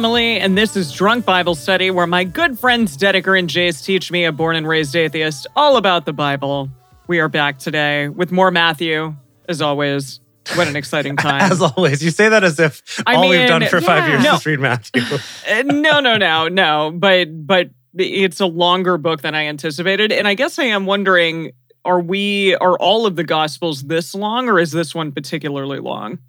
Emily, 0.00 0.40
and 0.40 0.56
this 0.56 0.78
is 0.78 0.90
Drunk 0.90 1.26
Bible 1.26 1.54
Study, 1.54 1.90
where 1.90 2.06
my 2.06 2.24
good 2.24 2.58
friends 2.58 2.96
Dedeker 2.96 3.38
and 3.38 3.50
Jase 3.50 3.82
teach 3.82 4.10
me, 4.10 4.24
a 4.24 4.32
born 4.32 4.56
and 4.56 4.66
raised 4.66 4.96
atheist, 4.96 5.46
all 5.54 5.76
about 5.76 6.06
the 6.06 6.14
Bible. 6.14 6.70
We 7.06 7.20
are 7.20 7.28
back 7.28 7.58
today 7.58 8.08
with 8.08 8.32
more 8.32 8.50
Matthew, 8.50 9.14
as 9.46 9.60
always. 9.60 10.20
What 10.54 10.68
an 10.68 10.74
exciting 10.76 11.16
time. 11.18 11.52
As 11.52 11.60
always, 11.60 12.02
you 12.02 12.10
say 12.10 12.30
that 12.30 12.42
as 12.42 12.58
if 12.58 12.82
I 13.06 13.16
all 13.16 13.28
we've 13.28 13.46
done 13.46 13.66
for 13.66 13.82
five 13.82 14.08
years 14.08 14.24
No. 14.24 14.36
is 14.36 14.46
read 14.46 14.60
Matthew. 14.60 15.02
Uh, 15.46 15.62
no, 15.66 16.00
no, 16.00 16.16
no, 16.16 16.48
no. 16.48 16.92
But 16.94 17.46
but 17.46 17.68
it's 17.94 18.40
a 18.40 18.46
longer 18.46 18.96
book 18.96 19.20
than 19.20 19.34
I 19.34 19.48
anticipated, 19.48 20.12
and 20.12 20.26
I 20.26 20.32
guess 20.32 20.58
I 20.58 20.64
am 20.64 20.86
wondering: 20.86 21.52
Are 21.84 22.00
we 22.00 22.54
are 22.56 22.78
all 22.78 23.04
of 23.04 23.16
the 23.16 23.24
Gospels 23.24 23.82
this 23.82 24.14
long, 24.14 24.48
or 24.48 24.58
is 24.58 24.70
this 24.70 24.94
one 24.94 25.12
particularly 25.12 25.78
long? 25.78 26.20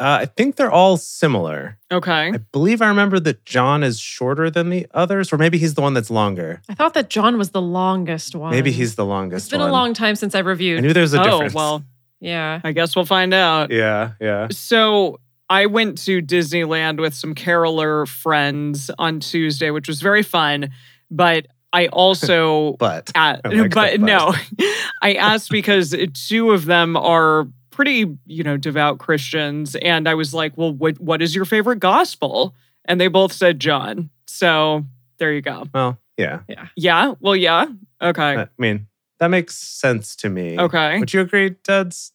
Uh, 0.00 0.18
I 0.22 0.26
think 0.26 0.56
they're 0.56 0.70
all 0.70 0.96
similar. 0.96 1.78
Okay. 1.90 2.30
I 2.32 2.38
believe 2.52 2.80
I 2.80 2.88
remember 2.88 3.18
that 3.20 3.44
John 3.44 3.82
is 3.82 3.98
shorter 3.98 4.48
than 4.48 4.70
the 4.70 4.86
others, 4.94 5.32
or 5.32 5.38
maybe 5.38 5.58
he's 5.58 5.74
the 5.74 5.82
one 5.82 5.92
that's 5.94 6.10
longer. 6.10 6.62
I 6.68 6.74
thought 6.74 6.94
that 6.94 7.10
John 7.10 7.36
was 7.36 7.50
the 7.50 7.60
longest 7.62 8.34
one. 8.36 8.50
Maybe 8.52 8.70
he's 8.70 8.94
the 8.94 9.04
longest. 9.04 9.46
It's 9.46 9.50
been 9.50 9.60
one. 9.60 9.70
a 9.70 9.72
long 9.72 9.94
time 9.94 10.14
since 10.14 10.34
I 10.34 10.38
I 10.38 10.42
reviewed. 10.42 10.78
I 10.78 10.82
knew 10.82 10.92
there 10.92 11.02
was 11.02 11.14
a 11.14 11.20
oh 11.20 11.24
difference. 11.24 11.54
well, 11.54 11.84
yeah. 12.20 12.60
I 12.62 12.70
guess 12.70 12.94
we'll 12.94 13.06
find 13.06 13.34
out. 13.34 13.72
Yeah, 13.72 14.12
yeah. 14.20 14.46
So 14.52 15.18
I 15.50 15.66
went 15.66 15.98
to 16.04 16.22
Disneyland 16.22 17.00
with 17.00 17.12
some 17.14 17.34
caroler 17.34 18.06
friends 18.06 18.90
on 19.00 19.18
Tuesday, 19.18 19.70
which 19.72 19.88
was 19.88 20.00
very 20.00 20.22
fun. 20.22 20.70
But 21.10 21.46
I 21.72 21.86
also, 21.92 22.74
But 22.78 23.10
a- 23.16 23.18
I 23.18 23.32
like 23.44 23.74
but 23.74 23.90
that 23.92 24.00
no, 24.00 24.32
I 25.02 25.14
asked 25.14 25.50
because 25.50 25.92
two 26.28 26.52
of 26.52 26.66
them 26.66 26.96
are 26.96 27.48
pretty, 27.78 28.18
you 28.26 28.42
know, 28.42 28.56
devout 28.56 28.98
Christians, 28.98 29.76
and 29.76 30.08
I 30.08 30.14
was 30.14 30.34
like, 30.34 30.58
"Well, 30.58 30.72
what 30.72 30.98
what 31.00 31.22
is 31.22 31.32
your 31.32 31.44
favorite 31.44 31.78
gospel?" 31.78 32.56
And 32.86 33.00
they 33.00 33.06
both 33.06 33.32
said 33.32 33.60
John. 33.60 34.10
So 34.26 34.84
there 35.18 35.32
you 35.32 35.40
go. 35.42 35.64
well, 35.72 35.96
yeah. 36.16 36.40
Yeah. 36.48 36.66
Yeah. 36.76 37.14
Well, 37.20 37.36
yeah. 37.36 37.66
Okay. 38.02 38.36
I 38.36 38.48
mean, 38.58 38.88
that 39.20 39.28
makes 39.28 39.54
sense 39.56 40.16
to 40.16 40.28
me. 40.28 40.58
Okay. 40.58 40.98
Would 40.98 41.14
you 41.14 41.20
agree, 41.20 41.50
Duds? 41.62 42.12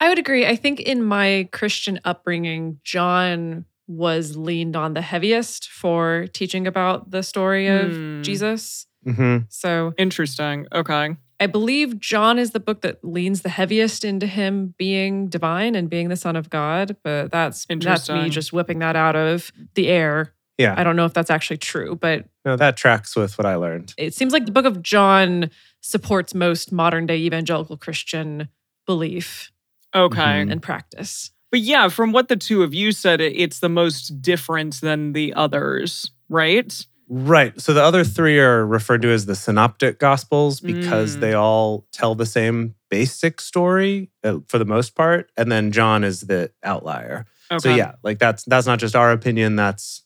I 0.00 0.10
would 0.10 0.18
agree. 0.18 0.44
I 0.44 0.54
think 0.56 0.80
in 0.80 1.02
my 1.02 1.48
Christian 1.50 1.98
upbringing, 2.04 2.78
John 2.84 3.64
was 3.86 4.36
leaned 4.36 4.76
on 4.76 4.92
the 4.92 5.00
heaviest 5.00 5.70
for 5.70 6.26
teaching 6.34 6.66
about 6.66 7.10
the 7.10 7.22
story 7.22 7.68
of 7.68 7.90
Hmm. 7.90 8.20
Jesus. 8.22 8.86
Mm-hmm. 9.06 9.44
So 9.48 9.94
Interesting. 9.96 10.66
Okay. 10.74 11.16
I 11.44 11.46
believe 11.46 12.00
John 12.00 12.38
is 12.38 12.52
the 12.52 12.60
book 12.60 12.80
that 12.80 13.04
leans 13.04 13.42
the 13.42 13.50
heaviest 13.50 14.02
into 14.02 14.26
him 14.26 14.74
being 14.78 15.28
divine 15.28 15.74
and 15.74 15.90
being 15.90 16.08
the 16.08 16.16
son 16.16 16.36
of 16.36 16.48
God. 16.48 16.96
But 17.02 17.30
that's 17.30 17.66
that's 17.68 18.08
me 18.08 18.30
just 18.30 18.50
whipping 18.50 18.78
that 18.78 18.96
out 18.96 19.14
of 19.14 19.52
the 19.74 19.88
air. 19.88 20.32
Yeah. 20.56 20.74
I 20.74 20.84
don't 20.84 20.96
know 20.96 21.04
if 21.04 21.12
that's 21.12 21.28
actually 21.28 21.58
true, 21.58 21.96
but 21.96 22.24
No, 22.46 22.56
that 22.56 22.78
tracks 22.78 23.14
with 23.14 23.36
what 23.36 23.44
I 23.44 23.56
learned. 23.56 23.92
it 23.98 24.14
seems 24.14 24.32
like 24.32 24.46
the 24.46 24.52
book 24.52 24.64
of 24.64 24.82
John 24.82 25.50
supports 25.82 26.34
most 26.34 26.72
modern 26.72 27.04
day 27.04 27.18
evangelical 27.18 27.76
Christian 27.76 28.48
belief 28.86 29.52
Okay. 29.94 30.40
And 30.40 30.50
mm-hmm. 30.50 30.60
practice. 30.60 31.30
But 31.50 31.60
yeah, 31.60 31.88
from 31.88 32.12
what 32.12 32.28
the 32.28 32.36
two 32.36 32.62
of 32.62 32.72
you 32.72 32.90
said, 32.90 33.20
it's 33.20 33.60
the 33.60 33.68
most 33.68 34.22
different 34.22 34.80
than 34.80 35.12
the 35.12 35.34
others, 35.34 36.10
right? 36.30 36.86
Right. 37.16 37.58
So 37.60 37.72
the 37.72 37.82
other 37.82 38.02
three 38.02 38.40
are 38.40 38.66
referred 38.66 39.02
to 39.02 39.08
as 39.10 39.26
the 39.26 39.36
synoptic 39.36 40.00
gospels 40.00 40.58
because 40.60 41.16
Mm. 41.16 41.20
they 41.20 41.32
all 41.34 41.86
tell 41.92 42.16
the 42.16 42.26
same 42.26 42.74
basic 42.90 43.40
story 43.40 44.10
uh, 44.24 44.38
for 44.48 44.58
the 44.58 44.64
most 44.64 44.96
part, 44.96 45.30
and 45.36 45.50
then 45.52 45.70
John 45.70 46.02
is 46.02 46.22
the 46.22 46.50
outlier. 46.64 47.26
Okay. 47.52 47.60
So 47.60 47.74
yeah, 47.74 47.92
like 48.02 48.18
that's 48.18 48.42
that's 48.44 48.66
not 48.66 48.80
just 48.80 48.96
our 48.96 49.12
opinion. 49.12 49.54
That's 49.54 50.02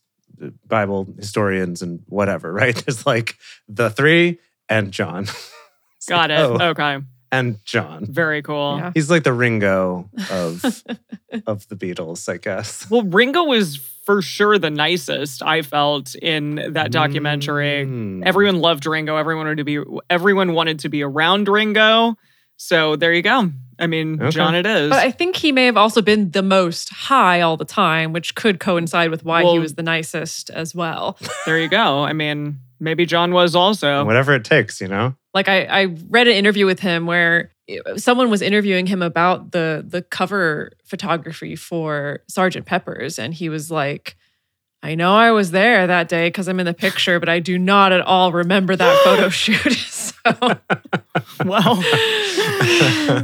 Bible 0.66 1.08
historians 1.16 1.80
and 1.80 2.00
whatever. 2.08 2.52
Right? 2.60 2.76
There's 2.76 3.06
like 3.06 3.36
the 3.68 3.88
three 3.88 4.38
and 4.68 4.92
John. 4.92 5.26
Got 6.08 6.30
it. 6.30 6.40
oh, 6.40 6.58
Okay. 6.60 6.98
And 7.30 7.58
John. 7.64 8.06
Very 8.06 8.42
cool. 8.42 8.78
Yeah. 8.78 8.92
He's 8.94 9.10
like 9.10 9.22
the 9.24 9.32
Ringo 9.32 10.08
of 10.30 10.64
of 11.46 11.68
the 11.68 11.76
Beatles, 11.76 12.28
I 12.28 12.38
guess. 12.38 12.88
Well, 12.90 13.02
Ringo 13.02 13.44
was 13.44 13.76
for 14.04 14.22
sure 14.22 14.58
the 14.58 14.70
nicest 14.70 15.42
I 15.42 15.62
felt 15.62 16.14
in 16.14 16.72
that 16.72 16.90
documentary. 16.90 17.84
Mm. 17.84 18.22
Everyone 18.24 18.60
loved 18.60 18.86
Ringo. 18.86 19.16
Everyone 19.16 19.44
wanted 19.46 19.58
to 19.58 19.64
be 19.64 19.78
everyone 20.08 20.54
wanted 20.54 20.78
to 20.80 20.88
be 20.88 21.02
around 21.02 21.48
Ringo. 21.48 22.16
So 22.56 22.96
there 22.96 23.12
you 23.12 23.22
go. 23.22 23.50
I 23.78 23.86
mean, 23.86 24.20
Okay. 24.20 24.30
John 24.30 24.56
it 24.56 24.66
is. 24.66 24.90
But 24.90 24.98
I 24.98 25.12
think 25.12 25.36
he 25.36 25.52
may 25.52 25.66
have 25.66 25.76
also 25.76 26.02
been 26.02 26.32
the 26.32 26.42
most 26.42 26.88
high 26.88 27.42
all 27.42 27.56
the 27.56 27.64
time, 27.64 28.12
which 28.12 28.34
could 28.34 28.58
coincide 28.58 29.10
with 29.10 29.24
why 29.24 29.44
he 29.44 29.58
was 29.60 29.74
the 29.74 29.84
nicest 29.84 30.50
as 30.50 30.74
well. 30.74 31.16
there 31.46 31.60
you 31.60 31.68
go. 31.68 32.02
I 32.02 32.12
mean, 32.12 32.58
maybe 32.80 33.06
John 33.06 33.30
was 33.32 33.54
also. 33.54 34.04
whatever 34.04 34.34
it 34.34 34.44
takes, 34.44 34.80
you 34.80 34.88
know. 34.88 35.14
Like 35.34 35.48
I, 35.48 35.64
I 35.64 35.84
read 36.08 36.26
an 36.28 36.34
interview 36.34 36.66
with 36.66 36.80
him 36.80 37.06
where 37.06 37.52
someone 37.96 38.30
was 38.30 38.40
interviewing 38.42 38.86
him 38.86 39.02
about 39.02 39.52
the 39.52 39.84
the 39.86 40.02
cover 40.02 40.72
photography 40.84 41.54
for 41.56 42.20
Sergeant 42.28 42.66
Pepper's, 42.66 43.18
and 43.18 43.34
he 43.34 43.48
was 43.48 43.70
like, 43.70 44.16
"I 44.82 44.94
know 44.94 45.14
I 45.14 45.30
was 45.32 45.50
there 45.50 45.86
that 45.86 46.08
day 46.08 46.28
because 46.28 46.48
I'm 46.48 46.58
in 46.60 46.66
the 46.66 46.74
picture, 46.74 47.20
but 47.20 47.28
I 47.28 47.40
do 47.40 47.58
not 47.58 47.92
at 47.92 48.00
all 48.00 48.32
remember 48.32 48.74
that 48.76 49.00
photo 49.04 49.28
shoot." 49.28 49.72
so 49.74 50.22
Well, 51.44 51.76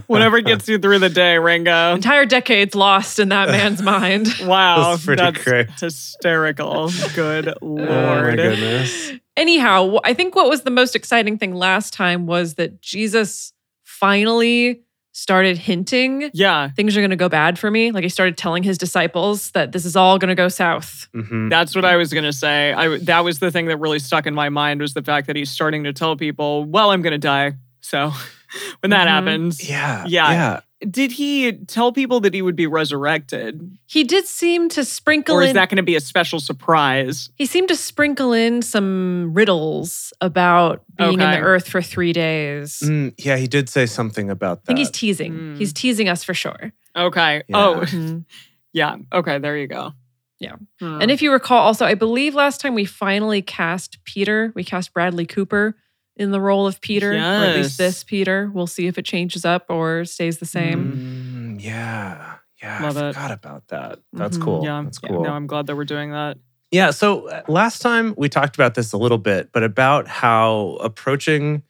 whatever 0.06 0.40
gets 0.40 0.68
you 0.68 0.78
through 0.78 1.00
the 1.00 1.08
day, 1.10 1.38
Ringo. 1.38 1.94
entire 1.94 2.24
decades 2.26 2.74
lost 2.74 3.18
in 3.18 3.30
that 3.30 3.48
man's 3.48 3.82
mind. 3.94 4.28
Wow, 4.42 4.90
That's 4.92 5.04
pretty 5.04 5.22
that's 5.22 5.44
great. 5.44 5.70
hysterical. 5.80 6.90
Good 7.14 7.48
Oh 7.60 7.76
my 7.76 8.20
lord. 8.22 8.36
goodness. 8.36 9.12
Anyhow, 9.36 9.98
I 10.04 10.14
think 10.14 10.34
what 10.36 10.48
was 10.48 10.62
the 10.62 10.70
most 10.70 10.94
exciting 10.94 11.38
thing 11.38 11.54
last 11.54 11.92
time 11.92 12.26
was 12.26 12.54
that 12.54 12.80
Jesus 12.80 13.52
finally 13.82 14.82
started 15.12 15.56
hinting 15.56 16.30
yeah, 16.34 16.70
things 16.70 16.96
are 16.96 17.00
going 17.00 17.10
to 17.10 17.16
go 17.16 17.28
bad 17.28 17.56
for 17.58 17.70
me. 17.70 17.92
Like 17.92 18.02
he 18.02 18.08
started 18.08 18.36
telling 18.36 18.64
his 18.64 18.76
disciples 18.78 19.52
that 19.52 19.70
this 19.70 19.84
is 19.84 19.94
all 19.94 20.18
going 20.18 20.28
to 20.28 20.34
go 20.34 20.48
south. 20.48 21.06
hmm 21.14 21.48
that's 21.48 21.74
what 21.76 21.84
I 21.84 21.96
was 21.96 22.12
gonna 22.12 22.32
say. 22.32 22.72
I 22.72 22.98
that 22.98 23.22
was 23.22 23.38
the 23.38 23.50
thing 23.50 23.66
that 23.66 23.76
really 23.76 23.98
stuck 24.00 24.26
in 24.26 24.34
my 24.34 24.48
mind 24.48 24.80
was 24.80 24.94
the 24.94 25.02
fact 25.02 25.26
that 25.28 25.36
he's 25.36 25.50
starting 25.50 25.84
to 25.84 25.92
tell 25.92 26.16
people, 26.16 26.64
"Well, 26.64 26.90
I'm 26.90 27.02
gonna 27.02 27.18
die." 27.18 27.52
So 27.80 28.10
when 28.80 28.90
that 28.90 29.06
Mhm. 29.06 29.10
happens, 29.10 29.68
Yeah. 29.68 30.04
Yeah. 30.08 30.32
Yeah. 30.32 30.60
Did 30.90 31.12
he 31.12 31.52
tell 31.52 31.92
people 31.92 32.20
that 32.20 32.34
he 32.34 32.42
would 32.42 32.56
be 32.56 32.66
resurrected, 32.66 33.78
He 33.86 34.04
did 34.04 34.26
seem 34.26 34.68
to 34.70 34.84
sprinkle 34.84 35.36
or 35.36 35.42
is 35.42 35.50
in 35.50 35.54
that 35.56 35.68
going 35.70 35.76
to 35.76 35.82
be 35.82 35.96
a 35.96 36.00
special 36.00 36.40
surprise? 36.40 37.30
he 37.36 37.46
seemed 37.46 37.68
to 37.68 37.76
sprinkle 37.76 38.32
in 38.32 38.60
some 38.62 39.32
riddles 39.32 40.12
about 40.20 40.82
being 40.96 41.14
in 41.14 41.18
the 41.30 41.38
earth 41.40 41.68
for 41.68 41.80
3 41.80 42.12
days. 42.12 42.80
Mm, 42.84 43.14
yeah, 43.18 43.36
he 43.36 43.46
did 43.46 43.68
say 43.68 43.86
something 43.86 44.28
about 44.30 44.64
that. 44.64 44.72
I 44.72 44.74
think 44.74 44.78
he's 44.80 44.90
teasing. 44.90 45.32
Mm. 45.32 45.56
He's 45.58 45.72
teasing 45.72 46.08
us 46.08 46.22
for 46.24 46.34
sure. 46.34 46.72
Okay. 46.96 47.42
Yeah. 47.48 47.56
Oh, 47.56 47.80
Mhm. 47.80 48.24
yeah. 48.72 48.96
Okay. 49.12 49.38
There 49.38 49.56
you 49.56 49.66
go. 49.66 49.92
Yeah. 50.40 50.56
Hmm. 50.80 51.00
And 51.00 51.10
if 51.10 51.22
you 51.22 51.32
recall 51.32 51.58
also 51.60 51.86
I 51.86 51.94
believe 51.94 52.34
last 52.34 52.60
time 52.60 52.74
we 52.74 52.84
finally 52.84 53.40
cast 53.40 53.98
Peter, 54.04 54.52
we 54.54 54.64
cast 54.64 54.92
Bradley 54.92 55.24
Cooper 55.26 55.76
in 56.16 56.30
the 56.30 56.40
role 56.40 56.66
of 56.66 56.80
Peter, 56.80 57.12
or 57.12 57.16
at 57.16 57.56
least 57.56 57.78
this 57.78 58.04
Peter. 58.04 58.50
We'll 58.52 58.66
see 58.66 58.86
if 58.86 58.98
it 58.98 59.04
changes 59.04 59.44
up 59.44 59.66
or 59.68 60.04
stays 60.04 60.38
the 60.38 60.46
same. 60.46 61.56
Mm, 61.58 61.62
yeah. 61.62 62.36
Yeah. 62.62 62.82
Love 62.82 62.96
I 62.96 63.08
it. 63.08 63.12
forgot 63.14 63.30
about 63.32 63.68
that. 63.68 63.98
That's 64.12 64.38
Mhm. 64.38 64.42
cool. 64.42 64.64
yeah, 64.64 64.82
That's 64.84 64.98
yeah, 65.02 65.08
cool. 65.10 65.24
No, 65.24 65.30
I'm 65.30 65.46
glad 65.46 65.66
that 65.66 65.76
we're 65.76 65.84
doing 65.84 66.12
that. 66.12 66.38
Yeah. 66.70 66.90
So 66.92 67.28
uh, 67.28 67.42
last 67.48 67.82
time 67.82 68.14
we 68.16 68.28
talked 68.28 68.56
about 68.56 68.74
this 68.74 68.92
a 68.92 68.96
little 68.96 69.18
bit, 69.18 69.50
but 69.52 69.62
about 69.62 70.08
how 70.08 70.78
approaching 70.80 71.62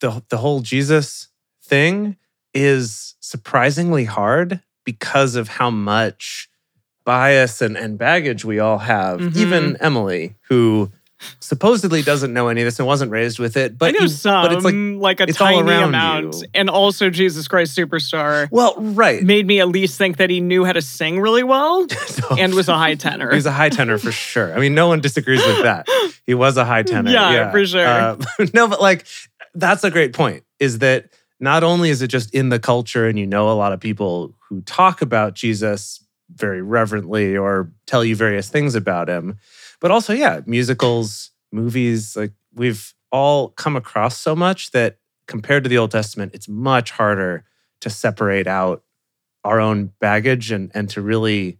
the 0.00 0.22
the 0.28 0.36
whole 0.38 0.60
Jesus 0.60 1.28
thing 1.64 2.16
is 2.54 3.14
surprisingly 3.20 4.04
hard 4.04 4.60
because 4.84 5.34
of 5.34 5.48
how 5.48 5.70
much 5.70 6.48
bias 7.04 7.62
and, 7.62 7.76
and 7.76 7.96
baggage 7.98 8.44
we 8.44 8.58
all 8.58 8.78
have. 8.78 9.20
Mhm. 9.20 9.36
Even 9.36 9.76
Emily, 9.80 10.34
who 10.48 10.90
supposedly 11.40 12.02
doesn't 12.02 12.32
know 12.32 12.48
any 12.48 12.60
of 12.60 12.66
this 12.66 12.78
and 12.78 12.86
wasn't 12.86 13.10
raised 13.10 13.38
with 13.38 13.56
it, 13.56 13.76
but 13.76 13.94
I 13.94 13.98
know 13.98 14.06
some, 14.06 14.44
but 14.44 14.52
it's 14.52 14.64
like 14.64 14.74
like, 14.74 15.20
a 15.20 15.30
it's 15.30 15.38
tiny 15.38 15.60
amount. 15.60 16.34
you. 16.34 16.42
And 16.54 16.70
also, 16.70 17.10
Jesus 17.10 17.48
Christ 17.48 17.76
Superstar 17.76 18.50
well, 18.50 18.74
right. 18.78 19.22
made 19.22 19.46
me 19.46 19.60
at 19.60 19.68
least 19.68 19.98
think 19.98 20.18
that 20.18 20.30
he 20.30 20.40
knew 20.40 20.64
how 20.64 20.72
to 20.72 20.82
sing 20.82 21.20
really 21.20 21.42
well 21.42 21.88
So- 22.06 22.36
and 22.36 22.54
was 22.54 22.68
a 22.68 22.76
high 22.76 22.94
tenor. 22.94 23.30
He 23.30 23.36
was 23.36 23.46
a 23.46 23.52
high 23.52 23.68
tenor 23.68 23.98
for 23.98 24.12
sure. 24.12 24.54
I 24.54 24.60
mean, 24.60 24.74
no 24.74 24.88
one 24.88 25.00
disagrees 25.00 25.44
with 25.44 25.62
that. 25.62 25.88
He 26.26 26.34
was 26.34 26.56
a 26.56 26.64
high 26.64 26.82
tenor. 26.82 27.10
Yeah, 27.10 27.50
for 27.50 27.64
sure. 27.66 27.86
Uh, 27.86 28.16
no, 28.54 28.68
but 28.68 28.80
like, 28.80 29.06
that's 29.54 29.84
a 29.84 29.90
great 29.90 30.12
point 30.12 30.44
is 30.60 30.78
that 30.78 31.10
not 31.40 31.64
only 31.64 31.90
is 31.90 32.02
it 32.02 32.08
just 32.08 32.34
in 32.34 32.48
the 32.48 32.58
culture 32.58 33.06
and 33.06 33.18
you 33.18 33.26
know 33.26 33.50
a 33.50 33.54
lot 33.54 33.72
of 33.72 33.80
people 33.80 34.34
who 34.48 34.60
talk 34.62 35.02
about 35.02 35.34
Jesus 35.34 36.04
very 36.34 36.62
reverently 36.62 37.36
or 37.36 37.72
tell 37.86 38.04
you 38.04 38.14
various 38.14 38.48
things 38.48 38.74
about 38.74 39.08
him, 39.08 39.38
but 39.80 39.90
also, 39.90 40.12
yeah, 40.12 40.40
musicals, 40.46 41.30
movies, 41.52 42.16
like 42.16 42.32
we've 42.54 42.94
all 43.10 43.48
come 43.50 43.76
across 43.76 44.18
so 44.18 44.34
much 44.34 44.70
that 44.72 44.98
compared 45.26 45.64
to 45.64 45.70
the 45.70 45.78
Old 45.78 45.90
Testament, 45.90 46.32
it's 46.34 46.48
much 46.48 46.90
harder 46.90 47.44
to 47.80 47.90
separate 47.90 48.46
out 48.46 48.82
our 49.44 49.60
own 49.60 49.92
baggage 50.00 50.50
and, 50.50 50.70
and 50.74 50.90
to 50.90 51.00
really 51.00 51.58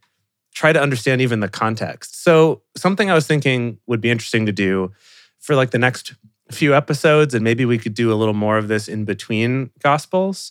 try 0.54 0.72
to 0.72 0.80
understand 0.80 1.20
even 1.20 1.40
the 1.40 1.48
context. 1.48 2.22
So, 2.22 2.62
something 2.76 3.10
I 3.10 3.14
was 3.14 3.26
thinking 3.26 3.78
would 3.86 4.00
be 4.00 4.10
interesting 4.10 4.46
to 4.46 4.52
do 4.52 4.92
for 5.38 5.54
like 5.54 5.70
the 5.70 5.78
next 5.78 6.14
few 6.50 6.74
episodes, 6.74 7.34
and 7.34 7.44
maybe 7.44 7.64
we 7.64 7.78
could 7.78 7.94
do 7.94 8.12
a 8.12 8.16
little 8.16 8.34
more 8.34 8.58
of 8.58 8.68
this 8.68 8.88
in 8.88 9.04
between 9.04 9.70
Gospels, 9.82 10.50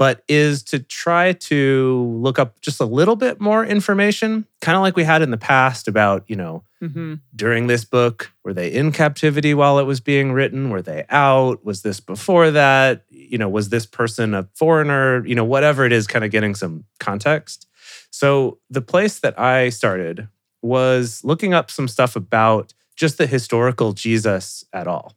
but 0.00 0.24
is 0.28 0.62
to 0.62 0.78
try 0.78 1.34
to 1.34 2.18
look 2.22 2.38
up 2.38 2.58
just 2.62 2.80
a 2.80 2.86
little 2.86 3.16
bit 3.16 3.38
more 3.38 3.66
information, 3.66 4.46
kind 4.62 4.74
of 4.74 4.80
like 4.80 4.96
we 4.96 5.04
had 5.04 5.20
in 5.20 5.30
the 5.30 5.36
past 5.36 5.86
about, 5.86 6.24
you 6.26 6.36
know, 6.36 6.64
hmm 6.80 7.16
during 7.36 7.66
this 7.66 7.84
book? 7.84 8.32
Were 8.42 8.54
they 8.54 8.72
in 8.72 8.92
captivity 8.92 9.52
while 9.52 9.78
it 9.78 9.82
was 9.82 10.00
being 10.00 10.32
written? 10.32 10.70
Were 10.70 10.80
they 10.80 11.04
out? 11.10 11.66
Was 11.66 11.82
this 11.82 12.00
before 12.00 12.50
that? 12.50 13.04
You 13.10 13.36
know, 13.36 13.50
was 13.50 13.68
this 13.68 13.84
person 13.84 14.32
a 14.32 14.48
foreigner? 14.54 15.22
You 15.26 15.34
know, 15.34 15.44
whatever 15.44 15.84
it 15.84 15.92
is, 15.92 16.06
kind 16.06 16.24
of 16.24 16.30
getting 16.30 16.54
some 16.54 16.84
context. 16.98 17.66
So 18.10 18.58
the 18.70 18.80
place 18.80 19.18
that 19.18 19.38
I 19.38 19.68
started 19.68 20.28
was 20.62 21.22
looking 21.24 21.52
up 21.52 21.70
some 21.70 21.88
stuff 21.88 22.16
about 22.16 22.72
just 22.96 23.18
the 23.18 23.26
historical 23.26 23.92
Jesus 23.92 24.64
at 24.72 24.86
all. 24.86 25.14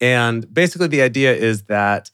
And 0.00 0.52
basically, 0.52 0.88
the 0.88 1.02
idea 1.02 1.34
is 1.34 1.64
that 1.64 2.10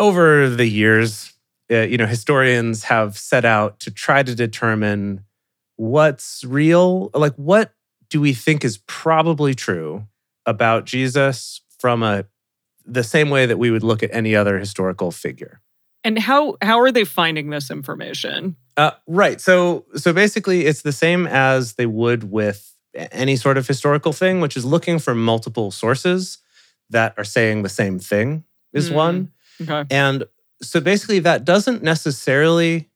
over 0.00 0.48
the 0.48 0.66
years, 0.66 1.32
uh, 1.70 1.82
you 1.82 1.96
know, 1.96 2.06
historians 2.06 2.84
have 2.84 3.16
set 3.16 3.44
out 3.44 3.78
to 3.80 3.90
try 3.90 4.22
to 4.22 4.34
determine 4.34 5.24
what's 5.76 6.42
real, 6.44 7.10
like 7.14 7.34
what 7.36 7.72
do 8.08 8.20
we 8.20 8.32
think 8.32 8.64
is 8.64 8.78
probably 8.86 9.54
true 9.54 10.06
about 10.46 10.84
Jesus 10.84 11.60
from 11.78 12.02
a 12.02 12.24
the 12.86 13.04
same 13.04 13.30
way 13.30 13.46
that 13.46 13.58
we 13.58 13.70
would 13.70 13.84
look 13.84 14.02
at 14.02 14.10
any 14.12 14.34
other 14.34 14.58
historical 14.58 15.10
figure. 15.12 15.60
And 16.02 16.18
how 16.18 16.56
how 16.62 16.80
are 16.80 16.90
they 16.90 17.04
finding 17.04 17.50
this 17.50 17.70
information? 17.70 18.56
Uh, 18.76 18.92
right. 19.06 19.40
So 19.40 19.84
so 19.94 20.12
basically, 20.12 20.66
it's 20.66 20.82
the 20.82 20.92
same 20.92 21.26
as 21.26 21.74
they 21.74 21.86
would 21.86 22.30
with 22.32 22.74
any 22.94 23.36
sort 23.36 23.58
of 23.58 23.68
historical 23.68 24.12
thing, 24.12 24.40
which 24.40 24.56
is 24.56 24.64
looking 24.64 24.98
for 24.98 25.14
multiple 25.14 25.70
sources 25.70 26.38
that 26.88 27.14
are 27.16 27.24
saying 27.24 27.62
the 27.62 27.68
same 27.68 27.98
thing. 27.98 28.44
Is 28.72 28.90
Mm. 28.90 28.94
one. 28.94 29.32
Okay. 29.60 29.84
And 29.90 30.24
so 30.62 30.80
basically, 30.80 31.20
that 31.20 31.44
doesn't 31.44 31.82
necessarily 31.82 32.88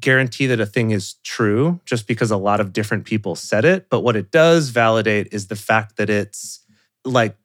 guarantee 0.00 0.46
that 0.46 0.60
a 0.60 0.66
thing 0.66 0.90
is 0.92 1.14
true 1.24 1.80
just 1.84 2.06
because 2.06 2.30
a 2.30 2.36
lot 2.36 2.60
of 2.60 2.72
different 2.72 3.04
people 3.04 3.34
said 3.34 3.64
it. 3.64 3.88
But 3.90 4.00
what 4.00 4.16
it 4.16 4.30
does 4.30 4.68
validate 4.68 5.28
is 5.32 5.48
the 5.48 5.56
fact 5.56 5.96
that 5.96 6.08
it's 6.08 6.64
like 7.04 7.36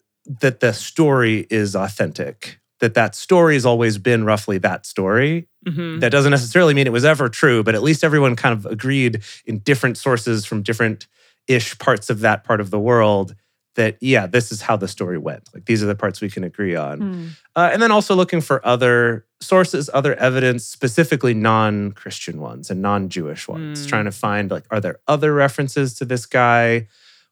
that 0.41 0.59
the 0.59 0.73
story 0.73 1.47
is 1.49 1.75
authentic, 1.75 2.59
that 2.79 2.93
that 2.93 3.15
story 3.15 3.55
has 3.55 3.65
always 3.65 3.97
been 3.97 4.23
roughly 4.23 4.57
that 4.59 4.85
story. 4.85 5.47
hmm 5.67 5.99
That 5.99 6.11
doesn't 6.11 6.31
necessarily 6.31 6.73
mean 6.73 6.87
it 6.87 6.93
was 6.93 7.05
ever 7.05 7.29
true, 7.29 7.63
but 7.63 7.75
at 7.75 7.83
least 7.83 8.03
everyone 8.03 8.35
kind 8.35 8.53
of 8.53 8.65
agreed 8.65 9.23
in 9.45 9.59
different 9.59 9.97
sources 9.97 10.45
from 10.45 10.61
different 10.61 11.07
ish 11.47 11.77
parts 11.79 12.09
of 12.09 12.21
that 12.21 12.43
part 12.43 12.61
of 12.61 12.69
the 12.69 12.79
world 12.79 13.35
that, 13.75 13.97
yeah, 14.01 14.27
this 14.27 14.51
is 14.51 14.61
how 14.61 14.77
the 14.77 14.87
story 14.87 15.17
went. 15.17 15.49
Like 15.53 15.65
these 15.65 15.81
are 15.83 15.87
the 15.87 15.95
parts 15.95 16.21
we 16.21 16.29
can 16.29 16.43
agree 16.43 16.75
on. 16.75 16.99
Hmm. 17.01 17.27
Uh, 17.55 17.69
and 17.73 17.81
then 17.81 17.91
also 17.91 18.15
looking 18.15 18.41
for 18.41 18.65
other 18.65 19.25
sources, 19.41 19.89
other 19.93 20.13
evidence, 20.15 20.65
specifically 20.65 21.33
non 21.33 21.91
Christian 21.91 22.39
ones 22.39 22.69
and 22.69 22.81
non 22.81 23.09
Jewish 23.09 23.47
ones, 23.47 23.85
Mm. 23.85 23.89
trying 23.89 24.05
to 24.05 24.11
find 24.11 24.51
like, 24.51 24.65
are 24.69 24.79
there 24.79 24.99
other 25.07 25.33
references 25.33 25.93
to 25.95 26.05
this 26.05 26.25
guy? 26.25 26.87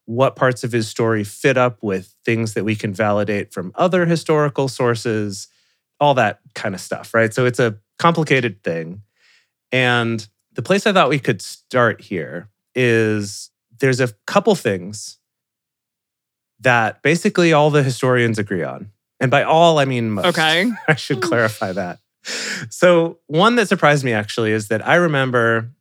What 0.06 0.36
parts 0.36 0.64
of 0.64 0.72
his 0.72 0.88
story 0.88 1.24
fit 1.24 1.58
up 1.58 1.78
with 1.84 2.16
things 2.26 2.54
that 2.56 2.64
we 2.66 2.76
can 2.76 2.94
validate 2.94 3.54
from 3.54 3.72
other 3.76 4.06
historical 4.06 4.68
sources? 4.68 5.48
All 6.00 6.16
that 6.16 6.40
kind 6.56 6.74
of 6.74 6.82
stuff, 6.82 7.14
right? 7.14 7.32
So 7.34 7.46
it's 7.46 7.60
a 7.60 7.78
complicated 8.00 8.64
thing. 8.64 9.04
And 9.72 10.28
the 10.54 10.64
place 10.64 10.88
I 10.88 10.92
thought 10.94 11.10
we 11.10 11.20
could 11.20 11.42
start 11.42 12.02
here 12.02 12.50
is 12.76 13.52
there's 13.80 14.00
a 14.00 14.10
couple 14.26 14.56
things 14.56 15.18
that 16.62 17.02
basically 17.02 17.54
all 17.54 17.70
the 17.70 17.84
historians 17.84 18.40
agree 18.40 18.64
on. 18.64 18.92
And 19.20 19.30
by 19.30 19.44
all, 19.44 19.80
I 19.80 19.86
mean 19.86 20.12
most. 20.12 20.26
Okay. 20.28 20.72
I 20.88 20.96
should 20.96 21.18
hmm. 21.18 21.30
clarify 21.30 21.74
that. 21.74 22.00
So, 22.70 23.20
one 23.28 23.56
that 23.56 23.68
surprised 23.68 24.04
me 24.04 24.14
actually 24.14 24.52
is 24.52 24.68
that 24.68 24.88
I 24.88 24.96
remember, 24.96 25.72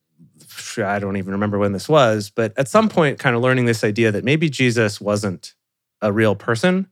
I 0.79 0.99
don't 0.99 1.17
even 1.17 1.33
remember 1.33 1.59
when 1.59 1.73
this 1.73 1.89
was, 1.89 2.31
but 2.35 2.55
at 2.59 2.69
some 2.69 2.89
point, 2.89 3.19
kind 3.19 3.37
of 3.37 3.43
learning 3.43 3.67
this 3.67 3.85
idea 3.85 4.11
that 4.13 4.25
maybe 4.25 4.49
Jesus 4.49 5.01
wasn't 5.01 5.55
a 6.01 6.13
real 6.13 6.35
person. 6.35 6.87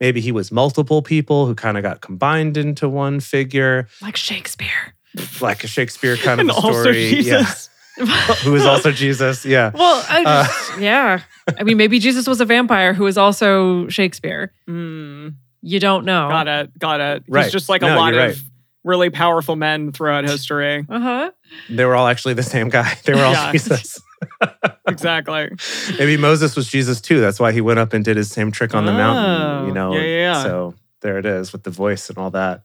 Maybe 0.00 0.20
he 0.20 0.32
was 0.32 0.50
multiple 0.50 1.02
people 1.02 1.46
who 1.46 1.54
kind 1.54 1.76
of 1.76 1.82
got 1.82 2.00
combined 2.00 2.56
into 2.56 2.88
one 2.88 3.20
figure, 3.20 3.88
Like 4.00 4.16
Shakespeare. 4.16 4.94
like 5.40 5.64
a 5.64 5.66
Shakespeare 5.66 6.16
kind 6.16 6.40
of 6.40 6.48
and 6.48 6.50
a 6.50 6.54
also 6.54 6.80
story. 6.80 7.10
Jesus. 7.10 7.26
Yeah. 7.26 7.73
Who 8.44 8.54
is 8.54 8.64
also 8.66 8.90
Jesus. 8.92 9.44
Yeah. 9.44 9.70
Well, 9.74 10.04
I 10.08 10.24
Uh, 10.24 10.80
yeah. 10.80 11.20
I 11.58 11.62
mean, 11.62 11.76
maybe 11.76 11.98
Jesus 11.98 12.26
was 12.26 12.40
a 12.40 12.44
vampire 12.44 12.92
who 12.94 13.04
was 13.04 13.16
also 13.18 13.86
Shakespeare. 13.88 14.52
Mm, 14.68 15.34
You 15.62 15.78
don't 15.80 16.04
know. 16.04 16.28
got 16.28 16.48
it. 16.48 16.78
Got 16.78 17.00
it. 17.00 17.24
Right. 17.28 17.44
He's 17.44 17.52
just 17.52 17.68
like 17.68 17.82
a 17.82 17.86
No, 17.86 17.96
lot 17.96 18.12
of 18.14 18.18
right. 18.18 18.36
really 18.82 19.10
powerful 19.10 19.54
men 19.56 19.92
throughout 19.92 20.24
history. 20.24 20.84
Uh 20.88 21.00
huh. 21.00 21.30
They 21.70 21.84
were 21.84 21.94
all 21.94 22.06
actually 22.08 22.34
the 22.34 22.42
same 22.42 22.68
guy. 22.68 22.96
They 23.04 23.12
were 23.14 23.20
all 23.24 23.32
Yeah. 23.32 23.52
Jesus. 23.52 24.00
exactly. 24.88 25.50
Maybe 25.98 26.16
Moses 26.16 26.56
was 26.56 26.68
Jesus 26.68 27.00
too. 27.00 27.20
That's 27.20 27.38
why 27.38 27.52
he 27.52 27.60
went 27.60 27.78
up 27.78 27.92
and 27.92 28.04
did 28.04 28.16
his 28.16 28.30
same 28.30 28.50
trick 28.50 28.74
on 28.74 28.86
the 28.86 28.92
Oh, 28.92 28.96
mountain, 28.96 29.68
you 29.68 29.74
know. 29.74 29.92
yeah, 29.94 30.00
yeah, 30.00 30.16
yeah. 30.32 30.42
So 30.42 30.74
there 31.02 31.18
it 31.18 31.26
is 31.26 31.52
with 31.52 31.62
the 31.62 31.70
voice 31.70 32.08
and 32.08 32.18
all 32.18 32.30
that. 32.30 32.62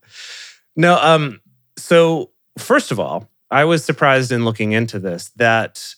No, 0.75 0.97
um, 1.01 1.41
so 1.77 2.31
first 2.57 2.91
of 2.91 2.99
all, 2.99 3.29
I 3.51 3.65
was 3.65 3.83
surprised 3.83 4.31
in 4.31 4.45
looking 4.45 4.71
into 4.73 4.99
this 4.99 5.31
that 5.35 5.95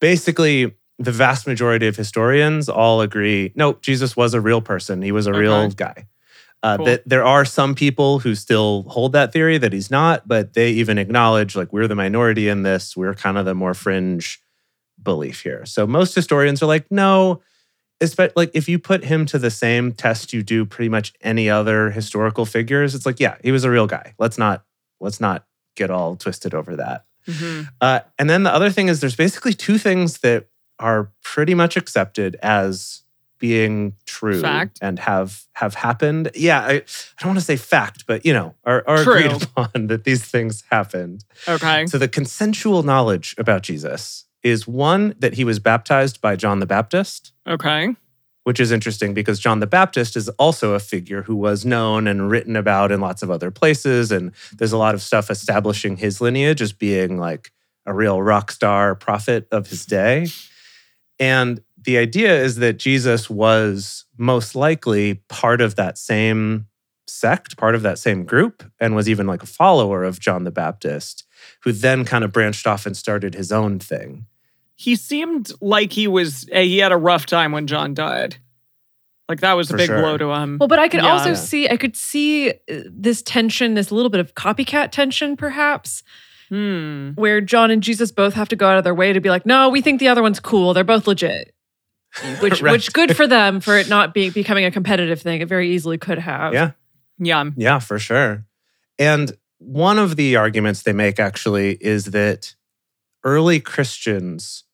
basically 0.00 0.74
the 0.98 1.12
vast 1.12 1.46
majority 1.46 1.86
of 1.86 1.96
historians 1.96 2.68
all 2.68 3.00
agree 3.00 3.52
no, 3.56 3.74
Jesus 3.74 4.16
was 4.16 4.34
a 4.34 4.40
real 4.40 4.60
person. 4.60 5.02
He 5.02 5.12
was 5.12 5.26
a 5.26 5.32
real 5.32 5.68
guy. 5.70 6.06
Uh, 6.62 6.76
Cool. 6.78 6.86
That 6.86 7.02
there 7.06 7.24
are 7.24 7.44
some 7.44 7.74
people 7.74 8.20
who 8.20 8.34
still 8.34 8.84
hold 8.88 9.12
that 9.12 9.32
theory 9.32 9.58
that 9.58 9.74
he's 9.74 9.90
not, 9.90 10.26
but 10.26 10.54
they 10.54 10.70
even 10.70 10.96
acknowledge 10.96 11.54
like 11.54 11.72
we're 11.74 11.86
the 11.88 11.94
minority 11.94 12.48
in 12.48 12.62
this. 12.62 12.96
We're 12.96 13.14
kind 13.14 13.36
of 13.36 13.44
the 13.44 13.54
more 13.54 13.74
fringe 13.74 14.40
belief 15.02 15.42
here. 15.42 15.66
So 15.66 15.86
most 15.86 16.14
historians 16.14 16.62
are 16.62 16.66
like, 16.66 16.90
no, 16.90 17.42
espe- 18.00 18.32
like 18.34 18.50
if 18.54 18.66
you 18.66 18.78
put 18.78 19.04
him 19.04 19.26
to 19.26 19.38
the 19.38 19.50
same 19.50 19.92
test 19.92 20.32
you 20.32 20.42
do 20.42 20.64
pretty 20.64 20.88
much 20.88 21.12
any 21.20 21.50
other 21.50 21.90
historical 21.90 22.46
figures, 22.46 22.94
it's 22.94 23.04
like, 23.04 23.20
yeah, 23.20 23.36
he 23.42 23.52
was 23.52 23.64
a 23.64 23.70
real 23.70 23.86
guy. 23.86 24.14
Let's 24.18 24.38
not 24.38 24.64
let's 25.00 25.20
not 25.20 25.44
get 25.74 25.90
all 25.90 26.16
twisted 26.16 26.54
over 26.54 26.76
that. 26.76 27.04
Mhm. 27.28 27.68
Uh, 27.80 28.00
and 28.18 28.28
then 28.28 28.42
the 28.42 28.52
other 28.54 28.70
thing 28.70 28.88
is 28.88 29.00
there's 29.00 29.16
basically 29.16 29.54
two 29.54 29.78
things 29.78 30.18
that 30.18 30.46
are 30.78 31.10
pretty 31.22 31.54
much 31.54 31.76
accepted 31.76 32.36
as 32.42 33.02
being 33.38 33.94
true 34.06 34.40
Fact. 34.40 34.78
and 34.80 34.98
have 35.00 35.42
have 35.54 35.74
happened. 35.74 36.30
Yeah, 36.34 36.60
I, 36.60 36.72
I 36.72 36.82
don't 37.20 37.28
want 37.30 37.38
to 37.38 37.44
say 37.44 37.56
fact, 37.56 38.06
but 38.06 38.24
you 38.24 38.32
know, 38.32 38.54
are, 38.64 38.82
are 38.86 39.02
True. 39.02 39.14
agreed 39.16 39.42
upon 39.56 39.86
that 39.88 40.04
these 40.04 40.24
things 40.24 40.64
happened. 40.70 41.24
Okay. 41.48 41.86
So 41.86 41.98
the 41.98 42.08
consensual 42.08 42.82
knowledge 42.82 43.34
about 43.38 43.62
Jesus 43.62 44.24
is 44.42 44.66
one 44.66 45.14
that 45.18 45.34
he 45.34 45.44
was 45.44 45.58
baptized 45.58 46.20
by 46.20 46.36
John 46.36 46.60
the 46.60 46.66
Baptist, 46.66 47.32
Okay. 47.46 47.94
Which 48.44 48.60
is 48.60 48.70
interesting 48.70 49.12
because 49.12 49.40
John 49.40 49.60
the 49.60 49.66
Baptist 49.66 50.16
is 50.16 50.28
also 50.30 50.74
a 50.74 50.78
figure 50.78 51.22
who 51.22 51.34
was 51.34 51.64
known 51.64 52.06
and 52.06 52.30
written 52.30 52.56
about 52.56 52.92
in 52.92 53.00
lots 53.00 53.22
of 53.22 53.30
other 53.30 53.50
places. 53.50 54.12
And 54.12 54.32
there's 54.52 54.72
a 54.72 54.78
lot 54.78 54.94
of 54.94 55.02
stuff 55.02 55.30
establishing 55.30 55.96
his 55.96 56.20
lineage 56.20 56.62
as 56.62 56.72
being 56.72 57.18
like 57.18 57.52
a 57.86 57.94
real 57.94 58.22
rock 58.22 58.52
star 58.52 58.94
prophet 58.94 59.48
of 59.50 59.68
his 59.68 59.84
day. 59.84 60.28
And 61.18 61.62
the 61.82 61.98
idea 61.98 62.42
is 62.42 62.56
that 62.56 62.78
Jesus 62.78 63.28
was 63.28 64.04
most 64.16 64.54
likely 64.54 65.14
part 65.28 65.60
of 65.60 65.76
that 65.76 65.98
same 65.98 66.66
sect, 67.06 67.56
part 67.56 67.74
of 67.74 67.82
that 67.82 67.98
same 67.98 68.24
group, 68.24 68.64
and 68.80 68.94
was 68.94 69.08
even 69.08 69.26
like 69.26 69.42
a 69.42 69.46
follower 69.46 70.04
of 70.04 70.20
John 70.20 70.44
the 70.44 70.50
Baptist, 70.50 71.24
who 71.62 71.72
then 71.72 72.04
kind 72.04 72.24
of 72.24 72.32
branched 72.32 72.66
off 72.66 72.86
and 72.86 72.96
started 72.96 73.34
his 73.34 73.52
own 73.52 73.78
thing. 73.78 74.26
He 74.84 74.96
seemed 74.96 75.50
like 75.60 75.92
he 75.92 76.06
was 76.06 76.46
he 76.52 76.78
had 76.78 76.92
a 76.92 76.96
rough 76.96 77.26
time 77.26 77.52
when 77.52 77.66
John 77.66 77.94
died. 77.94 78.36
Like 79.28 79.40
that 79.40 79.54
was 79.54 79.70
a 79.70 79.76
big 79.76 79.86
sure. 79.86 79.98
blow 80.00 80.18
to 80.18 80.30
him. 80.32 80.58
Well, 80.60 80.68
but 80.68 80.78
I 80.78 80.88
could 80.88 81.00
Yeah. 81.02 81.12
also 81.12 81.32
see, 81.32 81.66
I 81.68 81.78
could 81.78 81.96
see 81.96 82.50
uh, 82.50 82.54
this 82.90 83.22
tension, 83.22 83.72
this 83.72 83.90
little 83.90 84.10
bit 84.10 84.20
of 84.20 84.34
copycat 84.34 84.90
tension, 84.90 85.36
perhaps, 85.36 86.02
Hmm. 86.50 87.12
where 87.14 87.40
John 87.40 87.70
and 87.70 87.82
Jesus 87.82 88.12
both 88.12 88.34
have 88.34 88.50
to 88.50 88.56
go 88.56 88.68
out 88.68 88.76
of 88.76 88.84
their 88.84 88.94
way 88.94 89.14
to 89.14 89.20
be 89.20 89.30
like, 89.30 89.46
no, 89.46 89.70
we 89.70 89.80
think 89.80 89.98
the 89.98 90.08
other 90.08 90.20
one's 90.20 90.40
cool. 90.40 90.74
They're 90.74 90.84
both 90.84 91.06
legit. 91.06 91.54
Which, 92.40 92.60
Right. 92.60 92.72
which 92.72 92.92
good 92.92 93.16
for 93.16 93.26
them 93.26 93.60
for 93.60 93.76
it 93.78 93.88
not 93.88 94.12
being 94.12 94.30
becoming 94.30 94.66
a 94.66 94.70
competitive 94.70 95.20
thing. 95.22 95.40
It 95.40 95.48
very 95.48 95.70
easily 95.74 95.96
could 95.98 96.18
have. 96.18 96.52
Yeah. 96.52 96.72
Yeah. 97.18 97.44
Yeah, 97.56 97.78
for 97.78 97.98
sure. 97.98 98.44
And 98.98 99.32
one 99.58 99.98
of 99.98 100.16
the 100.16 100.36
arguments 100.36 100.82
they 100.82 100.92
make 100.92 101.18
actually 101.18 101.78
is 101.80 102.04
that 102.06 102.54
early 103.24 103.58
Christians, 103.58 104.64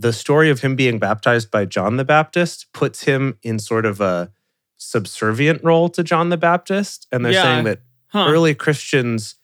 the 0.00 0.12
story 0.12 0.48
of 0.48 0.60
him 0.60 0.76
being 0.76 1.00
baptized 1.00 1.50
by 1.50 1.64
John 1.64 1.96
the 1.96 2.04
Baptist 2.04 2.66
puts 2.72 3.02
him 3.02 3.36
in 3.42 3.58
sort 3.58 3.84
of 3.84 4.00
a 4.00 4.30
subservient 4.76 5.62
role 5.64 5.88
to 5.90 6.04
John 6.04 6.28
the 6.28 6.36
Baptist. 6.36 7.06
And 7.10 7.24
they're 7.24 7.32
Yeah. 7.32 7.42
saying 7.42 7.64
that 7.64 7.80
Huh. 8.12 8.26
early 8.28 8.54
Christians, 8.54 9.34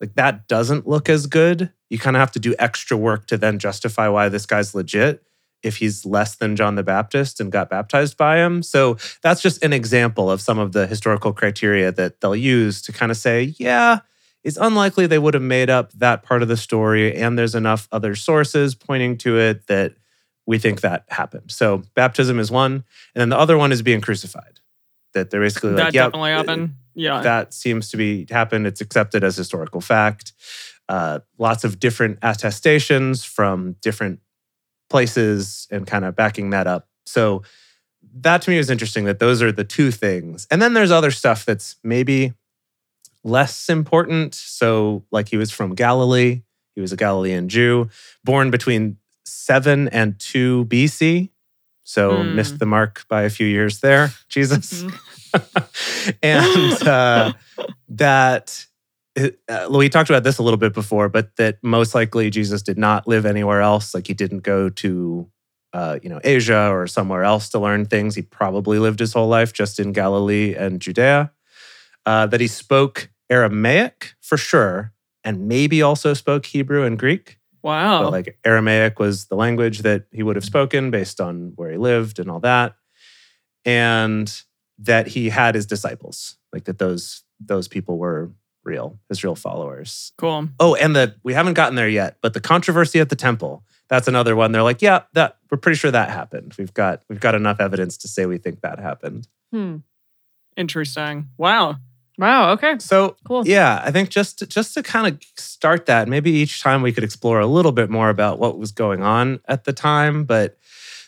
like 0.00 0.14
that 0.14 0.46
doesn't 0.48 0.86
look 0.86 1.08
as 1.08 1.26
good. 1.26 1.70
You 1.88 1.98
kind 1.98 2.14
of 2.14 2.20
have 2.20 2.30
to 2.32 2.38
do 2.38 2.54
extra 2.58 2.96
work 2.96 3.26
to 3.28 3.38
then 3.38 3.58
justify 3.58 4.06
why 4.08 4.28
this 4.28 4.44
guy's 4.46 4.74
legit 4.74 5.22
if 5.62 5.76
he's 5.78 6.04
less 6.04 6.34
than 6.36 6.56
John 6.56 6.74
the 6.74 6.82
Baptist 6.82 7.40
and 7.40 7.50
got 7.50 7.70
baptized 7.70 8.16
by 8.16 8.36
him. 8.38 8.62
So 8.62 8.96
that's 9.22 9.40
just 9.40 9.64
an 9.64 9.72
example 9.72 10.30
of 10.30 10.40
some 10.40 10.58
of 10.58 10.72
the 10.72 10.86
historical 10.86 11.32
criteria 11.32 11.90
that 11.92 12.20
they'll 12.20 12.36
use 12.36 12.82
to 12.82 12.92
kind 12.92 13.10
of 13.10 13.16
say, 13.16 13.54
yeah, 13.58 14.00
it's 14.44 14.56
unlikely 14.56 15.06
they 15.06 15.20
would 15.20 15.34
have 15.34 15.42
made 15.42 15.70
up 15.70 15.92
that 15.92 16.22
part 16.24 16.42
of 16.42 16.48
the 16.48 16.56
story. 16.56 17.16
And 17.16 17.38
there's 17.38 17.54
enough 17.54 17.88
other 17.92 18.14
sources 18.16 18.74
pointing 18.74 19.16
to 19.18 19.38
it 19.38 19.68
that 19.68 19.94
we 20.46 20.58
think 20.58 20.80
that 20.80 21.04
happened. 21.08 21.50
So 21.50 21.82
baptism 21.94 22.38
is 22.38 22.50
one. 22.50 22.72
And 23.14 23.20
then 23.20 23.28
the 23.28 23.38
other 23.38 23.56
one 23.56 23.72
is 23.72 23.82
being 23.82 24.00
crucified. 24.00 24.60
That 25.14 25.30
they're 25.30 25.42
basically 25.42 25.74
that 25.74 25.84
like, 25.86 25.94
yeah, 25.94 26.04
definitely 26.04 26.30
happened. 26.30 26.74
Yeah. 26.94 27.22
that 27.22 27.54
seems 27.54 27.90
to 27.90 27.96
be 27.96 28.26
happened. 28.30 28.66
It's 28.66 28.80
accepted 28.80 29.24
as 29.24 29.36
historical 29.36 29.80
fact. 29.80 30.32
Uh, 30.88 31.20
lots 31.38 31.64
of 31.64 31.78
different 31.78 32.18
attestations 32.22 33.24
from 33.24 33.76
different 33.80 34.20
places 34.90 35.66
and 35.70 35.86
kind 35.86 36.04
of 36.04 36.16
backing 36.16 36.50
that 36.50 36.66
up. 36.66 36.88
So 37.06 37.42
that 38.14 38.42
to 38.42 38.50
me 38.50 38.58
was 38.58 38.70
interesting 38.70 39.04
that 39.04 39.18
those 39.18 39.42
are 39.42 39.52
the 39.52 39.64
two 39.64 39.90
things. 39.90 40.46
And 40.50 40.60
then 40.60 40.74
there's 40.74 40.90
other 40.90 41.10
stuff 41.10 41.44
that's 41.44 41.76
maybe 41.82 42.32
less 43.24 43.68
important. 43.68 44.34
So, 44.34 45.04
like 45.10 45.28
he 45.28 45.36
was 45.36 45.50
from 45.50 45.74
Galilee, 45.74 46.42
he 46.74 46.80
was 46.80 46.92
a 46.92 46.96
Galilean 46.96 47.48
Jew, 47.48 47.88
born 48.24 48.50
between 48.50 48.98
7 49.24 49.88
and 49.88 50.18
2 50.18 50.66
BC. 50.66 51.30
So, 51.84 52.22
Hmm. 52.22 52.36
missed 52.36 52.58
the 52.58 52.66
mark 52.66 53.04
by 53.08 53.22
a 53.22 53.30
few 53.30 53.46
years 53.46 53.80
there, 53.80 54.10
Jesus. 54.28 54.84
Mhm. 54.84 56.18
and 56.22 56.88
uh, 56.88 57.32
that 57.88 58.66
uh, 59.48 59.68
we 59.70 59.88
talked 59.88 60.08
about 60.08 60.22
this 60.24 60.38
a 60.38 60.42
little 60.42 60.56
bit 60.58 60.72
before, 60.72 61.08
but 61.08 61.36
that 61.36 61.58
most 61.62 61.94
likely 61.94 62.30
Jesus 62.30 62.62
did 62.62 62.78
not 62.78 63.06
live 63.06 63.26
anywhere 63.26 63.60
else. 63.60 63.94
Like 63.94 64.06
he 64.06 64.14
didn't 64.14 64.40
go 64.40 64.68
to, 64.70 65.28
uh, 65.74 65.98
you 66.02 66.08
know, 66.08 66.20
Asia 66.24 66.70
or 66.70 66.86
somewhere 66.86 67.22
else 67.24 67.48
to 67.50 67.58
learn 67.58 67.84
things. 67.84 68.14
He 68.14 68.22
probably 68.22 68.78
lived 68.78 69.00
his 69.00 69.12
whole 69.12 69.28
life 69.28 69.52
just 69.52 69.78
in 69.78 69.92
Galilee 69.92 70.54
and 70.54 70.80
Judea. 70.80 71.30
Uh, 72.06 72.26
that 72.26 72.40
he 72.40 72.46
spoke 72.48 73.10
Aramaic 73.30 74.14
for 74.20 74.36
sure, 74.36 74.92
and 75.22 75.46
maybe 75.46 75.82
also 75.82 76.14
spoke 76.14 76.46
Hebrew 76.46 76.84
and 76.84 76.98
Greek. 76.98 77.38
Wow. 77.62 78.04
But 78.04 78.12
like 78.12 78.38
Aramaic 78.44 78.98
was 78.98 79.26
the 79.26 79.36
language 79.36 79.80
that 79.80 80.04
he 80.10 80.22
would 80.22 80.36
have 80.36 80.44
spoken 80.44 80.90
based 80.90 81.20
on 81.20 81.52
where 81.56 81.70
he 81.70 81.76
lived 81.76 82.18
and 82.18 82.30
all 82.30 82.40
that. 82.40 82.74
And 83.64 84.42
that 84.78 85.06
he 85.06 85.28
had 85.28 85.54
his 85.54 85.66
disciples, 85.66 86.36
like 86.52 86.64
that 86.64 86.78
those 86.78 87.22
those 87.38 87.68
people 87.68 87.98
were 87.98 88.32
real, 88.64 88.98
his 89.08 89.22
real 89.24 89.34
followers. 89.34 90.12
cool. 90.18 90.48
Oh, 90.58 90.74
and 90.74 90.94
that 90.96 91.16
we 91.22 91.34
haven't 91.34 91.54
gotten 91.54 91.74
there 91.74 91.88
yet, 91.88 92.18
but 92.22 92.34
the 92.34 92.40
controversy 92.40 93.00
at 93.00 93.08
the 93.08 93.16
temple, 93.16 93.64
that's 93.88 94.08
another 94.08 94.36
one. 94.36 94.52
They're 94.52 94.62
like, 94.62 94.82
yeah, 94.82 95.02
that 95.14 95.38
we're 95.50 95.58
pretty 95.58 95.76
sure 95.76 95.90
that 95.90 96.10
happened. 96.10 96.54
We've 96.58 96.74
got 96.74 97.02
we've 97.08 97.20
got 97.20 97.34
enough 97.34 97.60
evidence 97.60 97.96
to 97.98 98.08
say 98.08 98.26
we 98.26 98.38
think 98.38 98.60
that 98.62 98.78
happened. 98.80 99.28
Hmm. 99.52 99.76
Interesting. 100.56 101.28
Wow. 101.38 101.76
Wow. 102.18 102.52
Okay. 102.52 102.78
So 102.78 103.16
Cool. 103.24 103.46
Yeah, 103.46 103.80
I 103.84 103.90
think 103.90 104.10
just 104.10 104.38
to, 104.40 104.46
just 104.46 104.74
to 104.74 104.82
kind 104.82 105.06
of 105.06 105.20
start 105.36 105.86
that, 105.86 106.08
maybe 106.08 106.30
each 106.30 106.62
time 106.62 106.82
we 106.82 106.92
could 106.92 107.04
explore 107.04 107.40
a 107.40 107.46
little 107.46 107.72
bit 107.72 107.90
more 107.90 108.10
about 108.10 108.38
what 108.38 108.58
was 108.58 108.72
going 108.72 109.02
on 109.02 109.40
at 109.46 109.64
the 109.64 109.72
time, 109.72 110.24
but 110.24 110.58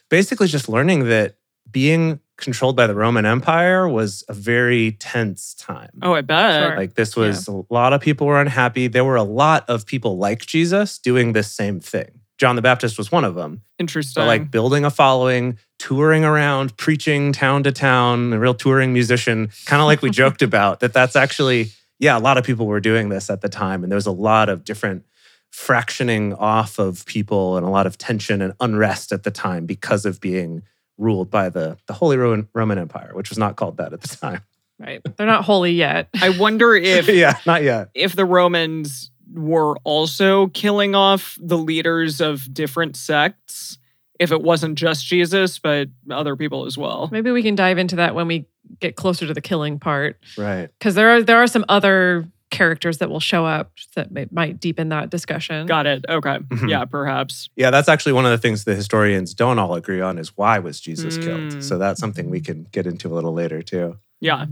basically 0.08 0.46
just 0.46 0.68
learning 0.68 1.08
that 1.08 1.36
being 1.70 2.20
controlled 2.36 2.76
by 2.76 2.86
the 2.86 2.94
Roman 2.94 3.26
Empire 3.26 3.88
was 3.88 4.24
a 4.28 4.34
very 4.34 4.92
tense 4.92 5.54
time. 5.54 5.90
Oh, 6.02 6.14
I 6.14 6.20
bet. 6.20 6.62
Sure. 6.62 6.76
Like 6.76 6.94
this 6.94 7.16
was 7.16 7.48
a 7.48 7.62
lot 7.70 7.92
of 7.92 8.00
people 8.00 8.26
were 8.26 8.40
unhappy. 8.40 8.88
There 8.88 9.04
were 9.04 9.16
a 9.16 9.22
lot 9.22 9.68
of 9.68 9.86
people 9.86 10.18
like 10.18 10.44
Jesus 10.44 10.98
doing 10.98 11.32
this 11.32 11.50
same 11.50 11.80
thing. 11.80 12.20
John 12.44 12.56
the 12.56 12.62
Baptist 12.62 12.98
was 12.98 13.10
one 13.10 13.24
of 13.24 13.34
them. 13.34 13.62
Interesting. 13.78 14.20
But 14.20 14.26
like 14.26 14.50
building 14.50 14.84
a 14.84 14.90
following, 14.90 15.56
touring 15.78 16.26
around, 16.26 16.76
preaching 16.76 17.32
town 17.32 17.62
to 17.62 17.72
town, 17.72 18.34
a 18.34 18.38
real 18.38 18.52
touring 18.52 18.92
musician, 18.92 19.48
kind 19.64 19.80
of 19.80 19.86
like 19.86 20.02
we 20.02 20.10
joked 20.10 20.42
about 20.50 20.80
that 20.80 20.92
that's 20.92 21.16
actually, 21.16 21.68
yeah, 21.98 22.18
a 22.18 22.20
lot 22.20 22.36
of 22.36 22.44
people 22.44 22.66
were 22.66 22.80
doing 22.80 23.08
this 23.08 23.30
at 23.30 23.40
the 23.40 23.48
time. 23.48 23.82
And 23.82 23.90
there 23.90 23.96
was 23.96 24.04
a 24.04 24.12
lot 24.12 24.50
of 24.50 24.62
different 24.62 25.06
fractioning 25.54 26.36
off 26.38 26.78
of 26.78 27.06
people 27.06 27.56
and 27.56 27.64
a 27.64 27.70
lot 27.70 27.86
of 27.86 27.96
tension 27.96 28.42
and 28.42 28.52
unrest 28.60 29.10
at 29.10 29.22
the 29.22 29.30
time 29.30 29.64
because 29.64 30.04
of 30.04 30.20
being 30.20 30.64
ruled 30.98 31.30
by 31.30 31.48
the, 31.48 31.78
the 31.86 31.94
Holy 31.94 32.18
Roman, 32.18 32.46
Roman 32.52 32.76
Empire, 32.76 33.12
which 33.14 33.30
was 33.30 33.38
not 33.38 33.56
called 33.56 33.78
that 33.78 33.94
at 33.94 34.02
the 34.02 34.14
time. 34.14 34.42
Right. 34.78 35.00
They're 35.16 35.26
not 35.26 35.46
holy 35.46 35.72
yet. 35.72 36.10
I 36.20 36.28
wonder 36.28 36.74
if 36.74 37.08
yeah, 37.08 37.38
not 37.46 37.62
yet. 37.62 37.88
if 37.94 38.14
the 38.14 38.26
Romans 38.26 39.10
were 39.34 39.76
also 39.84 40.46
killing 40.48 40.94
off 40.94 41.36
the 41.40 41.58
leaders 41.58 42.20
of 42.20 42.52
different 42.54 42.96
sects, 42.96 43.78
if 44.20 44.30
it 44.32 44.40
wasn't 44.42 44.78
just 44.78 45.04
Jesus, 45.06 45.58
but 45.58 45.88
other 46.10 46.36
people 46.36 46.66
as 46.66 46.78
well. 46.78 47.08
Maybe 47.12 47.30
we 47.32 47.42
can 47.42 47.54
dive 47.56 47.76
into 47.78 47.96
that 47.96 48.14
when 48.14 48.26
we 48.28 48.46
get 48.80 48.96
closer 48.96 49.26
to 49.26 49.34
the 49.34 49.40
killing 49.40 49.78
part, 49.78 50.18
Right. 50.38 50.68
because 50.78 50.94
there 50.94 51.10
are 51.16 51.22
there 51.22 51.42
are 51.42 51.46
some 51.48 51.64
other 51.68 52.26
characters 52.50 52.98
that 52.98 53.10
will 53.10 53.18
show 53.20 53.44
up 53.44 53.72
that 53.96 54.12
may, 54.12 54.26
might 54.30 54.60
deepen 54.60 54.88
that 54.90 55.10
discussion. 55.10 55.66
Got 55.66 55.86
it. 55.86 56.04
Okay. 56.08 56.38
Mhm. 56.38 56.70
Yeah, 56.70 56.84
perhaps. 56.84 57.48
Yeah, 57.56 57.70
that's 57.72 57.88
actually 57.88 58.12
one 58.12 58.24
of 58.26 58.30
the 58.30 58.38
things 58.38 58.62
the 58.62 58.76
historians 58.76 59.34
don't 59.34 59.58
all 59.58 59.74
agree 59.74 60.00
on 60.00 60.18
is 60.18 60.36
why 60.36 60.60
was 60.60 60.80
Jesus 60.80 61.18
Mm. 61.18 61.22
killed. 61.50 61.64
So 61.64 61.78
that's 61.78 61.98
something 61.98 62.30
we 62.30 62.40
can 62.40 62.68
get 62.70 62.86
into 62.86 63.08
a 63.08 63.14
little 63.14 63.32
later 63.32 63.60
too. 63.60 63.98
Yeah. 64.20 64.46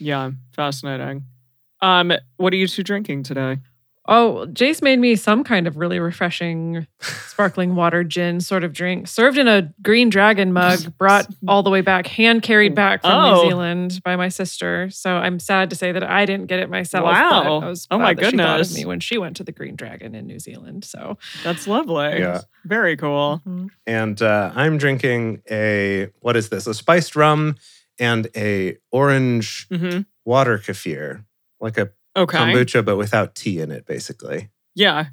Yeah. 0.00 0.32
Fascinating. 0.56 1.24
Um, 1.80 2.12
what 2.38 2.52
are 2.52 2.56
you 2.56 2.66
two 2.66 2.82
drinking 2.82 3.22
today? 3.22 3.58
Oh, 4.10 4.46
Jase 4.46 4.80
made 4.80 4.98
me 4.98 5.16
some 5.16 5.44
kind 5.44 5.66
of 5.66 5.76
really 5.76 6.00
refreshing 6.00 6.86
sparkling 7.00 7.74
water 7.74 8.02
gin 8.02 8.40
sort 8.40 8.64
of 8.64 8.72
drink, 8.72 9.06
served 9.06 9.36
in 9.36 9.46
a 9.46 9.70
green 9.82 10.08
dragon 10.08 10.52
mug, 10.54 10.78
brought 10.98 11.26
all 11.46 11.62
the 11.62 11.68
way 11.68 11.82
back, 11.82 12.06
hand 12.06 12.40
carried 12.42 12.74
back 12.74 13.02
from 13.02 13.10
Oh. 13.12 13.42
New 13.42 13.48
Zealand 13.50 14.00
by 14.02 14.16
my 14.16 14.28
sister. 14.30 14.88
So 14.90 15.16
I'm 15.16 15.38
sad 15.38 15.68
to 15.70 15.76
say 15.76 15.92
that 15.92 16.02
I 16.02 16.24
didn't 16.24 16.46
get 16.46 16.58
it 16.58 16.70
myself. 16.70 17.04
but 17.04 17.12
Wow. 17.12 17.60
I 17.60 17.68
was 17.68 17.86
Oh 17.90 17.98
my 17.98 18.14
glad 18.14 18.24
that 18.24 18.30
she 18.30 18.36
thought 18.38 18.46
goodness. 18.56 18.70
of 18.70 18.76
me 18.78 18.84
when 18.86 19.00
she 19.00 19.18
went 19.18 19.36
to 19.36 19.44
the 19.44 19.52
Green 19.52 19.76
Dragon 19.76 20.14
in 20.14 20.26
New 20.26 20.38
Zealand. 20.38 20.84
So 20.86 21.18
That's 21.44 21.66
lovely. 21.66 22.18
Yeah. 22.18 22.40
Very 22.64 22.96
cool. 22.96 23.42
And 23.86 24.22
uh, 24.22 24.52
I'm 24.54 24.78
drinking 24.78 25.42
a 25.50 26.08
what 26.20 26.34
is 26.34 26.48
this? 26.48 26.66
A 26.66 26.72
spiced 26.72 27.14
rum 27.14 27.56
and 27.98 28.26
a 28.34 28.78
orange 28.90 29.66
hmm 29.68 30.00
water 30.24 30.58
kefir, 30.58 31.24
like 31.60 31.76
a 31.78 31.90
Okay. 32.16 32.38
kombucha 32.38 32.84
but 32.84 32.96
without 32.96 33.34
tea 33.34 33.60
in 33.60 33.70
it, 33.70 33.86
basically. 33.86 34.48
Yeah. 34.74 35.06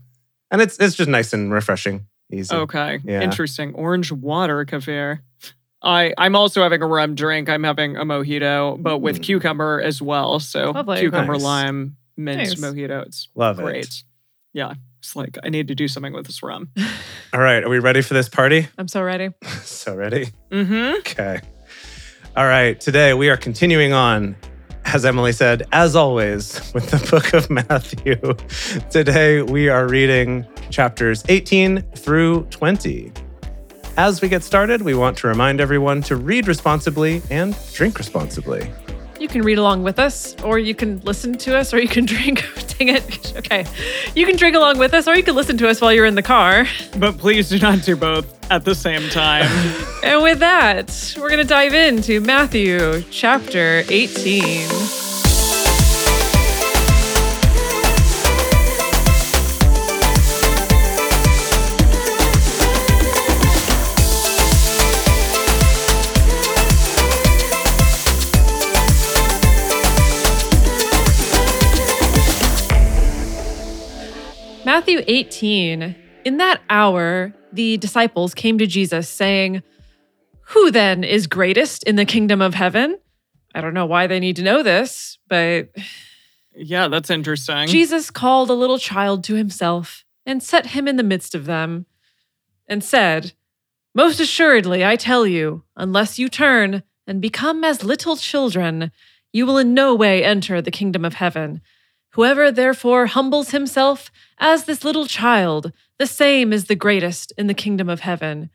And 0.52 0.62
it's 0.62 0.78
it's 0.80 0.96
just 0.96 1.10
nice 1.10 1.34
and 1.34 1.52
refreshing, 1.52 2.08
easy. 2.32 2.54
Okay. 2.56 3.00
Yeah. 3.04 3.22
Interesting. 3.22 3.74
Orange 3.76 4.12
water 4.12 4.64
kefir. 4.66 5.20
I, 5.82 6.14
I'm 6.18 6.36
also 6.36 6.64
having 6.64 6.82
a 6.82 6.88
rum 6.88 7.14
drink. 7.14 7.48
I'm 7.48 7.64
having 7.64 7.96
a 7.96 8.06
mojito, 8.06 8.82
but 8.82 9.00
with 9.00 9.20
Mm. 9.20 9.24
cucumber 9.24 9.82
as 9.82 10.02
well. 10.02 10.40
So 10.40 10.72
Lovely. 10.72 11.00
cucumber 11.02 11.34
Nice. 11.34 11.44
lime 11.44 11.98
mint 12.18 12.38
Nice. 12.40 12.56
mojito. 12.56 13.06
It's 13.06 13.30
Love 13.36 13.58
great. 13.58 13.86
it. 13.86 14.04
Yeah. 14.54 14.74
It's 15.00 15.16
like 15.16 15.38
I 15.44 15.50
need 15.50 15.68
to 15.68 15.76
do 15.76 15.88
something 15.88 16.14
with 16.14 16.26
this 16.26 16.42
rum. 16.42 16.70
All 17.34 17.40
right, 17.40 17.64
are 17.64 17.70
we 17.70 17.78
ready 17.78 18.02
for 18.02 18.16
this 18.16 18.30
party? 18.30 18.68
I'm 18.80 18.88
so 18.88 19.04
ready. 19.04 19.30
so 19.64 19.94
ready. 19.96 20.28
Mm-hmm. 20.52 20.98
Okay. 21.00 21.42
All 22.36 22.46
right. 22.46 22.80
Today 22.80 23.14
we 23.14 23.30
are 23.30 23.38
continuing 23.38 23.94
on, 23.94 24.36
as 24.86 25.06
Emily 25.06 25.32
said, 25.32 25.68
as 25.72 25.96
always, 25.96 26.74
with 26.74 26.90
the 26.92 27.06
book 27.10 27.34
of 27.34 27.50
Matthew. 27.50 28.16
Today 28.90 29.42
we 29.42 29.68
are 29.68 29.88
reading 29.88 30.46
chapters 30.70 31.24
18 31.28 31.82
through 31.96 32.44
20. 32.46 33.12
As 33.98 34.22
we 34.22 34.30
get 34.30 34.44
started, 34.44 34.82
we 34.82 34.94
want 34.94 35.18
to 35.20 35.28
remind 35.28 35.60
everyone 35.60 36.02
to 36.04 36.16
read 36.16 36.48
responsibly 36.48 37.22
and 37.30 37.58
drink 37.74 37.98
responsibly. 37.98 38.72
You 39.26 39.30
can 39.30 39.42
read 39.42 39.58
along 39.58 39.82
with 39.82 39.98
us, 39.98 40.36
or 40.44 40.60
you 40.60 40.76
can 40.76 41.00
listen 41.00 41.34
to 41.40 41.58
us, 41.58 41.74
or 41.74 41.80
you 41.80 41.88
can 41.88 42.06
drink 42.16 42.46
Dang 42.78 42.90
it. 42.90 43.34
Okay. 43.38 43.66
You 44.16 44.26
can 44.26 44.36
drink 44.36 44.56
along 44.56 44.80
with 44.80 44.94
us 44.94 45.08
or 45.08 45.16
you 45.16 45.24
can 45.24 45.36
listen 45.36 45.58
to 45.58 45.70
us 45.70 45.80
while 45.80 45.94
you're 45.94 46.06
in 46.06 46.16
the 46.16 46.22
car. 46.22 46.68
But 46.98 47.18
please 47.18 47.50
do 47.50 47.60
not 47.60 47.84
do 47.84 47.96
both 47.96 48.26
at 48.52 48.66
the 48.66 48.76
same 48.76 49.10
time. 49.10 49.46
And 50.06 50.22
with 50.22 50.38
that, 50.38 51.16
we're 51.20 51.30
going 51.30 51.42
to 51.42 51.48
dive 51.48 51.74
into 51.74 52.22
Matthew 52.22 53.02
chapter 53.10 53.84
18. 53.90 55.05
Matthew 74.76 75.06
18. 75.08 75.96
In 76.26 76.36
that 76.36 76.62
hour, 76.70 77.34
the 77.54 77.78
disciples 77.78 78.34
came 78.34 78.58
to 78.58 78.68
Jesus 78.68 79.08
saying, 79.08 79.64
Who 80.48 80.70
then 80.70 81.06
is 81.06 81.28
greatest 81.28 81.84
in 81.84 81.96
the 81.96 82.04
kingdom 82.04 82.42
of 82.42 82.56
heaven? 82.56 83.00
I 83.56 83.62
don't 83.62 83.74
know 83.74 83.86
why 83.86 84.08
they 84.08 84.20
need 84.20 84.36
to 84.36 84.44
know 84.44 84.64
this, 84.64 85.18
but 85.30 85.70
yeah, 86.54 86.90
that's 86.90 87.10
interesting. 87.10 87.68
Jesus 87.68 88.12
called 88.12 88.50
a 88.50 88.54
little 88.54 88.78
child 88.78 89.24
to 89.24 89.36
himself 89.36 90.04
and 90.26 90.44
set 90.44 90.66
him 90.66 90.90
in 90.90 90.98
the 90.98 91.04
midst 91.04 91.36
of 91.36 91.46
them 91.46 91.86
and 92.68 92.84
said, 92.84 93.32
Most 93.94 94.20
assuredly, 94.20 94.84
I 94.84 94.98
tell 94.98 95.26
you, 95.26 95.64
unless 95.78 96.20
you 96.20 96.28
turn 96.28 96.84
and 97.08 97.22
become 97.22 97.64
as 97.64 97.86
little 97.86 98.18
children, 98.18 98.92
you 99.32 99.46
will 99.46 99.58
in 99.58 99.74
no 99.74 99.96
way 99.96 100.22
enter 100.22 100.62
the 100.62 100.70
kingdom 100.70 101.06
of 101.06 101.14
heaven. 101.14 101.62
Whoever 102.16 102.50
therefore 102.50 103.08
humbles 103.08 103.52
himself 103.52 104.10
as 104.38 104.64
this 104.64 104.86
little 104.86 105.06
child, 105.06 105.74
the 106.00 106.08
same 106.08 106.54
is 106.54 106.66
the 106.66 106.74
greatest 106.76 107.34
in 107.38 107.48
the 107.48 107.54
kingdom 107.54 107.90
of 107.90 108.00
heaven. 108.00 108.50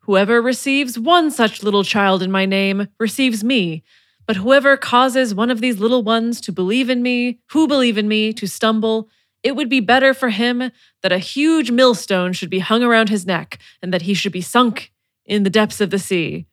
Whoever 0.00 0.42
receives 0.42 0.98
one 0.98 1.30
such 1.30 1.62
little 1.62 1.84
child 1.84 2.22
in 2.22 2.30
my 2.30 2.44
name 2.44 2.88
receives 3.00 3.42
me. 3.42 3.82
But 4.26 4.36
whoever 4.36 4.76
causes 4.76 5.34
one 5.34 5.50
of 5.50 5.62
these 5.62 5.78
little 5.78 6.02
ones 6.02 6.38
to 6.42 6.52
believe 6.52 6.90
in 6.90 7.02
me, 7.02 7.40
who 7.52 7.66
believe 7.66 7.96
in 7.96 8.08
me, 8.08 8.34
to 8.34 8.46
stumble, 8.46 9.08
it 9.42 9.56
would 9.56 9.70
be 9.70 9.80
better 9.80 10.12
for 10.12 10.28
him 10.28 10.70
that 11.02 11.10
a 11.10 11.16
huge 11.16 11.70
millstone 11.70 12.34
should 12.34 12.50
be 12.50 12.58
hung 12.58 12.82
around 12.82 13.08
his 13.08 13.24
neck 13.24 13.58
and 13.80 13.90
that 13.94 14.02
he 14.02 14.12
should 14.12 14.32
be 14.32 14.42
sunk 14.42 14.92
in 15.24 15.44
the 15.44 15.50
depths 15.50 15.80
of 15.80 15.88
the 15.88 15.98
sea. 15.98 16.44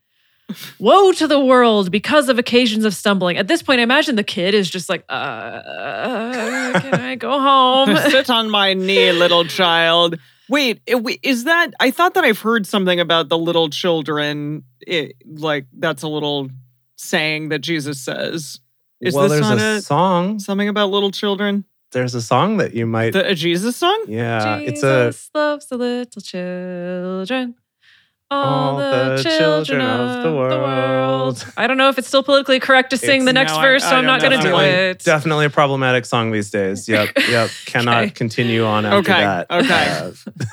Woe 0.79 1.11
to 1.13 1.27
the 1.27 1.39
world 1.39 1.91
because 1.91 2.29
of 2.29 2.37
occasions 2.37 2.85
of 2.85 2.93
stumbling. 2.93 3.37
At 3.37 3.47
this 3.47 3.63
point, 3.63 3.79
I 3.79 3.83
imagine 3.83 4.15
the 4.15 4.23
kid 4.23 4.53
is 4.53 4.69
just 4.69 4.89
like, 4.89 5.03
uh, 5.09 5.61
can 6.79 6.93
I 6.93 7.15
go 7.15 7.39
home? 7.39 7.95
Sit 8.11 8.29
on 8.29 8.49
my 8.49 8.73
knee, 8.73 9.11
little 9.11 9.45
child. 9.45 10.17
Wait, 10.47 10.81
is 11.23 11.45
that? 11.45 11.71
I 11.79 11.89
thought 11.89 12.13
that 12.13 12.23
I've 12.23 12.39
heard 12.39 12.67
something 12.67 12.99
about 12.99 13.29
the 13.29 13.37
little 13.37 13.69
children. 13.69 14.63
It, 14.81 15.15
like 15.25 15.65
that's 15.73 16.03
a 16.03 16.07
little 16.07 16.49
saying 16.95 17.49
that 17.49 17.59
Jesus 17.59 17.99
says. 17.99 18.59
Is 19.01 19.13
well, 19.13 19.23
this 19.23 19.39
there's 19.39 19.49
not 19.49 19.59
a 19.59 19.77
a, 19.77 19.81
song. 19.81 20.39
something 20.39 20.69
about 20.69 20.89
little 20.89 21.11
children? 21.11 21.65
There's 21.91 22.13
a 22.13 22.21
song 22.21 22.57
that 22.57 22.73
you 22.73 22.85
might. 22.85 23.13
The, 23.13 23.29
a 23.29 23.35
Jesus 23.35 23.75
song? 23.75 24.05
yeah, 24.07 24.57
it's 24.57 24.83
a. 24.83 25.07
Jesus 25.07 25.31
loves 25.33 25.65
the 25.67 25.77
little 25.77 26.21
children. 26.21 27.55
All, 28.31 28.43
All 28.43 28.77
the, 28.77 29.21
the 29.21 29.23
children, 29.37 29.81
of 29.81 30.23
the 30.23 30.33
world. 30.33 31.45
I 31.57 31.67
don't 31.67 31.77
know 31.77 31.89
if 31.89 31.99
it's 31.99 32.07
still 32.07 32.23
politically 32.23 32.59
correct 32.59 32.89
to 32.89 32.97
sing 32.97 33.21
It's- 33.21 33.25
the 33.25 33.33
next 33.33 33.53
no, 33.53 33.61
verse, 33.61 33.83
I 33.83 33.89
so 33.91 33.95
I'm 33.97 34.05
don't 34.05 34.19
going 34.19 34.31
to 34.31 34.37
do 34.37 34.43
Definitely, 34.43 34.65
it. 34.65 34.99
definitely 35.03 35.45
a 35.45 35.49
problematic 35.51 36.05
song 36.05 36.31
these 36.31 36.49
days. 36.49 36.89
Yep, 36.89 37.09
yep. 37.29 37.49
Cannot 37.65 38.03
Okay. 38.05 38.09
continue 38.11 38.65
on 38.65 38.85
after 38.85 38.97
Okay, 39.11 39.21
that. 39.21 39.51
okay. 39.51 40.11
Uh, 40.41 40.45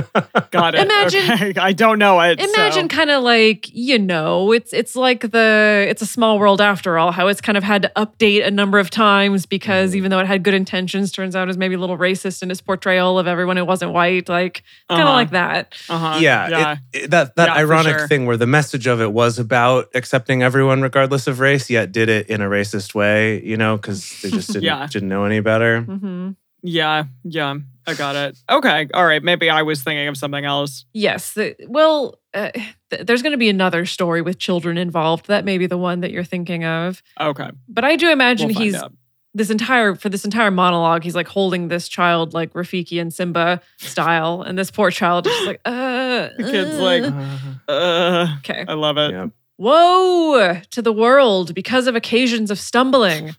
Got 0.50 0.74
it. 0.74 0.82
Imagine- 0.86 1.30
Okay. 1.30 1.52
I 1.60 1.72
don't 1.72 1.98
know 1.98 2.20
it. 2.20 2.40
Imagine 2.40 2.88
so- 2.90 2.96
kind 2.96 3.10
of 3.10 3.22
like, 3.22 3.68
you 3.72 3.98
know, 3.98 4.52
it's 4.52 4.72
it's 4.72 4.96
like 4.96 5.30
the 5.30 5.86
it's 5.88 6.02
a 6.02 6.06
small 6.06 6.38
world 6.38 6.60
after 6.60 6.98
all, 6.98 7.12
how 7.12 7.28
it's 7.28 7.40
kind 7.40 7.56
of 7.58 7.64
had 7.64 7.82
to 7.82 7.92
update 7.96 8.46
a 8.46 8.50
number 8.50 8.78
of 8.78 8.90
times 8.90 9.46
because 9.46 9.94
even 9.94 10.10
though 10.10 10.18
it 10.18 10.26
had 10.26 10.42
good 10.42 10.54
intentions, 10.54 11.12
turns 11.12 11.34
out 11.36 11.44
it 11.44 11.46
was 11.46 11.56
maybe 11.58 11.74
a 11.74 11.78
little 11.78 11.98
racist 11.98 12.42
in 12.42 12.50
its 12.50 12.60
portrayal 12.60 13.18
of 13.18 13.26
everyone 13.26 13.56
who 13.56 13.64
wasn't 13.64 13.92
white, 13.92 14.28
like 14.28 14.62
kind 14.88 15.00
of 15.02 15.06
Uh-huh. 15.06 15.14
like 15.14 15.30
that. 15.30 15.74
Uh-huh. 15.88 16.18
yeah, 16.20 16.48
Yeah. 16.48 16.76
It, 16.92 17.02
it- 17.04 17.10
that 17.10 17.36
that 17.36 17.48
Yeah, 17.48 17.54
ironic 17.56 17.98
sure. 17.98 18.08
thing 18.08 18.26
where 18.26 18.36
the 18.36 18.46
message 18.46 18.86
of 18.86 19.00
it 19.00 19.12
was 19.12 19.38
about 19.38 19.88
accepting 19.94 20.42
everyone 20.42 20.82
regardless 20.82 21.26
of 21.26 21.40
race, 21.40 21.68
yet 21.70 21.92
did 21.92 22.08
it 22.08 22.28
in 22.28 22.40
a 22.40 22.48
racist 22.48 22.94
way. 22.94 23.42
You 23.42 23.56
know, 23.56 23.76
because 23.76 24.20
they 24.22 24.30
just 24.30 24.48
didn't 24.52 24.64
Yeah. 24.64 24.86
didn't 24.86 25.08
know 25.08 25.24
any 25.24 25.40
better. 25.40 25.80
hmm 25.82 26.30
yeah. 26.62 27.04
Yeah. 27.24 27.54
I 27.90 27.94
got 27.94 28.16
it. 28.16 28.38
Okay. 28.50 28.88
All 28.94 29.06
right. 29.06 29.22
Maybe 29.22 29.50
I 29.50 29.62
was 29.62 29.82
thinking 29.82 30.08
of 30.08 30.16
something 30.16 30.44
else. 30.44 30.84
Yes. 30.92 31.32
the- 31.34 31.54
well, 31.68 32.18
uh, 32.34 32.50
th- 32.90 33.06
there's 33.06 33.22
going 33.22 33.32
to 33.32 33.38
be 33.38 33.48
another 33.48 33.84
story 33.86 34.22
with 34.22 34.38
children 34.38 34.78
involved. 34.78 35.26
That 35.26 35.44
may 35.44 35.58
be 35.58 35.66
the 35.66 35.78
one 35.78 36.00
that 36.00 36.10
you're 36.12 36.24
thinking 36.24 36.64
of. 36.64 37.02
Okay. 37.20 37.50
But 37.68 37.84
I 37.84 37.96
do 37.96 38.10
imagine 38.10 38.48
We'll 38.48 38.58
he's 38.60 38.74
out. 38.76 38.92
this 39.34 39.50
entire 39.50 39.94
for 39.94 40.08
this 40.08 40.24
entire 40.24 40.50
monologue, 40.50 41.02
he's 41.02 41.14
like 41.16 41.28
holding 41.28 41.68
this 41.68 41.88
child 41.88 42.32
like 42.34 42.52
Rafiki 42.52 43.00
and 43.00 43.12
Simba 43.12 43.60
style, 43.78 44.42
and 44.42 44.56
this 44.58 44.70
poor 44.70 44.90
child 44.90 45.26
is 45.26 45.32
just 45.32 45.46
like, 45.46 45.60
uh, 45.64 46.28
The 46.36 46.48
kid's 46.50 46.78
like, 46.78 47.02
uh. 47.02 47.72
Uh, 47.72 48.26
okay. 48.38 48.64
I 48.68 48.74
love 48.74 48.96
it. 48.98 49.10
Yeah. 49.12 49.26
Woe 49.58 50.60
to 50.70 50.82
the 50.82 50.92
world 50.92 51.54
because 51.54 51.86
of 51.86 51.94
occasions 51.94 52.50
of 52.50 52.58
stumbling. 52.58 53.34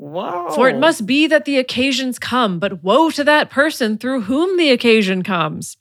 Wow. 0.00 0.48
For 0.54 0.68
it 0.70 0.78
must 0.78 1.04
be 1.04 1.26
that 1.26 1.44
the 1.44 1.58
occasions 1.58 2.18
come, 2.18 2.58
but 2.58 2.82
woe 2.82 3.10
to 3.10 3.22
that 3.24 3.50
person 3.50 3.98
through 3.98 4.22
whom 4.22 4.56
the 4.56 4.70
occasion 4.70 5.22
comes. 5.22 5.76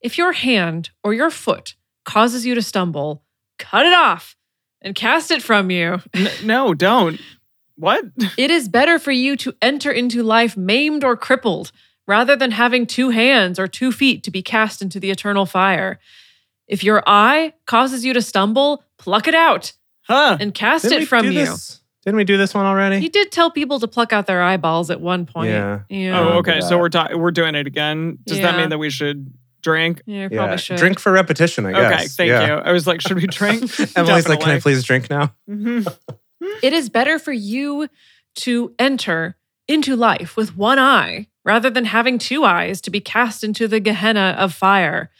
If 0.00 0.18
your 0.18 0.32
hand 0.32 0.90
or 1.04 1.14
your 1.14 1.30
foot 1.30 1.76
causes 2.04 2.44
you 2.44 2.56
to 2.56 2.62
stumble, 2.62 3.22
cut 3.60 3.86
it 3.86 3.92
off 3.92 4.36
and 4.80 4.96
cast 4.96 5.30
it 5.30 5.42
from 5.44 5.70
you. 5.70 6.00
No, 6.44 6.74
don't. 6.74 7.20
What? 7.76 8.04
It 8.36 8.50
is 8.50 8.68
better 8.68 8.98
for 8.98 9.12
you 9.12 9.36
to 9.36 9.54
enter 9.62 9.92
into 9.92 10.24
life 10.24 10.56
maimed 10.56 11.04
or 11.04 11.16
crippled 11.16 11.70
rather 12.08 12.34
than 12.34 12.50
having 12.50 12.84
two 12.84 13.10
hands 13.10 13.60
or 13.60 13.68
two 13.68 13.92
feet 13.92 14.24
to 14.24 14.32
be 14.32 14.42
cast 14.42 14.82
into 14.82 14.98
the 14.98 15.12
eternal 15.12 15.46
fire. 15.46 16.00
If 16.66 16.82
your 16.82 17.04
eye 17.06 17.52
causes 17.66 18.04
you 18.04 18.12
to 18.14 18.22
stumble, 18.22 18.82
pluck 18.98 19.28
it 19.28 19.36
out 19.36 19.72
Huh? 20.08 20.36
and 20.40 20.52
cast 20.52 20.82
Didn't 20.82 21.02
it 21.02 21.08
from 21.08 21.26
you. 21.26 21.32
this? 21.34 21.80
Didn't 22.04 22.16
we 22.16 22.24
do 22.24 22.36
this 22.36 22.52
one 22.52 22.66
already? 22.66 22.98
He 23.00 23.08
did 23.08 23.30
tell 23.30 23.50
people 23.50 23.78
to 23.80 23.86
pluck 23.88 24.12
out 24.12 24.26
their 24.26 24.42
eyeballs 24.42 24.90
at 24.90 25.00
one 25.00 25.24
point. 25.26 25.50
Yeah. 25.50 25.80
Yeah. 25.88 26.18
Oh, 26.18 26.38
okay. 26.38 26.60
So 26.60 26.78
we're 26.78 26.88
ta- 26.88 27.10
we're 27.14 27.30
doing 27.30 27.54
it 27.54 27.66
again. 27.66 28.18
Does 28.26 28.40
that 28.40 28.56
mean 28.56 28.70
that 28.70 28.78
we 28.78 28.90
should 28.90 29.32
drink? 29.62 30.02
Yeah, 30.06 30.14
you 30.24 30.28
yeah. 30.32 30.36
probably 30.38 30.58
should. 30.58 30.76
Drink 30.78 30.98
for 30.98 31.12
repetition, 31.12 31.64
I 31.66 31.72
guess. 31.72 31.92
Okay. 31.94 32.06
Thank 32.08 32.28
Yeah. 32.30 32.46
you. 32.46 32.52
I 32.54 32.72
was 32.72 32.86
like, 32.88 33.00
should 33.00 33.16
we 33.16 33.26
drink? 33.28 33.70
Emily's 33.96 34.28
like, 34.28 34.40
can 34.40 34.50
I 34.50 34.58
please 34.60 34.82
drink 34.82 35.08
now? 35.10 35.32
Mhm. 35.48 35.86
It 36.60 36.72
is 36.72 36.88
better 36.90 37.20
for 37.20 37.32
you 37.32 37.86
to 38.36 38.74
enter 38.76 39.36
into 39.68 39.94
life 39.94 40.36
with 40.36 40.56
one 40.56 40.76
eye 40.80 41.28
rather 41.44 41.70
than 41.70 41.84
having 41.84 42.18
two 42.18 42.42
eyes 42.44 42.80
to 42.80 42.90
be 42.90 42.98
cast 43.00 43.44
into 43.44 43.68
the 43.68 43.78
Gehenna 43.78 44.34
of 44.36 44.52
fire. 44.52 45.10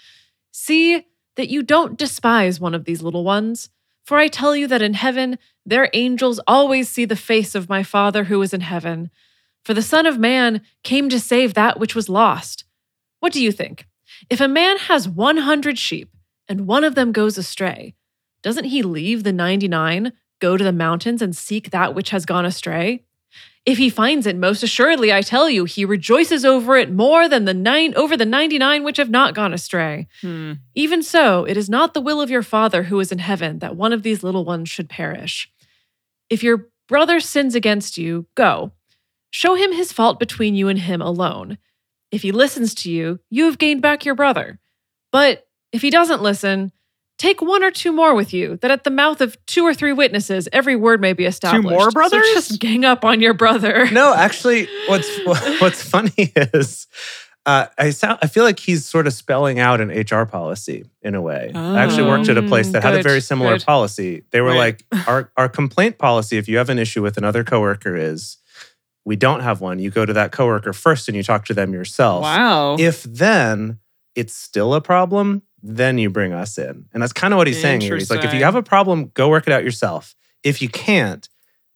See 0.51 1.07
that 1.37 1.49
you 1.49 1.63
don't 1.63 1.97
despise 1.97 2.59
one 2.59 2.75
of 2.75 2.85
these 2.87 3.03
little 3.03 3.23
ones, 3.23 3.71
for 4.05 4.19
I 4.19 4.29
tell 4.29 4.55
you 4.57 4.67
that 4.69 4.83
in 4.83 4.95
heaven 4.95 5.39
their 5.65 5.89
angels 5.93 6.41
always 6.47 6.89
see 6.89 7.05
the 7.05 7.17
face 7.17 7.55
of 7.55 7.69
my 7.69 7.83
Father 7.83 8.25
who 8.25 8.43
is 8.43 8.53
in 8.53 8.63
heaven. 8.63 9.11
For 9.65 9.75
the 9.75 9.83
Son 9.83 10.07
of 10.07 10.19
Man 10.19 10.63
came 10.83 11.09
to 11.09 11.21
save 11.21 11.55
that 11.55 11.79
which 11.79 11.95
was 11.95 12.09
lost. 12.09 12.65
What 13.21 13.33
do 13.33 13.43
you 13.43 13.53
think? 13.53 13.87
If 14.29 14.41
a 14.41 14.49
man 14.49 14.79
has 14.79 15.09
100 15.09 15.79
sheep 15.79 16.11
and 16.49 16.67
one 16.67 16.85
of 16.85 16.95
them 16.95 17.13
goes 17.13 17.39
astray, 17.39 17.95
doesn't 18.43 18.65
he 18.65 18.83
leave 18.83 19.23
the 19.23 19.33
99, 19.33 20.13
go 20.41 20.57
to 20.57 20.65
the 20.65 20.73
mountains, 20.73 21.23
and 21.23 21.35
seek 21.35 21.71
that 21.71 21.95
which 21.95 22.11
has 22.11 22.27
gone 22.27 22.45
astray? 22.45 23.05
If 23.65 23.79
he 23.79 23.91
finds 23.91 24.27
it, 24.27 24.37
most 24.37 24.65
assuredly, 24.65 25.13
I 25.13 25.23
tell 25.23 25.49
you, 25.49 25.65
he 25.65 25.85
rejoices 25.85 26.45
over 26.45 26.77
it 26.77 26.91
more 26.91 27.29
than 27.29 27.45
the 27.45 27.55
nine 27.55 27.95
over 27.95 28.17
the 28.17 28.27
99 28.27 28.83
which 28.83 28.97
have 28.97 29.11
not 29.11 29.35
gone 29.35 29.55
astray. 29.55 30.09
Hmm. 30.21 30.55
Even 30.75 31.03
so, 31.03 31.45
it 31.45 31.57
is 31.57 31.71
not 31.71 31.95
the 31.95 32.01
will 32.01 32.21
of 32.21 32.31
your 32.31 32.43
Father 32.43 32.85
who 32.85 32.99
is 32.99 33.13
in 33.13 33.21
heaven 33.21 33.61
that 33.61 33.77
one 33.77 33.93
of 33.93 34.03
these 34.03 34.25
little 34.25 34.45
ones 34.45 34.69
should 34.69 34.89
perish. 34.89 35.49
If 36.29 36.43
your 36.43 36.69
brother 36.89 37.21
sins 37.21 37.55
against 37.55 37.97
you, 37.97 38.27
go. 38.35 38.73
Show 39.31 39.55
him 39.55 39.73
his 39.73 39.93
fault 39.93 40.19
between 40.19 40.57
you 40.57 40.69
and 40.69 40.79
him 40.79 41.01
alone. 41.01 41.59
If 42.11 42.23
he 42.23 42.33
listens 42.33 42.75
to 42.77 42.91
you, 42.91 43.21
you 43.31 43.45
have 43.45 43.59
gained 43.59 43.81
back 43.81 44.05
your 44.05 44.15
brother. 44.17 44.59
But 45.13 45.47
if 45.73 45.83
he 45.83 45.91
doesn't 45.91 46.23
listen, 46.23 46.73
take 47.23 47.41
one 47.41 47.63
or 47.63 47.71
two 47.71 47.93
more 47.93 48.15
with 48.15 48.33
you, 48.35 48.57
that 48.63 48.71
at 48.71 48.85
the 48.85 48.91
mouth 48.91 49.21
of 49.21 49.37
two 49.47 49.65
or 49.65 49.73
three 49.75 49.93
witnesses 49.93 50.49
every 50.53 50.77
word 50.77 51.01
may 51.01 51.13
be 51.13 51.25
established. 51.25 51.63
Two 51.63 51.71
more 51.71 51.85
So 51.91 51.91
brothers? 51.93 52.27
just 52.35 52.59
gang 52.59 52.85
up 52.85 53.05
on 53.05 53.21
your 53.21 53.35
brother. 53.35 53.87
No, 53.93 54.13
actually, 54.15 54.67
what's 54.89 55.09
what's 55.61 55.83
funny 55.83 56.13
is 56.37 56.87
uh, 57.47 57.67
I 57.79 57.91
sound 57.91 58.19
I 58.23 58.27
feel 58.27 58.45
like 58.45 58.59
he's 58.59 58.85
sort 58.87 59.07
of 59.07 59.13
spelling 59.13 59.59
out 59.59 59.81
an 59.81 59.89
HR 59.91 60.25
policy 60.27 60.85
in 61.03 61.15
a 61.15 61.21
way. 61.21 61.53
I 61.55 61.81
actually 61.85 62.09
worked 62.09 62.29
at 62.29 62.39
a 62.39 62.43
place 62.43 62.71
that 62.73 62.83
had 62.83 62.95
a 62.95 62.99
Mm, 62.99 63.03
very 63.03 63.21
similar 63.21 63.57
good. 63.59 63.65
policy. 63.67 64.23
They 64.31 64.41
were 64.41 64.51
Right. 64.51 64.81
like, 64.93 65.07
our 65.09 65.31
our 65.37 65.49
complaint 65.49 65.99
policy, 65.99 66.39
if 66.39 66.49
you 66.49 66.57
have 66.59 66.71
an 66.71 66.79
issue 66.79 67.03
with 67.03 67.17
another 67.19 67.45
coworker, 67.45 67.97
is 67.97 68.39
we 69.05 69.17
don't 69.17 69.41
have 69.41 69.61
one, 69.61 69.79
you 69.81 69.91
go 69.91 70.07
to 70.07 70.13
that 70.13 70.31
coworker 70.33 70.73
first 70.73 71.09
and 71.09 71.17
you 71.17 71.23
talk 71.25 71.45
to 71.47 71.55
them 71.55 71.73
yourself. 71.73 72.23
Wow. 72.23 72.77
If 72.79 73.03
then 73.03 73.79
it's 74.15 74.35
still 74.35 74.75
a 74.75 74.81
problem, 74.81 75.43
then 75.63 75.99
you 75.99 76.11
bring 76.11 76.33
us 76.33 76.59
in. 76.59 76.87
And 76.93 77.03
that's 77.03 77.13
kind 77.13 77.33
of 77.33 77.39
what 77.39 77.47
he's 77.47 77.61
saying 77.61 77.81
here. 77.83 77.97
He's 77.97 78.11
like, 78.11 78.25
if 78.25 78.35
you 78.35 78.45
have 78.45 78.55
a 78.57 78.63
problem, 78.63 79.11
go 79.15 79.29
work 79.29 79.47
it 79.47 79.53
out 79.53 79.65
yourself. 79.65 80.15
If 80.43 80.61
you 80.61 80.69
can't, 80.69 81.29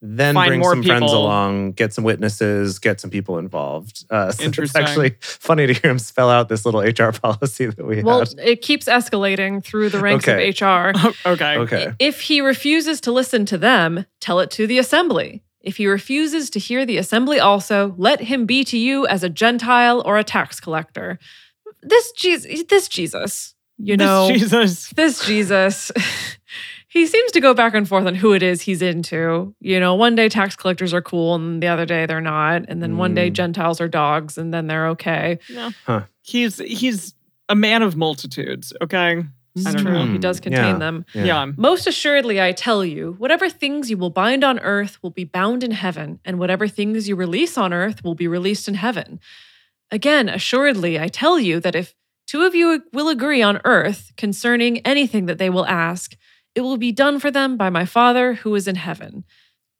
then 0.03 0.35
Find 0.35 0.49
bring 0.51 0.61
more 0.61 0.72
some 0.72 0.83
friends 0.83 1.11
along, 1.11 1.72
get 1.72 1.92
some 1.94 2.05
witnesses, 2.05 2.79
get 2.79 3.01
some 3.01 3.11
people 3.11 3.38
involved. 3.38 4.05
Uh, 4.11 4.31
so 4.33 4.44
Interesting. 4.44 4.83
It's 4.83 4.90
actually 4.90 5.16
funny 5.20 5.66
to 5.66 5.72
hear 5.72 5.90
him 5.90 5.99
spell 5.99 6.29
out 6.29 6.49
this 6.49 6.64
little 6.66 6.81
HR 6.81 7.12
policy 7.22 7.66
that 7.66 7.85
we 7.85 8.03
Well, 8.03 8.20
had. 8.20 8.35
it 8.38 8.61
keeps 8.62 8.87
escalating 8.87 9.64
through 9.64 9.88
the 9.88 9.99
ranks 10.01 10.29
Okay. 10.29 10.49
of 10.51 10.61
HR. 10.61 10.92
okay. 11.29 11.57
Okay. 11.59 11.92
If 11.99 12.20
he 12.22 12.40
refuses 12.40 13.01
to 13.03 13.12
listen 13.12 13.46
to 13.46 13.59
them, 13.59 14.05
tell 14.20 14.40
it 14.40 14.51
to 14.53 14.66
the 14.66 14.79
assembly. 14.79 15.42
If 15.62 15.79
he 15.79 15.87
refuses 15.88 16.51
to 16.51 16.59
hear 16.61 16.87
the 16.87 16.99
assembly 16.99 17.40
also, 17.40 17.94
let 17.96 18.20
him 18.20 18.46
be 18.46 18.62
to 18.64 18.79
you 18.79 19.07
as 19.09 19.25
a 19.25 19.29
Gentile 19.29 20.01
or 20.05 20.16
a 20.18 20.22
tax 20.22 20.61
collector. 20.61 21.18
This 21.83 22.12
Jesus, 22.12 22.62
this 22.68 22.87
Jesus, 22.87 23.55
you 23.78 23.96
This 23.96 24.06
know, 24.06 24.28
Jesus. 24.30 24.90
this 24.90 25.26
Jesus, 25.26 25.90
he 26.88 27.06
seems 27.06 27.32
to 27.32 27.40
go 27.40 27.54
back 27.54 27.74
and 27.74 27.86
forth 27.88 28.06
on 28.06 28.14
who 28.14 28.32
it 28.32 28.42
is 28.42 28.62
he's 28.62 28.82
into. 28.82 29.54
You 29.60 29.80
know, 29.80 29.94
one 29.94 30.14
day 30.14 30.28
tax 30.28 30.56
collectors 30.56 30.94
are 30.94 31.02
cool 31.02 31.34
and 31.34 31.62
the 31.62 31.66
other 31.68 31.84
day 31.86 32.06
they're 32.06 32.20
not. 32.20 32.64
And 32.68 32.82
then 32.82 32.96
one 32.96 33.14
day 33.14 33.30
Mm. 33.30 33.34
Gentiles 33.34 33.80
are 33.80 33.88
dogs 33.88 34.38
and 34.38 34.52
then 34.54 34.66
they're 34.66 34.88
okay. 34.88 35.38
No. 35.50 35.70
Huh. 35.84 36.02
He's 36.22 36.58
he's 36.58 37.14
a 37.48 37.54
man 37.54 37.82
of 37.82 37.96
multitudes. 37.96 38.72
Okay. 38.82 39.22
It's 39.58 39.74
true. 39.74 39.84
know. 39.90 40.06
He 40.06 40.18
does 40.18 40.38
Mm, 40.40 40.42
contain 40.42 40.64
yeah. 40.74 40.78
them. 40.78 41.04
Yeah. 41.14 41.46
Most 41.56 41.86
assuredly, 41.86 42.42
I 42.42 42.52
tell 42.52 42.84
you, 42.84 43.14
whatever 43.18 43.48
things 43.48 43.88
you 43.90 43.96
will 43.96 44.10
bind 44.10 44.44
on 44.44 44.58
earth 44.58 44.98
will 45.02 45.10
be 45.10 45.24
bound 45.24 45.64
in 45.64 45.70
heaven, 45.70 46.20
and 46.26 46.38
whatever 46.38 46.68
things 46.68 47.08
you 47.08 47.16
release 47.16 47.56
on 47.56 47.72
earth 47.72 48.04
will 48.04 48.14
be 48.14 48.28
released 48.28 48.68
in 48.68 48.74
heaven. 48.74 49.18
Again, 49.90 50.28
assuredly, 50.28 51.00
I 51.00 51.08
tell 51.08 51.38
you 51.40 51.58
that 51.60 51.74
if 51.74 51.94
two 52.26 52.42
of 52.44 52.54
you 52.54 52.82
will 52.92 53.08
agree 53.08 53.42
on 53.42 53.60
earth 53.64 54.12
concerning 54.16 54.78
anything 54.80 55.26
that 55.26 55.38
they 55.38 55.50
will 55.50 55.66
ask, 55.66 56.14
it 56.54 56.60
will 56.62 56.76
be 56.76 56.92
done 56.92 57.18
for 57.20 57.30
them 57.30 57.56
by 57.56 57.70
my 57.70 57.84
Father 57.84 58.34
who 58.34 58.54
is 58.54 58.66
in 58.68 58.76
heaven. 58.76 59.24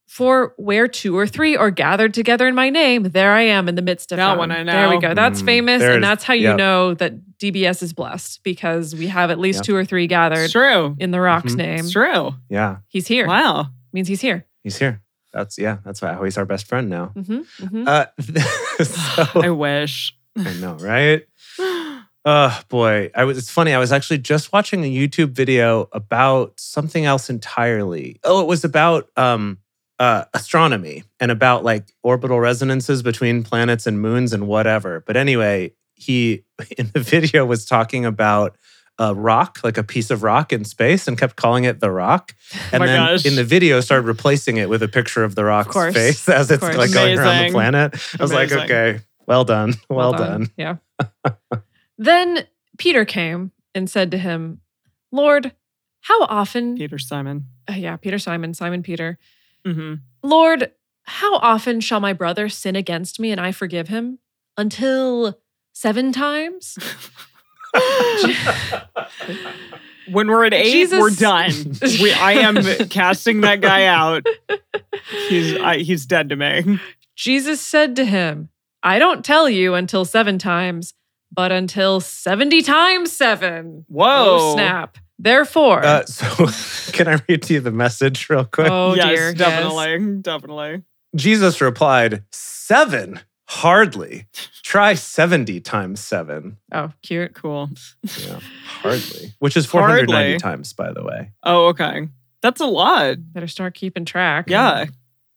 For 0.09 0.55
where 0.57 0.87
two 0.87 1.19
or 1.19 1.27
three 1.27 1.57
are 1.57 1.71
gathered 1.73 2.15
together 2.15 2.47
in 2.47 2.55
my 2.55 2.71
name, 2.71 3.03
there 3.03 3.33
I 3.33 3.43
am 3.43 3.69
in 3.69 3.75
the 3.75 3.83
midst 3.83 4.13
of 4.13 4.17
That 4.19 4.29
them. 4.31 4.39
one 4.39 4.53
I 4.53 4.63
know. 4.63 4.71
There 4.73 4.89
we 4.89 4.99
go. 5.01 5.15
That's 5.15 5.43
Mm, 5.43 5.47
famous, 5.47 5.83
there 5.83 5.95
and 5.95 6.05
that's 6.05 6.23
how 6.23 6.33
you 6.35 6.49
Yep. 6.51 6.57
know 6.59 6.95
that 6.95 7.39
DBS 7.39 7.83
is 7.83 7.93
blessed 7.93 8.43
because 8.45 8.95
we 8.95 9.09
have 9.09 9.33
at 9.33 9.39
least 9.41 9.59
Yep. 9.59 9.65
two 9.65 9.75
or 9.77 9.85
three 9.85 10.07
gathered 10.07 10.45
It's 10.45 10.53
true. 10.53 10.95
in 11.01 11.11
the 11.11 11.21
rock's 11.21 11.55
Mhm. 11.55 11.59
name. 11.59 11.79
It's 11.81 11.91
true. 11.91 12.35
Yeah, 12.49 12.77
He's 12.89 13.09
here. 13.09 13.27
Wow. 13.27 13.67
Means 13.93 14.07
he's 14.07 14.21
here. 14.21 14.47
he's 14.63 14.79
here. 14.79 15.03
That's 15.33 15.59
yeah. 15.59 15.79
That's 15.85 15.99
how 16.01 16.23
he's 16.23 16.39
our 16.39 16.47
best 16.47 16.67
friend 16.67 16.89
now. 16.89 17.07
hmm 17.07 17.41
hmm 17.61 17.85
Uh, 17.89 18.07
I 19.35 19.51
wish. 19.51 20.15
I 20.37 20.53
know, 20.53 20.75
right? 20.75 21.23
Oh 22.29 22.61
boy, 22.69 23.13
I 23.15 23.23
was. 23.23 23.39
It's 23.39 23.51
funny. 23.51 23.73
I 23.73 23.79
was 23.79 23.93
actually 23.93 24.19
just 24.19 24.53
watching 24.53 24.83
a 24.83 24.93
YouTube 24.93 25.31
video 25.31 25.89
about 25.93 26.59
something 26.59 27.05
else 27.05 27.31
entirely. 27.31 28.19
Oh, 28.25 28.41
it 28.41 28.49
was 28.49 28.65
about 28.65 29.09
um, 29.17 29.59
uh, 30.01 30.25
astronomy 30.35 31.05
and 31.21 31.31
about 31.31 31.63
like 31.63 31.93
orbital 32.03 32.41
resonances 32.41 33.05
between 33.05 33.45
planets 33.45 33.87
and 33.87 34.01
moons 34.01 34.33
and 34.33 34.49
whatever. 34.49 35.05
But 35.07 35.17
anyway, 35.17 35.75
he 35.95 36.43
in 36.77 36.91
the 36.93 36.99
video 36.99 37.47
was 37.47 37.65
talking 37.65 38.05
about 38.05 38.57
a 38.99 39.15
rock, 39.15 39.61
like 39.63 39.79
a 39.79 39.85
piece 39.85 40.11
of 40.11 40.25
rock 40.25 40.53
in 40.53 40.65
space, 40.65 41.07
and 41.07 41.17
kept 41.17 41.37
calling 41.37 41.63
it 41.63 41.79
the 41.79 41.93
rock. 41.93 42.35
And 42.73 42.81
my 42.81 42.87
then 42.87 43.07
gosh. 43.07 43.25
in 43.25 43.37
the 43.37 43.45
video, 43.45 43.81
started 43.81 44.07
replacing 44.07 44.57
it 44.57 44.69
with 44.69 44.83
a 44.83 44.89
picture 44.89 45.23
of 45.23 45.37
the 45.37 45.45
rock's 45.45 45.73
course. 45.73 45.95
face 45.95 46.29
as 46.29 46.51
it's 46.51 46.63
like 46.63 46.93
going 46.93 47.17
around 47.19 47.47
the 47.47 47.53
planet. 47.53 47.95
I 48.19 48.23
was 48.23 48.33
like, 48.33 48.51
okay, 48.51 48.99
well 49.27 49.45
done, 49.45 49.75
well, 49.89 50.13
done. 50.13 50.49
Yeah. 50.57 50.79
Then 51.99 52.47
Peter 52.79 53.05
came 53.05 53.53
and 53.75 53.89
said 53.89 54.11
to 54.11 54.19
him, 54.19 54.61
Lord, 55.13 55.53
how 56.03 56.23
often? 56.25 56.77
Peter 56.77 56.99
Simon. 56.99 57.47
Uh, 57.69 57.75
yeah, 57.75 57.97
Peter 57.97 58.19
Simon, 58.19 58.55
Simon 58.55 58.83
Peter. 58.83 59.19
hmm 59.65 59.95
Lord, 60.23 60.73
how 61.05 61.37
often 61.37 61.81
shall 61.81 62.01
my 62.01 62.13
brother 62.13 62.49
sin 62.49 62.75
against 62.77 63.21
me 63.21 63.31
and 63.31 63.41
I 63.41 63.53
forgive 63.53 63.89
him? 63.89 64.19
Until 64.57 65.39
seven 65.73 66.11
times? 66.13 66.79
when 70.07 70.29
we're 70.29 70.47
at 70.47 70.55
eight, 70.55 70.73
Jesus. 70.73 70.99
we're 71.01 71.11
done. 71.11 71.53
We, 72.03 72.13
I 72.13 72.33
am 72.33 72.57
casting 72.89 73.43
that 73.43 73.61
guy 73.61 73.85
out. 73.87 74.27
He's 75.29 75.57
I, 75.57 75.79
he's 75.79 76.07
dead 76.07 76.29
to 76.31 76.37
me. 76.37 76.79
Jesus 77.15 77.61
said 77.61 77.97
to 77.97 78.05
him, 78.05 78.49
I 78.83 78.99
don't 78.99 79.25
tell 79.25 79.49
you 79.49 79.75
until 79.75 80.05
seven 80.05 80.39
times, 80.39 80.95
but 81.33 81.53
until 81.53 82.01
70 82.01 82.63
times 82.63 83.13
seven. 83.13 83.85
Whoa. 83.89 84.05
Oh, 84.41 84.55
snap. 84.55 84.99
Therefore, 85.19 85.85
Uh, 85.85 86.05
so, 86.07 86.47
can 86.93 87.09
I 87.09 87.21
read 87.29 87.43
to 87.45 87.55
you 87.55 87.61
the 87.61 87.71
message 87.71 88.29
real 88.29 88.45
quick? 88.45 88.69
oh 88.71 88.95
yes, 88.95 89.07
dear. 89.09 89.29
yes. 89.31 89.35
definitely, 89.35 90.21
definitely. 90.23 90.83
Jesus 91.15 91.61
replied, 91.61 92.23
Seven? 92.33 93.21
Hardly. 93.49 94.27
Try 94.65 94.95
70 94.95 95.61
times 95.61 96.01
seven. 96.01 96.57
Oh, 96.73 96.91
cute. 97.03 97.33
Cool. 97.35 97.71
Yeah, 98.27 98.41
hardly. 98.83 99.33
Which 99.39 99.57
is 99.57 99.67
490 99.67 100.13
Hardly. 100.13 100.39
times, 100.39 100.73
by 100.73 100.93
the 100.93 101.05
way. 101.05 101.31
Oh, 101.45 101.67
okay. 101.69 102.09
That's 102.43 102.61
a 102.61 102.67
lot. 102.67 103.17
Better 103.33 103.47
start 103.47 103.75
keeping 103.75 104.05
track. 104.05 104.51
Yeah, 104.51 104.87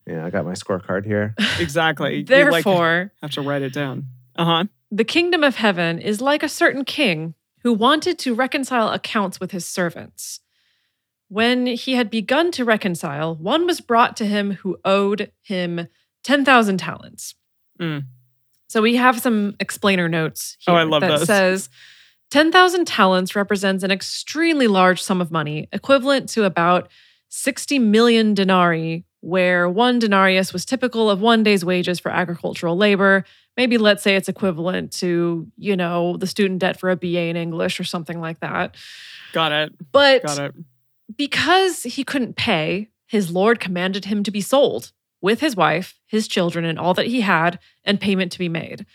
Yeah, 0.08 0.25
I 0.25 0.32
got 0.32 0.43
my 0.43 0.54
scorecard 0.54 1.06
here. 1.06 1.36
exactly. 1.60 2.15
You, 2.15 2.19
like, 2.21 2.28
Therefore, 2.28 3.13
have 3.21 3.32
to 3.32 3.41
write 3.41 3.62
it 3.62 3.73
down. 3.73 4.08
Uh 4.36 4.46
huh. 4.46 4.63
the 4.92 5.04
kingdom 5.04 5.44
of 5.44 5.56
heaven 5.56 6.00
is 6.00 6.22
like 6.22 6.44
a 6.44 6.50
certain 6.50 6.86
king 6.86 7.34
who 7.63 7.74
wanted 7.74 8.18
to 8.20 8.34
reconcile 8.34 8.89
accounts 8.89 9.39
with 9.39 9.52
his 9.52 9.65
servants. 9.65 10.39
When 11.28 11.68
he 11.68 11.94
had 11.94 12.10
begun 12.10 12.52
to 12.54 12.65
reconcile, 12.65 13.36
one 13.36 13.65
was 13.68 13.82
brought 13.82 14.18
to 14.18 14.26
him 14.26 14.52
who 14.54 14.78
owed 14.84 15.32
him 15.42 15.88
10,000 16.24 16.78
talents. 16.78 17.36
Mm. 17.80 18.06
So 18.68 18.82
we 18.82 18.96
have 18.96 19.20
some 19.20 19.56
explainer 19.60 20.08
notes 20.10 20.58
here 20.60 20.74
Oh, 20.74 20.78
I 20.78 20.84
love 20.84 21.02
that 21.02 21.20
those. 21.20 21.28
says 21.28 21.70
10,000 22.32 22.86
talents 22.86 23.36
represents 23.36 23.84
an 23.84 23.92
extremely 23.92 24.68
large 24.68 25.02
sum 25.02 25.22
of 25.22 25.32
money, 25.32 25.68
equivalent 25.72 26.30
to 26.30 26.46
about 26.46 26.89
60 27.30 27.78
million 27.80 28.34
denarii, 28.34 29.06
where 29.22 29.70
one 29.70 30.00
denarius 30.00 30.54
was 30.54 30.65
typical 30.65 31.10
of 31.10 31.20
one 31.22 31.44
day's 31.44 31.65
wages 31.65 32.00
for 32.00 32.10
agricultural 32.12 32.78
labor. 32.78 33.24
Maybe 33.60 33.78
let's 33.78 34.02
say 34.02 34.15
it's 34.15 34.30
equivalent 34.30 34.93
to, 34.93 35.45
you 35.58 35.76
know, 35.76 36.15
the 36.15 36.28
student 36.28 36.62
debt 36.62 36.80
for 36.80 36.91
a 36.91 36.95
BA 36.95 37.24
in 37.28 37.36
English 37.36 37.78
or 37.78 37.84
something 37.84 38.22
like 38.22 38.39
that. 38.39 38.78
Got 39.34 39.52
it. 39.52 39.74
But 39.91 40.24
Got 40.24 40.39
it. 40.39 40.56
because 41.17 41.84
he 41.84 42.06
couldn't 42.06 42.38
pay, 42.38 42.88
his 43.06 43.32
lord 43.32 43.60
commanded 43.60 44.06
him 44.06 44.24
to 44.24 44.32
be 44.32 44.39
sold 44.39 44.93
with 45.19 45.41
his 45.41 45.58
wife, 45.58 46.00
his 46.08 46.30
children, 46.30 46.63
and 46.63 46.80
all 46.80 46.93
that 46.93 47.08
he 47.08 47.19
had, 47.19 47.60
and 47.84 48.00
payment 48.00 48.32
to 48.32 48.39
be 48.39 48.48
made. 48.48 48.86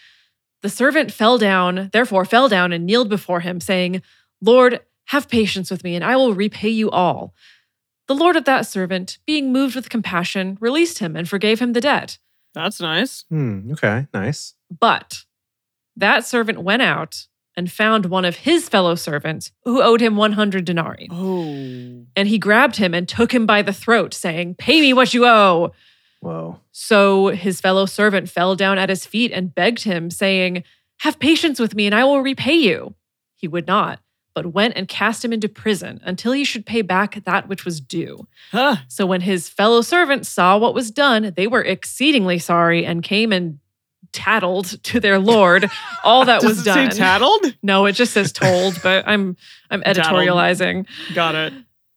The 0.62 0.70
servant 0.70 1.12
fell 1.12 1.36
down, 1.36 1.90
therefore 1.92 2.24
fell 2.24 2.48
down 2.48 2.72
and 2.72 2.86
kneeled 2.86 3.10
before 3.10 3.40
him, 3.40 3.60
saying, 3.60 4.00
Lord, 4.40 4.80
have 5.08 5.28
patience 5.28 5.70
with 5.70 5.84
me, 5.84 5.94
and 5.94 6.02
I 6.02 6.16
will 6.16 6.32
repay 6.32 6.70
you 6.70 6.90
all. 6.90 7.34
The 8.08 8.14
lord 8.14 8.34
of 8.34 8.46
that 8.46 8.66
servant, 8.66 9.18
being 9.26 9.52
moved 9.52 9.76
with 9.76 9.90
compassion, 9.90 10.56
released 10.58 11.00
him 11.00 11.16
and 11.16 11.28
forgave 11.28 11.60
him 11.60 11.74
the 11.74 11.82
debt. 11.82 12.16
That's 12.54 12.80
nice. 12.80 13.24
Hmm, 13.28 13.72
okay, 13.72 14.06
nice. 14.14 14.54
But 14.70 15.24
that 15.96 16.24
servant 16.24 16.62
went 16.62 16.82
out 16.82 17.26
and 17.56 17.70
found 17.70 18.06
one 18.06 18.24
of 18.24 18.36
his 18.36 18.68
fellow 18.68 18.94
servants 18.94 19.52
who 19.64 19.82
owed 19.82 20.00
him 20.00 20.16
100 20.16 20.64
denarii. 20.64 21.08
Oh. 21.10 22.06
And 22.16 22.28
he 22.28 22.38
grabbed 22.38 22.76
him 22.76 22.94
and 22.94 23.08
took 23.08 23.32
him 23.32 23.46
by 23.46 23.62
the 23.62 23.72
throat, 23.72 24.14
saying, 24.14 24.56
Pay 24.56 24.80
me 24.80 24.92
what 24.92 25.14
you 25.14 25.26
owe. 25.26 25.72
Whoa. 26.20 26.60
So 26.72 27.28
his 27.28 27.60
fellow 27.60 27.86
servant 27.86 28.28
fell 28.28 28.56
down 28.56 28.78
at 28.78 28.88
his 28.88 29.06
feet 29.06 29.30
and 29.32 29.54
begged 29.54 29.84
him, 29.84 30.10
saying, 30.10 30.64
Have 31.00 31.18
patience 31.18 31.60
with 31.60 31.74
me, 31.74 31.86
and 31.86 31.94
I 31.94 32.04
will 32.04 32.22
repay 32.22 32.54
you. 32.54 32.94
He 33.34 33.46
would 33.46 33.66
not, 33.66 34.00
but 34.34 34.46
went 34.52 34.74
and 34.76 34.88
cast 34.88 35.24
him 35.24 35.32
into 35.32 35.48
prison 35.48 36.00
until 36.04 36.32
he 36.32 36.44
should 36.44 36.66
pay 36.66 36.82
back 36.82 37.22
that 37.24 37.48
which 37.48 37.64
was 37.64 37.80
due. 37.80 38.26
Huh. 38.50 38.76
So 38.88 39.06
when 39.06 39.20
his 39.20 39.48
fellow 39.48 39.80
servants 39.80 40.28
saw 40.28 40.58
what 40.58 40.74
was 40.74 40.90
done, 40.90 41.32
they 41.36 41.46
were 41.46 41.62
exceedingly 41.62 42.38
sorry 42.38 42.84
and 42.84 43.02
came 43.02 43.32
and 43.32 43.58
tattled 44.12 44.80
to 44.84 45.00
their 45.00 45.18
lord 45.18 45.68
all 46.04 46.24
that 46.24 46.40
Does 46.40 46.50
was 46.50 46.60
it 46.60 46.64
done. 46.66 46.90
say 46.92 46.98
tattled? 46.98 47.56
no, 47.62 47.86
it 47.86 47.92
just 47.92 48.12
says 48.12 48.32
told, 48.32 48.80
but 48.82 49.02
I'm 49.08 49.36
I'm 49.70 49.82
Tattled. 49.82 50.06
editorializing. 50.22 50.86
Got 51.14 51.34
it. 51.34 51.52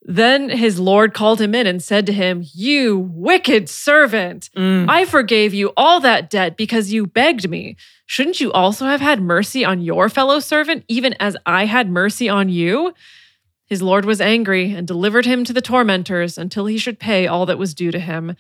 Then 0.10 0.50
his 0.50 0.80
lord 0.80 1.14
called 1.14 1.42
him 1.42 1.54
in 1.54 1.68
and 1.68 1.84
said 1.84 2.06
to 2.06 2.14
him, 2.14 2.42
You 2.54 2.98
wicked 2.98 3.68
servant, 3.68 4.50
Mm. 4.56 4.90
I 4.90 5.04
forgave 5.04 5.54
you 5.54 5.74
all 5.76 6.00
that 6.00 6.30
debt 6.30 6.56
because 6.56 6.94
you 6.94 7.06
begged 7.06 7.50
me. 7.50 7.76
Shouldn't 8.06 8.40
you 8.40 8.54
also 8.54 8.86
have 8.86 9.02
had 9.02 9.22
mercy 9.22 9.66
on 9.66 9.82
your 9.82 10.08
fellow 10.08 10.40
servant, 10.40 10.86
even 10.88 11.14
as 11.20 11.36
I 11.46 11.66
had 11.66 11.90
mercy 11.90 12.30
on 12.30 12.48
you? 12.48 12.94
His 13.66 13.82
lord 13.82 14.06
was 14.06 14.22
angry 14.22 14.72
and 14.72 14.88
delivered 14.88 15.26
him 15.26 15.44
to 15.44 15.52
the 15.52 15.62
tormentors 15.62 16.38
until 16.38 16.68
he 16.68 16.78
should 16.78 17.00
pay 17.00 17.28
all 17.28 17.46
that 17.46 17.60
was 17.60 17.74
due 17.74 17.92
to 17.92 18.00
him. 18.00 18.38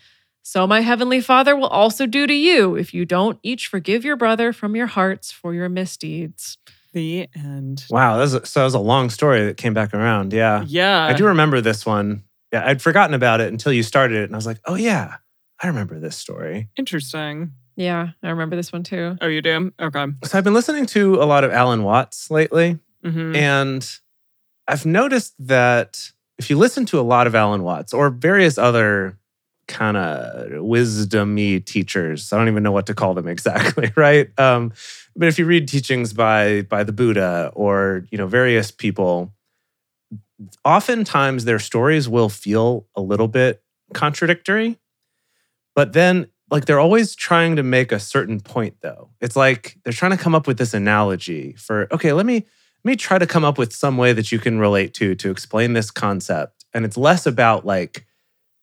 So 0.47 0.65
my 0.65 0.79
heavenly 0.79 1.19
Father 1.19 1.57
will 1.57 1.67
also 1.67 2.05
do 2.05 2.25
to 2.25 2.33
you 2.33 2.75
if 2.75 2.93
you 2.93 3.03
don't 3.03 3.37
each 3.43 3.67
forgive 3.67 4.05
your 4.05 4.15
brother 4.15 4.53
from 4.53 4.77
your 4.77 4.87
hearts 4.87 5.29
for 5.29 5.53
your 5.53 5.67
misdeeds. 5.67 6.57
The 6.93 7.27
end. 7.35 7.83
Wow, 7.89 8.15
that 8.15 8.21
was 8.21 8.33
a, 8.33 8.45
so 8.45 8.61
that 8.61 8.63
was 8.63 8.73
a 8.73 8.79
long 8.79 9.09
story 9.09 9.45
that 9.45 9.57
came 9.57 9.73
back 9.73 9.93
around. 9.93 10.31
Yeah. 10.31 10.63
Yeah. 10.65 11.03
I 11.03 11.11
do 11.11 11.25
remember 11.25 11.59
this 11.59 11.85
one. 11.85 12.23
Yeah, 12.53 12.65
I'd 12.65 12.81
forgotten 12.81 13.13
about 13.13 13.41
it 13.41 13.51
until 13.51 13.73
you 13.73 13.83
started 13.83 14.19
it. 14.19 14.23
And 14.23 14.35
I 14.35 14.37
was 14.37 14.45
like, 14.45 14.61
oh, 14.63 14.75
yeah, 14.75 15.17
I 15.61 15.67
remember 15.67 15.99
this 15.99 16.15
story. 16.15 16.69
Interesting. 16.77 17.51
Yeah, 17.75 18.11
I 18.23 18.29
remember 18.29 18.55
this 18.55 18.71
one 18.71 18.83
too. 18.83 19.17
Oh, 19.19 19.27
you 19.27 19.41
do? 19.41 19.73
Okay. 19.77 20.05
So 20.23 20.37
I've 20.37 20.45
been 20.45 20.53
listening 20.53 20.85
to 20.85 21.15
a 21.15 21.25
lot 21.25 21.43
of 21.43 21.51
Alan 21.51 21.83
Watts 21.83 22.31
lately. 22.31 22.79
hmm 23.03 23.35
And 23.35 23.99
I've 24.65 24.85
noticed 24.85 25.33
that 25.39 26.09
if 26.37 26.49
you 26.49 26.57
listen 26.57 26.85
to 26.85 27.01
a 27.01 27.03
lot 27.03 27.27
of 27.27 27.35
Alan 27.35 27.63
Watts 27.63 27.93
or 27.93 28.09
various 28.09 28.57
other 28.57 29.17
kind 29.67 29.97
of 29.97 30.49
wisdomy 30.63 31.63
teachers, 31.63 32.31
I 32.31 32.37
don't 32.37 32.47
even 32.47 32.63
know 32.63 32.71
what 32.71 32.85
to 32.87 32.93
call 32.93 33.13
them 33.13 33.27
exactly, 33.35 33.91
right? 33.95 34.29
Um, 34.39 34.73
but 35.15 35.27
if 35.27 35.39
you 35.39 35.45
read 35.45 35.67
teachings 35.67 36.13
by 36.13 36.63
by 36.63 36.83
the 36.83 36.91
Buddha 36.91 37.51
or 37.53 38.05
you 38.11 38.17
know 38.17 38.27
various 38.27 38.71
people, 38.71 39.33
oftentimes 40.63 41.45
their 41.45 41.59
stories 41.59 42.07
will 42.07 42.29
feel 42.29 42.85
a 42.95 43.01
little 43.01 43.27
bit 43.27 43.61
contradictory, 43.93 44.77
but 45.75 45.93
then 45.93 46.27
like 46.49 46.65
they're 46.65 46.79
always 46.79 47.15
trying 47.15 47.55
to 47.55 47.63
make 47.63 47.91
a 47.91 47.99
certain 47.99 48.39
point 48.39 48.75
though. 48.81 49.09
It's 49.19 49.35
like 49.35 49.77
they're 49.83 49.93
trying 49.93 50.11
to 50.11 50.17
come 50.17 50.35
up 50.35 50.47
with 50.47 50.57
this 50.57 50.73
analogy 50.73 51.53
for 51.53 51.87
okay, 51.91 52.13
let 52.13 52.25
me 52.25 52.45
let 52.83 52.91
me 52.91 52.95
try 52.95 53.17
to 53.17 53.27
come 53.27 53.43
up 53.43 53.57
with 53.57 53.73
some 53.73 53.97
way 53.97 54.13
that 54.13 54.31
you 54.31 54.39
can 54.39 54.59
relate 54.59 54.93
to 54.95 55.15
to 55.15 55.31
explain 55.31 55.73
this 55.73 55.91
concept. 55.91 56.65
And 56.73 56.85
it's 56.85 56.97
less 56.97 57.25
about 57.25 57.65
like 57.65 58.05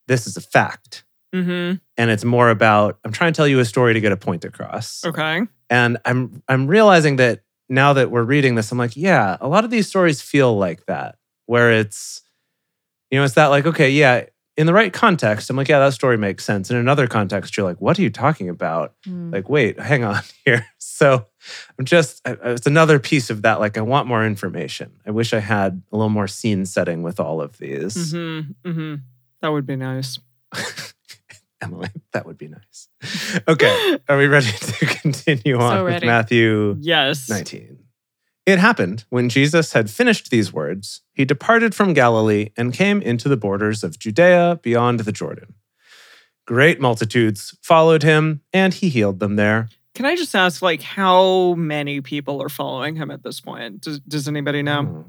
this 0.08 0.26
is 0.26 0.36
a 0.36 0.40
fact 0.40 1.04
hmm 1.32 1.72
and 1.96 2.10
it's 2.10 2.24
more 2.24 2.48
about 2.50 2.98
I'm 3.04 3.10
trying 3.12 3.32
to 3.32 3.36
tell 3.36 3.48
you 3.48 3.58
a 3.58 3.64
story 3.64 3.94
to 3.94 4.00
get 4.00 4.12
a 4.12 4.16
point 4.16 4.44
across. 4.44 5.04
Okay. 5.04 5.42
And 5.70 5.98
I'm 6.04 6.42
I'm 6.48 6.66
realizing 6.68 7.16
that 7.16 7.40
now 7.68 7.92
that 7.94 8.10
we're 8.10 8.22
reading 8.22 8.54
this 8.54 8.70
I'm 8.70 8.78
like, 8.78 8.96
yeah, 8.96 9.36
a 9.40 9.48
lot 9.48 9.64
of 9.64 9.70
these 9.70 9.88
stories 9.88 10.20
feel 10.22 10.56
like 10.56 10.86
that 10.86 11.16
where 11.46 11.72
it's 11.72 12.22
you 13.10 13.18
know, 13.18 13.24
it's 13.24 13.34
that 13.34 13.46
like 13.48 13.66
okay, 13.66 13.90
yeah, 13.90 14.24
in 14.56 14.66
the 14.66 14.72
right 14.72 14.92
context, 14.92 15.50
I'm 15.50 15.56
like, 15.56 15.68
yeah, 15.68 15.80
that 15.80 15.92
story 15.94 16.16
makes 16.16 16.44
sense. 16.44 16.70
In 16.70 16.76
another 16.76 17.06
context, 17.08 17.56
you're 17.56 17.66
like, 17.66 17.80
what 17.80 17.98
are 17.98 18.02
you 18.02 18.10
talking 18.10 18.48
about? 18.48 18.94
Mm. 19.06 19.32
like 19.32 19.48
wait 19.48 19.78
hang 19.80 20.04
on 20.04 20.22
here 20.44 20.64
so 20.78 21.26
i'm 21.78 21.84
just 21.84 22.20
I- 22.26 22.30
I- 22.42 22.50
it's 22.52 22.66
another 22.66 22.98
piece 22.98 23.28
of 23.30 23.42
that 23.42 23.58
like 23.60 23.76
i 23.76 23.80
want 23.82 24.06
more 24.08 24.24
information 24.24 24.92
i 25.06 25.10
wish 25.10 25.34
i 25.34 25.40
had 25.40 25.82
a 25.92 25.96
little 25.96 26.08
more 26.08 26.26
scene 26.28 26.64
setting 26.64 27.02
with 27.02 27.18
all 27.20 27.40
of 27.42 27.58
these 27.58 28.12
hmm 28.12 28.40
hmm 28.64 28.94
That 29.44 29.52
would 29.52 29.66
be 29.66 29.76
nice. 29.76 30.18
emily 31.60 31.88
that 32.12 32.26
would 32.26 32.36
be 32.38 32.48
nice 32.48 32.88
okay 33.48 33.98
are 34.08 34.18
we 34.18 34.26
ready 34.26 34.50
to 34.50 34.86
continue 34.86 35.58
on 35.58 35.76
So 35.78 35.84
with 35.84 36.02
matthew 36.04 36.76
Yes. 36.80 37.28
19 37.28 37.78
it 38.46 38.58
happened 38.58 39.04
when 39.08 39.28
jesus 39.28 39.72
had 39.72 39.90
finished 39.90 40.30
these 40.30 40.52
words 40.52 41.00
he 41.14 41.24
departed 41.24 41.74
from 41.74 41.92
galilee 41.94 42.50
and 42.56 42.72
came 42.74 43.00
into 43.00 43.28
the 43.28 43.36
borders 43.36 43.82
of 43.82 43.98
judea 43.98 44.58
beyond 44.62 45.00
the 45.00 45.12
jordan 45.12 45.54
great 46.46 46.80
multitudes 46.80 47.56
followed 47.62 48.02
him 48.02 48.42
and 48.52 48.74
he 48.74 48.88
healed 48.88 49.18
them 49.20 49.36
there 49.36 49.68
Can 49.94 50.06
I 50.06 50.16
just 50.16 50.34
ask, 50.34 50.60
like, 50.60 50.82
how 50.82 51.54
many 51.54 52.00
people 52.00 52.42
are 52.42 52.48
following 52.50 52.96
him 52.96 53.12
at 53.12 53.22
this 53.22 53.40
point? 53.40 53.80
Does, 53.82 54.00
does 54.00 54.26
anybody 54.26 54.60
know? 54.60 54.82
Hmm. 54.82 55.00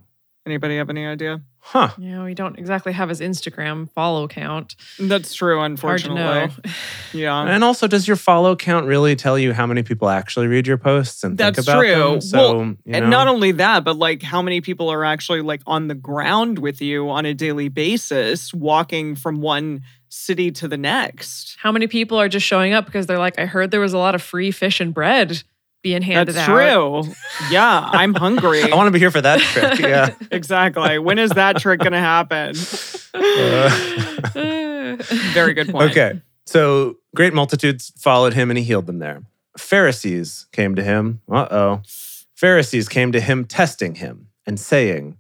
Anybody 0.46 0.78
have 0.78 0.92
any 0.92 1.08
idea? 1.08 1.42
huh 1.60 1.90
Yeah, 1.98 2.24
we 2.24 2.36
don't 2.36 2.60
exactly 2.60 2.94
have 2.94 3.10
his 3.10 3.20
Instagram 3.20 3.90
follow 3.90 4.28
count. 4.28 4.76
That's 5.00 5.34
true, 5.34 5.60
unfortunately. 5.62 6.22
Hard 6.22 6.52
to 6.52 6.56
unfortunately. 6.58 6.72
know. 6.72 7.20
Yeah. 7.20 7.42
And 7.56 7.64
also, 7.64 7.88
does 7.88 8.08
your 8.08 8.18
follow 8.18 8.56
count 8.56 8.86
really 8.86 9.16
tell 9.16 9.40
you 9.40 9.54
how 9.54 9.66
many 9.66 9.82
people 9.82 10.08
actually 10.10 10.46
read 10.46 10.68
your 10.68 10.78
posts 10.78 11.24
and 11.24 11.36
think 11.36 11.58
about 11.58 11.80
true. 11.80 11.96
them? 11.96 12.22
So, 12.22 12.58
Well, 12.58 12.66
you 12.68 12.78
And 12.94 13.10
not 13.10 13.28
only 13.28 13.54
that, 13.54 13.84
but 13.84 13.96
like 13.98 14.22
how 14.22 14.44
many 14.44 14.62
people 14.62 14.90
are 14.90 15.04
actually 15.04 15.42
like 15.42 15.62
on 15.66 15.88
the 15.88 15.96
ground 15.96 16.60
with 16.60 16.82
you 16.82 17.10
on 17.10 17.26
a 17.26 17.34
daily 17.34 17.70
basis, 17.70 18.54
walking 18.54 19.16
from 19.16 19.42
one 19.42 19.82
city 20.10 20.52
to 20.52 20.68
the 20.68 20.78
next. 20.78 21.58
How 21.60 21.72
many 21.72 21.88
people 21.88 22.20
are 22.20 22.30
just 22.30 22.46
showing 22.46 22.74
up 22.74 22.86
because 22.86 23.08
they're 23.08 23.18
like, 23.18 23.40
I 23.40 23.46
heard 23.46 23.72
there 23.72 23.80
was 23.80 23.94
a 23.94 23.98
lot 23.98 24.14
of 24.14 24.22
free 24.22 24.52
fish 24.52 24.80
and 24.80 24.94
bread 24.94 25.42
being 25.86 26.02
handed 26.02 26.34
That's 26.34 26.50
out. 26.50 27.04
true. 27.04 27.14
Yeah, 27.52 27.88
I'm 27.92 28.16
hungry. 28.16 28.64
I 28.72 28.76
want 28.76 28.88
to 28.88 28.92
be 28.92 28.98
here 28.98 29.12
for 29.12 29.22
that 29.22 29.40
trick. 29.40 29.78
Yeah. 29.86 30.16
exactly. 30.32 30.98
When 30.98 31.20
is 31.20 31.30
that 31.32 31.58
trick 31.58 31.80
going 31.80 31.92
to 31.92 32.00
happen? 32.00 32.56
Very 35.36 35.54
good 35.54 35.70
point. 35.70 35.92
okay. 35.92 36.20
So 36.48 36.98
great 37.16 37.36
multitudes 37.36 37.94
followed 37.98 38.34
him 38.34 38.50
and 38.50 38.58
he 38.58 38.64
healed 38.64 38.88
them 38.88 38.98
there. 38.98 39.22
Pharisees 39.60 40.48
came 40.52 40.74
to 40.74 40.82
him. 40.82 41.22
Uh 41.30 41.48
oh. 41.52 41.82
Pharisees 42.34 42.90
came 42.90 43.12
to 43.12 43.22
him, 43.22 43.46
testing 43.46 43.94
him 43.96 44.30
and 44.48 44.60
saying, 44.60 45.20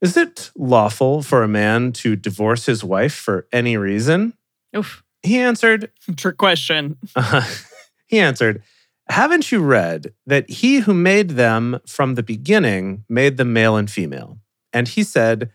Is 0.00 0.16
it 0.16 0.50
lawful 0.56 1.22
for 1.22 1.44
a 1.44 1.48
man 1.48 1.92
to 1.92 2.16
divorce 2.16 2.66
his 2.66 2.82
wife 2.82 3.14
for 3.14 3.46
any 3.52 3.76
reason? 3.76 4.34
Oof. 4.76 5.04
He 5.22 5.38
answered, 5.38 5.92
Trick 6.16 6.36
question. 6.36 6.96
Uh, 7.14 7.46
he 8.08 8.18
answered, 8.18 8.60
Haven't 9.08 9.52
you 9.52 9.60
read 9.60 10.14
that 10.26 10.48
he 10.48 10.78
who 10.78 10.94
made 10.94 11.30
them 11.30 11.80
from 11.86 12.14
the 12.14 12.22
beginning 12.22 13.04
made 13.08 13.36
them 13.36 13.52
male 13.52 13.76
and 13.76 13.90
female? 13.90 14.38
And 14.72 14.88
he 14.88 15.02
said, 15.02 15.50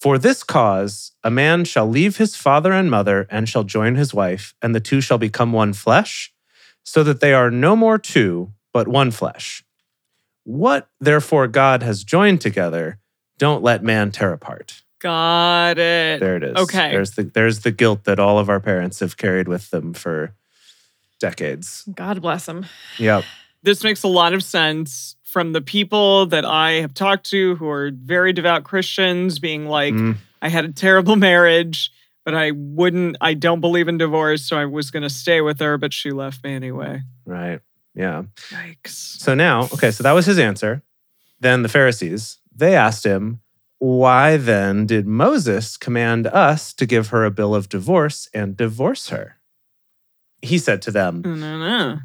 For 0.00 0.18
this 0.18 0.42
cause 0.42 1.12
a 1.24 1.30
man 1.30 1.64
shall 1.64 1.88
leave 1.88 2.18
his 2.18 2.36
father 2.36 2.72
and 2.72 2.90
mother 2.90 3.26
and 3.30 3.48
shall 3.48 3.64
join 3.64 3.94
his 3.94 4.12
wife, 4.12 4.54
and 4.60 4.74
the 4.74 4.80
two 4.80 5.00
shall 5.00 5.18
become 5.18 5.52
one 5.52 5.72
flesh, 5.72 6.32
so 6.84 7.02
that 7.02 7.20
they 7.20 7.32
are 7.32 7.50
no 7.50 7.74
more 7.74 7.98
two, 7.98 8.52
but 8.72 8.88
one 8.88 9.10
flesh. 9.10 9.64
What 10.44 10.88
therefore 11.00 11.48
God 11.48 11.82
has 11.82 12.04
joined 12.04 12.40
together, 12.40 12.98
don't 13.38 13.62
let 13.62 13.82
man 13.82 14.10
tear 14.10 14.32
apart. 14.32 14.82
Got 15.00 15.78
it. 15.78 16.20
There 16.20 16.36
it 16.36 16.44
is. 16.44 16.56
Okay. 16.56 16.92
There's 16.92 17.12
the 17.12 17.24
there's 17.24 17.60
the 17.60 17.72
guilt 17.72 18.04
that 18.04 18.20
all 18.20 18.38
of 18.38 18.48
our 18.48 18.60
parents 18.60 19.00
have 19.00 19.16
carried 19.16 19.48
with 19.48 19.70
them 19.70 19.94
for 19.94 20.34
decades. 21.22 21.88
God 21.94 22.20
bless 22.20 22.46
him. 22.46 22.66
Yep. 22.98 23.24
this 23.62 23.82
makes 23.82 24.02
a 24.02 24.08
lot 24.08 24.34
of 24.34 24.42
sense 24.42 25.16
from 25.24 25.52
the 25.54 25.62
people 25.62 26.26
that 26.26 26.44
I 26.44 26.72
have 26.82 26.92
talked 26.92 27.30
to 27.30 27.54
who 27.56 27.68
are 27.70 27.90
very 27.94 28.32
devout 28.34 28.64
Christians 28.64 29.38
being 29.38 29.64
like, 29.66 29.94
Mm, 29.94 30.16
I 30.42 30.48
had 30.50 30.64
a 30.66 30.72
terrible 30.72 31.16
marriage, 31.16 31.90
but 32.24 32.34
I 32.34 32.50
wouldn't, 32.54 33.16
I 33.20 33.34
don't 33.34 33.60
believe 33.60 33.88
in 33.88 33.96
divorce. 33.98 34.42
So 34.46 34.56
I 34.58 34.66
was 34.66 34.90
going 34.90 35.04
to 35.04 35.10
stay 35.10 35.40
with 35.40 35.60
her, 35.60 35.78
but 35.78 35.92
she 35.94 36.10
left 36.10 36.44
me 36.44 36.52
anyway. 36.54 37.00
right. 37.24 37.60
Yeah. 37.94 38.22
Yikes. 38.50 39.20
So 39.20 39.34
now, 39.34 39.64
okay, 39.74 39.90
so 39.90 40.02
that 40.02 40.12
was 40.12 40.26
his 40.26 40.38
answer. 40.38 40.82
Then 41.40 41.62
the 41.62 41.68
Pharisees, 41.68 42.38
they 42.54 42.74
asked 42.74 43.04
him, 43.06 43.40
why 43.78 44.36
then 44.38 44.86
did 44.86 45.06
Moses 45.06 45.76
command 45.76 46.26
us 46.28 46.72
to 46.74 46.86
give 46.86 47.08
her 47.08 47.24
a 47.24 47.30
bill 47.30 47.54
of 47.54 47.68
divorce 47.68 48.28
and 48.32 48.56
divorce 48.56 49.08
her? 49.10 49.36
He 50.42 50.58
said 50.58 50.82
to 50.82 50.90
them, 50.90 51.22
No, 51.24 51.34
no. 51.34 51.98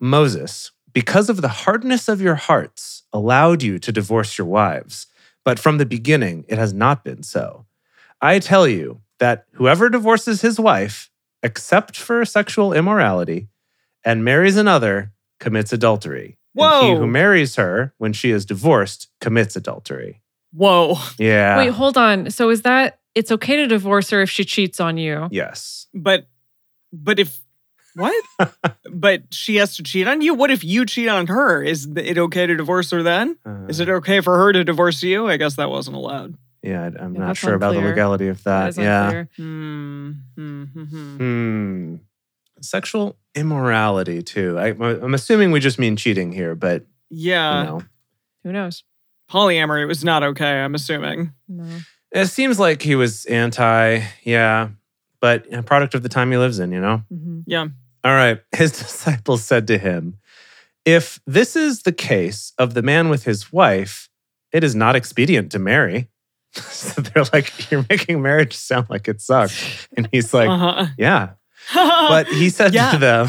Moses, 0.00 0.72
because 0.92 1.28
of 1.28 1.40
the 1.42 1.48
hardness 1.48 2.08
of 2.08 2.20
your 2.20 2.34
hearts, 2.34 3.02
allowed 3.12 3.62
you 3.62 3.78
to 3.78 3.92
divorce 3.92 4.38
your 4.38 4.46
wives, 4.46 5.06
but 5.44 5.58
from 5.58 5.78
the 5.78 5.86
beginning 5.86 6.44
it 6.48 6.58
has 6.58 6.72
not 6.72 7.04
been 7.04 7.22
so. 7.22 7.66
I 8.20 8.38
tell 8.38 8.66
you 8.66 9.02
that 9.18 9.46
whoever 9.52 9.88
divorces 9.88 10.40
his 10.40 10.58
wife, 10.58 11.10
except 11.42 11.96
for 11.96 12.24
sexual 12.24 12.72
immorality, 12.72 13.48
and 14.04 14.24
marries 14.24 14.56
another, 14.56 15.12
commits 15.40 15.72
adultery. 15.72 16.38
And 16.56 16.86
he 16.86 16.94
who 16.94 17.06
marries 17.06 17.56
her 17.56 17.92
when 17.98 18.12
she 18.12 18.30
is 18.30 18.46
divorced 18.46 19.08
commits 19.20 19.56
adultery. 19.56 20.22
Whoa. 20.52 20.96
Yeah. 21.18 21.56
Wait, 21.58 21.70
hold 21.70 21.98
on. 21.98 22.30
So 22.30 22.48
is 22.50 22.62
that 22.62 23.00
it's 23.14 23.32
okay 23.32 23.56
to 23.56 23.66
divorce 23.66 24.10
her 24.10 24.22
if 24.22 24.30
she 24.30 24.44
cheats 24.44 24.80
on 24.80 24.96
you? 24.96 25.28
yes. 25.30 25.86
But, 25.92 26.28
but 26.92 27.18
if, 27.18 27.40
what? 27.94 28.24
but 28.90 29.22
she 29.30 29.56
has 29.56 29.76
to 29.76 29.82
cheat 29.82 30.06
on 30.08 30.20
you? 30.20 30.34
What 30.34 30.50
if 30.50 30.62
you 30.64 30.84
cheat 30.86 31.08
on 31.08 31.26
her? 31.28 31.62
Is 31.62 31.86
it 31.96 32.18
okay 32.18 32.46
to 32.46 32.56
divorce 32.56 32.90
her 32.90 33.02
then? 33.02 33.36
Is 33.68 33.80
it 33.80 33.88
Uh, 33.88 33.94
okay 33.94 34.20
for 34.20 34.36
her 34.36 34.52
to 34.52 34.64
divorce 34.64 35.02
you? 35.02 35.28
I 35.28 35.36
guess 35.36 35.56
that 35.56 35.70
wasn't 35.70 35.96
allowed. 35.96 36.36
Yeah, 36.62 36.82
I- 36.82 37.02
I'm 37.04 37.14
Yeah, 37.14 37.20
not 37.20 37.26
that's 37.28 37.38
sure 37.40 37.54
about 37.54 37.74
the 37.74 37.80
legality 37.80 38.28
of 38.28 38.42
That 38.44 38.62
that. 38.64 38.68
is 38.70 38.78
yeah. 38.78 39.24
Hmm. 39.36 40.10
Hmm. 40.36 40.64
hmm, 40.64 40.82
hmm. 40.84 41.16
Hmm. 41.16 41.94
Sexual 42.60 43.16
immorality 43.34 44.22
too. 44.22 44.58
I, 44.58 44.68
I'm 44.68 45.12
assuming 45.14 45.50
we 45.52 45.60
just 45.60 45.78
mean 45.78 45.96
cheating 45.96 46.32
here, 46.32 46.54
but 46.54 46.84
Yeah. 47.10 47.58
you 47.60 47.66
know, 47.66 47.82
Who 48.44 48.52
knows? 48.52 48.84
Polyamory 49.30 49.86
was 49.86 50.04
not 50.04 50.22
okay, 50.22 50.60
I'm 50.62 50.74
assuming. 50.74 51.32
No. 51.48 51.64
it 52.12 52.26
seems 52.26 52.58
like 52.60 52.80
he 52.82 52.94
was 52.94 53.24
anti. 53.26 54.02
Yeah, 54.22 54.68
but 55.20 55.46
a 55.52 55.62
product 55.62 55.94
of 55.94 56.02
the 56.02 56.08
time 56.08 56.30
he 56.30 56.36
lives 56.36 56.58
in. 56.58 56.70
You 56.72 56.80
know. 56.80 57.02
Mhm. 57.12 57.42
Yeah. 57.46 57.66
All 58.04 58.12
right. 58.12 58.40
His 58.56 58.72
disciples 58.72 59.44
said 59.44 59.66
to 59.68 59.78
him, 59.78 60.18
"If 60.84 61.20
this 61.26 61.56
is 61.56 61.82
the 61.82 61.92
case 61.92 62.52
of 62.58 62.74
the 62.74 62.82
man 62.82 63.08
with 63.08 63.24
his 63.24 63.52
wife, 63.52 64.08
it 64.52 64.62
is 64.62 64.74
not 64.74 64.94
expedient 64.96 65.50
to 65.52 65.58
marry." 65.58 66.08
so 66.52 67.00
they're 67.00 67.24
like, 67.32 67.50
"You're 67.70 67.86
making 67.88 68.20
marriage 68.22 68.54
sound 68.54 68.88
like 68.90 69.08
it 69.08 69.20
sucks," 69.20 69.88
and 69.96 70.08
he's 70.12 70.32
like, 70.34 70.48
uh-huh. 70.50 70.86
Yeah. 70.98 71.30
but 71.74 72.26
he 72.28 72.50
said 72.50 72.74
Yeah. 72.74 72.90
to 72.92 72.98
them, 72.98 73.28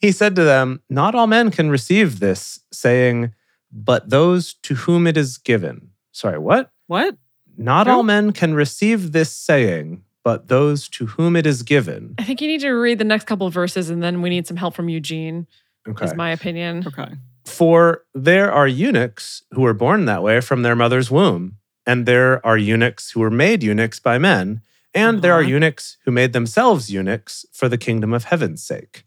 he 0.00 0.12
said 0.12 0.34
to 0.36 0.44
them, 0.44 0.80
Not 0.88 1.14
all 1.14 1.26
men 1.26 1.50
can 1.50 1.68
receive 1.70 2.20
this, 2.20 2.60
saying, 2.72 3.34
but 3.70 4.08
those 4.08 4.54
to 4.62 4.74
whom 4.74 5.06
it 5.06 5.16
is 5.16 5.36
given. 5.36 5.90
Sorry, 6.12 6.38
what? 6.38 6.70
what? 6.86 7.16
Not 7.56 7.86
Who? 7.86 7.92
all 7.92 8.02
men 8.04 8.32
can 8.32 8.54
receive 8.54 9.12
this 9.12 9.34
saying, 9.34 10.02
but 10.28 10.48
those 10.48 10.80
to 10.96 11.06
whom 11.06 11.36
it 11.40 11.46
is 11.46 11.62
given. 11.62 12.14
I 12.18 12.24
think 12.26 12.42
you 12.42 12.48
need 12.52 12.60
to 12.60 12.72
read 12.72 12.98
the 12.98 13.10
next 13.12 13.24
couple 13.26 13.46
of 13.46 13.54
verses 13.54 13.88
and 13.88 14.02
then 14.02 14.20
we 14.20 14.28
need 14.28 14.46
some 14.46 14.58
help 14.58 14.74
from 14.74 14.88
Eugene, 14.90 15.46
Okay. 15.88 16.04
is 16.04 16.14
my 16.14 16.30
opinion. 16.38 16.84
Okay. 16.86 17.10
For 17.46 18.04
there 18.14 18.52
are 18.52 18.68
eunuchs 18.68 19.24
who 19.52 19.62
were 19.62 19.72
born 19.84 20.04
that 20.04 20.22
way 20.22 20.42
from 20.42 20.60
their 20.64 20.76
mother's 20.76 21.10
womb, 21.10 21.56
and 21.86 22.04
there 22.04 22.44
are 22.44 22.58
eunuchs 22.58 23.04
who 23.12 23.20
were 23.20 23.30
made 23.46 23.62
eunuchs 23.62 23.98
by 24.00 24.18
men, 24.18 24.60
and 24.92 25.22
there 25.22 25.32
are 25.32 25.40
Uh-huh. 25.40 25.54
eunuchs 25.56 25.96
who 26.04 26.10
made 26.20 26.32
themselves 26.34 26.90
eunuchs 26.96 27.46
for 27.58 27.66
the 27.70 27.78
kingdom 27.86 28.12
of 28.12 28.24
heaven's 28.24 28.62
sake. 28.72 29.04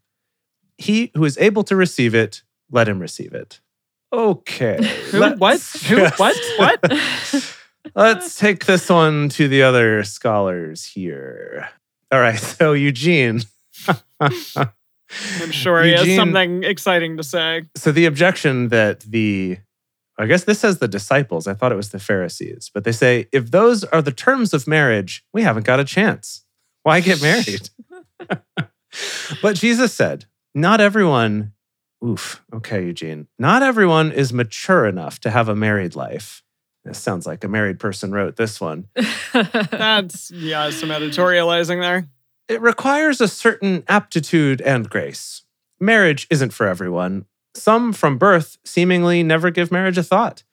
He 0.85 1.11
who 1.13 1.23
is 1.25 1.37
able 1.37 1.63
to 1.65 1.75
receive 1.75 2.13
it, 2.23 2.41
let 2.71 2.87
him 2.87 2.99
receive 2.99 3.33
it. 3.43 3.61
Okay. 4.11 4.77
Who? 5.11 5.19
What? 5.45 5.61
Who? 5.87 5.97
just- 5.97 6.19
What? 6.19 6.35
What? 6.57 6.79
Let's 7.95 8.35
take 8.35 8.65
this 8.65 8.89
one 8.89 9.29
to 9.29 9.47
the 9.47 9.63
other 9.63 10.03
scholars 10.03 10.85
here. 10.85 11.69
All 12.11 12.19
right. 12.19 12.39
So, 12.39 12.73
Eugene. 12.73 13.41
I'm 14.19 15.51
sure 15.51 15.83
he 15.83 15.91
has 15.91 16.15
something 16.15 16.63
exciting 16.63 17.17
to 17.17 17.23
say. 17.23 17.63
So 17.75 17.91
the 17.91 18.05
objection 18.05 18.69
that 18.69 19.01
the 19.01 19.57
I 20.17 20.27
guess 20.27 20.43
this 20.43 20.59
says 20.59 20.79
the 20.79 20.87
disciples. 20.87 21.47
I 21.47 21.53
thought 21.53 21.71
it 21.71 21.75
was 21.75 21.89
the 21.89 21.99
Pharisees, 21.99 22.69
but 22.73 22.83
they 22.83 22.91
say 22.91 23.27
if 23.31 23.51
those 23.51 23.83
are 23.85 24.01
the 24.01 24.11
terms 24.11 24.53
of 24.53 24.67
marriage, 24.67 25.23
we 25.33 25.41
haven't 25.41 25.65
got 25.65 25.79
a 25.79 25.83
chance. 25.83 26.45
Why 26.83 27.01
get 27.01 27.21
married? 27.21 27.69
but 29.41 29.55
Jesus 29.55 29.93
said, 29.93 30.25
not 30.53 30.79
everyone 30.79 31.53
oof, 32.03 32.43
okay, 32.53 32.85
Eugene. 32.85 33.27
Not 33.37 33.63
everyone 33.63 34.11
is 34.11 34.33
mature 34.33 34.85
enough 34.85 35.19
to 35.21 35.29
have 35.29 35.49
a 35.49 35.55
married 35.55 35.95
life. 35.95 36.43
This 36.83 36.97
sounds 36.97 37.27
like 37.27 37.43
a 37.43 37.47
married 37.47 37.79
person 37.79 38.11
wrote 38.11 38.37
this 38.37 38.59
one. 38.59 38.87
That's 39.33 40.31
yeah, 40.31 40.69
some 40.71 40.89
editorializing 40.89 41.79
there. 41.79 42.07
It 42.47 42.61
requires 42.61 43.21
a 43.21 43.27
certain 43.27 43.83
aptitude 43.87 44.61
and 44.61 44.89
grace. 44.89 45.43
Marriage 45.79 46.27
isn't 46.29 46.53
for 46.53 46.67
everyone. 46.67 47.25
Some 47.55 47.93
from 47.93 48.17
birth 48.17 48.57
seemingly 48.65 49.23
never 49.23 49.51
give 49.51 49.71
marriage 49.71 49.97
a 49.97 50.03
thought. 50.03 50.43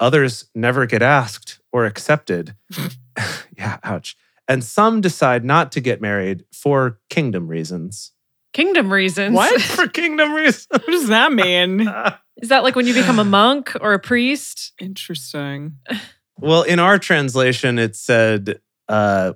Others 0.00 0.48
never 0.54 0.86
get 0.86 1.02
asked 1.02 1.60
or 1.72 1.86
accepted. 1.86 2.54
yeah, 3.56 3.78
ouch. 3.84 4.16
And 4.48 4.62
some 4.62 5.00
decide 5.00 5.44
not 5.44 5.72
to 5.72 5.80
get 5.80 6.00
married 6.00 6.44
for 6.52 7.00
kingdom 7.10 7.48
reasons. 7.48 8.12
Kingdom 8.52 8.92
reasons. 8.92 9.34
What? 9.34 9.60
for 9.60 9.88
kingdom 9.88 10.32
reasons. 10.32 10.66
What 10.70 10.86
does 10.86 11.08
that 11.08 11.32
mean? 11.32 11.88
Is 12.42 12.48
that 12.50 12.62
like 12.62 12.76
when 12.76 12.86
you 12.86 12.94
become 12.94 13.18
a 13.18 13.24
monk 13.40 13.72
or 13.80 13.92
a 13.94 13.98
priest? 13.98 14.72
Interesting. 14.80 15.76
well, 16.38 16.62
in 16.62 16.78
our 16.78 16.98
translation, 16.98 17.78
it 17.78 17.96
said 17.96 18.60
uh, 18.88 19.32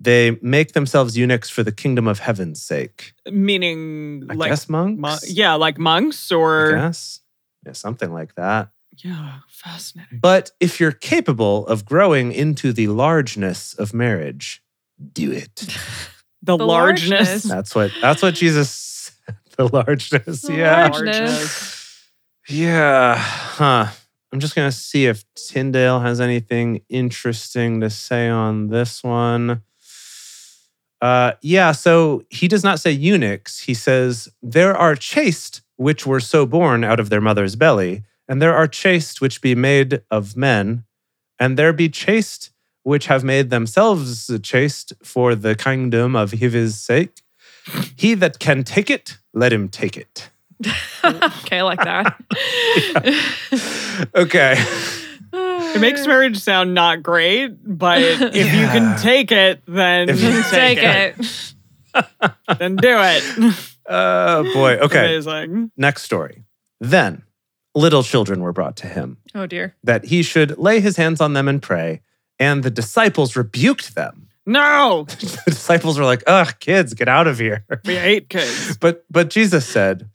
they 0.00 0.38
make 0.42 0.72
themselves 0.72 1.16
eunuchs 1.16 1.50
for 1.50 1.62
the 1.62 1.72
kingdom 1.72 2.06
of 2.08 2.18
heaven's 2.20 2.62
sake. 2.62 3.12
Meaning 3.30 4.26
I 4.30 4.34
like 4.34 4.50
guess 4.50 4.68
monks? 4.68 4.98
mon- 5.00 5.18
yeah, 5.26 5.54
like 5.54 5.78
monks 5.78 6.32
or 6.32 6.72
guess. 6.72 7.20
Yeah, 7.66 7.72
something 7.72 8.10
like 8.12 8.34
that. 8.36 8.70
yeah, 9.04 9.40
fascinating. 9.48 10.18
But 10.20 10.50
if 10.60 10.80
you're 10.80 10.92
capable 10.92 11.66
of 11.66 11.84
growing 11.84 12.32
into 12.32 12.72
the 12.72 12.86
largeness 12.88 13.74
of 13.74 13.92
marriage, 13.92 14.62
do 15.12 15.30
it. 15.32 15.66
The, 16.42 16.56
The 16.56 16.64
largeness. 16.64 17.10
largeness. 17.10 17.42
That's 17.42 17.74
what 17.74 17.90
that's 18.00 18.22
what 18.22 18.32
Jesus 18.32 18.70
said. 19.26 19.34
The 19.58 19.68
largeness. 19.68 20.40
The 20.40 20.54
yeah. 20.54 20.88
largeness. 20.88 21.79
Yeah. 22.50 23.14
Huh. 23.16 23.86
I'm 24.32 24.40
just 24.40 24.56
gonna 24.56 24.72
see 24.72 25.06
if 25.06 25.24
Tyndale 25.34 26.00
has 26.00 26.20
anything 26.20 26.82
interesting 26.88 27.80
to 27.80 27.90
say 27.90 28.28
on 28.28 28.68
this 28.68 29.04
one. 29.04 29.62
Uh 31.00 31.32
yeah, 31.42 31.70
so 31.70 32.24
he 32.28 32.48
does 32.48 32.64
not 32.64 32.80
say 32.80 32.90
eunuchs. 32.90 33.60
He 33.60 33.74
says, 33.74 34.28
There 34.42 34.76
are 34.76 34.96
chaste 34.96 35.62
which 35.76 36.06
were 36.06 36.20
so 36.20 36.44
born 36.44 36.82
out 36.82 36.98
of 36.98 37.08
their 37.08 37.20
mother's 37.20 37.54
belly, 37.54 38.02
and 38.28 38.42
there 38.42 38.54
are 38.54 38.66
chaste 38.66 39.20
which 39.20 39.40
be 39.40 39.54
made 39.54 40.02
of 40.10 40.36
men, 40.36 40.84
and 41.38 41.56
there 41.56 41.72
be 41.72 41.88
chaste 41.88 42.50
which 42.82 43.06
have 43.06 43.22
made 43.22 43.50
themselves 43.50 44.28
chaste 44.42 44.92
for 45.04 45.36
the 45.36 45.54
kingdom 45.54 46.16
of 46.16 46.32
his 46.32 46.80
sake. 46.80 47.22
He 47.96 48.14
that 48.14 48.40
can 48.40 48.64
take 48.64 48.90
it, 48.90 49.18
let 49.32 49.52
him 49.52 49.68
take 49.68 49.96
it. 49.96 50.30
okay, 51.04 51.58
I 51.58 51.62
like 51.62 51.78
that. 51.82 52.16
okay. 54.14 54.54
It 55.32 55.80
makes 55.80 56.06
marriage 56.06 56.38
sound 56.38 56.74
not 56.74 57.02
great, 57.02 57.48
but 57.64 58.00
if 58.02 58.34
you 58.34 58.66
can 58.66 58.98
take 58.98 59.30
it, 59.32 59.62
then 59.66 60.08
If 60.08 60.20
you 60.22 60.42
take, 60.50 60.78
Take 60.78 60.78
it. 60.82 61.54
it. 61.94 62.32
Then 62.58 62.76
do 62.76 62.96
it. 63.00 63.54
Oh 63.86 64.42
boy. 64.54 64.76
Okay. 64.78 65.16
Amazing. 65.16 65.70
Next 65.76 66.02
story. 66.02 66.44
Then 66.80 67.22
little 67.74 68.02
children 68.02 68.40
were 68.42 68.52
brought 68.52 68.76
to 68.76 68.86
him, 68.88 69.18
Oh 69.34 69.46
dear. 69.46 69.74
that 69.84 70.04
he 70.06 70.22
should 70.22 70.58
lay 70.58 70.80
his 70.80 70.96
hands 70.96 71.20
on 71.20 71.32
them 71.34 71.48
and 71.48 71.62
pray. 71.62 72.00
And 72.38 72.62
the 72.62 72.70
disciples 72.70 73.36
rebuked 73.36 73.94
them. 73.94 74.28
No, 74.46 75.04
the 75.06 75.42
disciples 75.46 75.98
were 75.98 76.04
like, 76.04 76.22
ugh, 76.26 76.54
kids, 76.58 76.94
get 76.94 77.06
out 77.08 77.26
of 77.28 77.38
here. 77.38 77.64
we 77.84 77.94
hate 77.96 78.28
kids. 78.28 78.76
But 78.78 79.04
but 79.10 79.30
Jesus 79.30 79.66
said, 79.66 80.08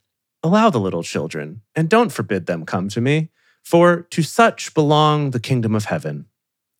Allow 0.46 0.70
the 0.70 0.78
little 0.78 1.02
children, 1.02 1.62
and 1.74 1.88
don't 1.88 2.12
forbid 2.12 2.46
them 2.46 2.64
come 2.64 2.88
to 2.90 3.00
me, 3.00 3.30
for 3.64 4.02
to 4.10 4.22
such 4.22 4.74
belong 4.74 5.32
the 5.32 5.40
kingdom 5.40 5.74
of 5.74 5.86
heaven. 5.86 6.26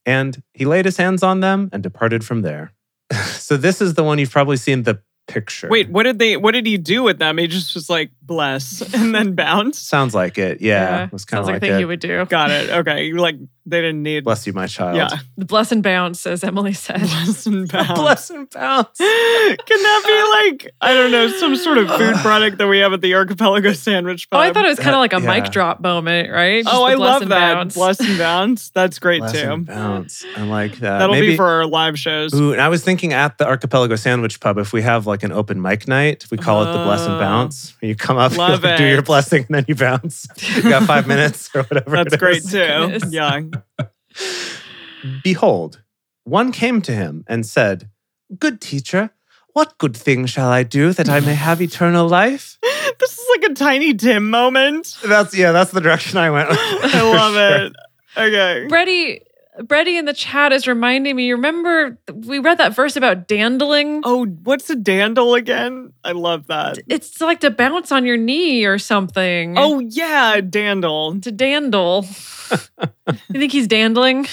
And 0.04 0.40
he 0.54 0.64
laid 0.64 0.84
his 0.84 0.98
hands 0.98 1.24
on 1.24 1.40
them 1.40 1.68
and 1.72 1.82
departed 1.82 2.24
from 2.24 2.42
there. 2.42 2.74
so 3.32 3.56
this 3.56 3.80
is 3.80 3.94
the 3.94 4.04
one 4.04 4.20
you've 4.20 4.30
probably 4.30 4.56
seen 4.56 4.84
the 4.84 5.00
picture. 5.26 5.68
Wait, 5.68 5.88
what 5.90 6.04
did 6.04 6.18
they? 6.18 6.36
What 6.36 6.52
did 6.52 6.66
he 6.66 6.76
do 6.78 7.02
with 7.02 7.18
them? 7.18 7.38
He 7.38 7.46
just 7.46 7.74
was 7.74 7.88
like 7.90 8.10
bless 8.22 8.82
and 8.94 9.14
then 9.14 9.34
bounce. 9.34 9.78
Sounds 9.78 10.14
like 10.14 10.38
it. 10.38 10.60
Yeah. 10.60 11.04
It 11.04 11.12
was 11.12 11.24
kind 11.24 11.40
of 11.40 11.46
like, 11.46 11.54
like, 11.54 11.62
a 11.62 11.66
thing 11.66 11.76
it. 11.76 11.80
you 11.80 11.88
would 11.88 12.00
do. 12.00 12.24
Got 12.26 12.50
it. 12.50 12.70
Okay, 12.70 13.12
like 13.12 13.36
they 13.68 13.80
didn't 13.80 14.02
need. 14.02 14.24
Bless 14.24 14.46
you, 14.46 14.52
my 14.52 14.66
child. 14.68 14.96
Yeah, 14.96 15.08
The 15.36 15.44
bless 15.44 15.72
and 15.72 15.82
bounce, 15.82 16.24
as 16.26 16.44
Emily 16.44 16.72
said. 16.72 17.00
bless 17.00 17.46
and 17.46 17.68
bounce. 17.72 17.92
Bless 17.98 18.30
and 18.30 18.48
bounce. 18.50 18.98
Can 18.98 19.56
that 19.82 20.02
be 20.50 20.56
like 20.62 20.74
I 20.80 20.94
don't 20.94 21.10
know 21.10 21.28
some 21.28 21.56
sort 21.56 21.78
of 21.78 21.88
food 21.90 22.14
product 22.22 22.58
that 22.58 22.68
we 22.68 22.78
have 22.78 22.92
at 22.92 23.00
the 23.00 23.14
Archipelago 23.14 23.72
Sandwich 23.72 24.28
Oh, 24.32 24.36
Pub? 24.36 24.40
I 24.44 24.52
thought 24.52 24.64
it 24.64 24.68
was 24.68 24.78
kind 24.78 24.94
of 24.94 25.00
like 25.00 25.12
a 25.12 25.20
Yeah. 25.20 25.40
mic 25.40 25.50
drop 25.50 25.80
moment, 25.80 26.30
right? 26.32 26.62
Just 26.64 26.74
oh, 26.74 26.80
the 26.86 26.92
I 26.92 26.94
love 26.94 27.22
and 27.22 27.30
that. 27.32 27.54
bounce. 27.54 27.74
Bless 27.74 28.00
and 28.00 28.18
bounce. 28.18 28.70
That's 28.70 28.98
great 28.98 29.20
Bless 29.20 29.32
too. 29.32 29.50
and 29.50 29.66
bounce. 29.66 30.24
I 30.36 30.42
like 30.42 30.72
that. 30.78 30.98
That'll 30.98 31.14
Maybe, 31.14 31.28
be 31.28 31.36
for 31.36 31.46
our 31.46 31.66
live 31.66 31.98
shows. 31.98 32.34
Ooh, 32.34 32.52
and 32.52 32.60
I 32.60 32.68
was 32.68 32.82
thinking 32.84 33.12
at 33.12 33.38
the 33.38 33.46
Archipelago 33.46 33.96
Sandwich 33.96 34.38
Pub, 34.40 34.58
if 34.58 34.72
we 34.72 34.82
have 34.82 35.06
like 35.06 35.15
an 35.22 35.32
open 35.32 35.60
mic 35.62 35.86
night, 35.88 36.26
we 36.30 36.36
call 36.38 36.62
it 36.62 36.66
the 36.72 36.84
Bless 36.84 37.02
and 37.06 37.14
Oh. 37.14 37.18
Bounce. 37.18 37.74
You 37.80 37.94
come 37.96 38.16
up, 38.18 38.32
you 38.36 38.38
Love 38.38 38.62
like, 38.62 38.78
do 38.78 38.84
your 38.86 39.02
blessing, 39.02 39.44
and 39.48 39.54
then 39.54 39.64
you 39.68 39.74
bounce. 39.74 40.26
you 40.56 40.62
got 40.62 40.84
five 40.84 41.06
minutes 41.12 41.50
or 41.54 41.62
whatever. 41.64 41.96
That's 41.96 42.14
it 42.14 42.20
great 42.20 42.38
is. 42.38 42.50
too. 42.50 42.58
Goodness. 42.58 43.12
Yeah. 43.12 43.40
Behold, 45.22 45.82
one 46.24 46.52
came 46.52 46.82
to 46.82 46.92
him 46.92 47.24
and 47.28 47.46
said, 47.46 47.88
Good 48.38 48.60
teacher, 48.60 49.10
what 49.52 49.78
good 49.78 49.96
thing 49.96 50.26
shall 50.26 50.48
I 50.48 50.62
do 50.64 50.92
that 50.92 51.08
I 51.08 51.20
may 51.20 51.34
have 51.34 51.60
eternal 51.62 52.08
life? 52.08 52.58
This 52.98 53.18
is 53.18 53.26
like 53.30 53.50
a 53.50 53.54
tiny 53.54 53.92
Tim 53.94 54.30
moment. 54.30 54.96
That's 55.04 55.36
yeah, 55.36 55.52
that's 55.52 55.70
the 55.72 55.80
direction 55.82 56.18
I 56.18 56.30
went. 56.30 56.48
I 56.50 57.02
love 57.02 57.34
it. 57.36 57.72
Okay. 58.16 58.66
Brady, 58.68 59.20
Brady 59.62 59.96
in 59.96 60.04
the 60.04 60.12
chat 60.12 60.52
is 60.52 60.66
reminding 60.66 61.16
me. 61.16 61.26
You 61.26 61.36
remember 61.36 61.98
we 62.12 62.38
read 62.38 62.58
that 62.58 62.74
verse 62.74 62.96
about 62.96 63.28
dandling? 63.28 64.02
Oh, 64.04 64.26
what's 64.26 64.68
a 64.70 64.76
dandle 64.76 65.34
again? 65.34 65.92
I 66.04 66.12
love 66.12 66.46
that. 66.48 66.78
It's 66.88 67.20
like 67.20 67.40
to 67.40 67.50
bounce 67.50 67.90
on 67.92 68.04
your 68.04 68.16
knee 68.16 68.64
or 68.64 68.78
something. 68.78 69.54
Oh 69.56 69.80
yeah, 69.80 70.40
dandle. 70.40 71.20
to 71.22 71.32
dandle. 71.32 72.04
you 73.32 73.40
think 73.40 73.52
he's 73.52 73.68
dandling? 73.68 74.28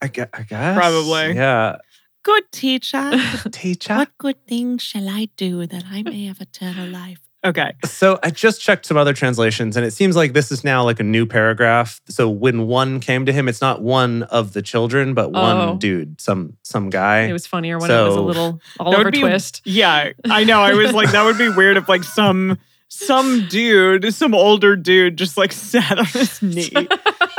I 0.00 0.08
guess, 0.08 0.28
I 0.32 0.42
guess. 0.42 0.76
Probably. 0.76 1.34
Yeah. 1.34 1.76
Good 2.22 2.52
teacher. 2.52 3.12
Teacher. 3.52 3.94
What 3.94 4.18
good 4.18 4.46
thing 4.46 4.78
shall 4.78 5.08
I 5.08 5.28
do 5.36 5.66
that 5.66 5.84
I 5.90 6.02
may 6.02 6.26
have 6.26 6.40
eternal 6.40 6.88
life? 6.88 7.27
Okay. 7.44 7.72
So 7.84 8.18
I 8.22 8.30
just 8.30 8.60
checked 8.60 8.84
some 8.86 8.96
other 8.96 9.12
translations, 9.12 9.76
and 9.76 9.86
it 9.86 9.92
seems 9.92 10.16
like 10.16 10.32
this 10.32 10.50
is 10.50 10.64
now 10.64 10.82
like 10.84 10.98
a 10.98 11.04
new 11.04 11.24
paragraph. 11.24 12.00
So 12.08 12.28
when 12.28 12.66
one 12.66 12.98
came 12.98 13.26
to 13.26 13.32
him, 13.32 13.48
it's 13.48 13.60
not 13.60 13.80
one 13.80 14.24
of 14.24 14.52
the 14.54 14.62
children, 14.62 15.14
but 15.14 15.30
one 15.30 15.56
Oh. 15.56 15.76
dude, 15.76 16.20
some 16.20 16.56
some 16.62 16.90
guy. 16.90 17.20
It 17.22 17.32
was 17.32 17.46
funnier 17.46 17.78
when 17.78 17.90
it 17.90 17.94
was 17.94 18.16
a 18.16 18.20
little 18.20 18.60
Oliver 18.80 19.10
be 19.12 19.20
Twist. 19.20 19.62
Yeah, 19.64 20.10
I 20.28 20.42
know. 20.44 20.60
I 20.60 20.72
was 20.72 20.92
like, 20.92 21.12
that 21.12 21.24
would 21.24 21.38
be 21.38 21.48
weird 21.48 21.76
if 21.76 21.88
like 21.88 22.02
some 22.02 22.58
some 22.88 23.46
dude, 23.48 24.12
some 24.14 24.34
older 24.34 24.74
dude, 24.74 25.16
just 25.16 25.36
like 25.36 25.52
sat 25.70 25.96
on 25.98 26.06
his 26.06 26.42
knee. 26.42 26.70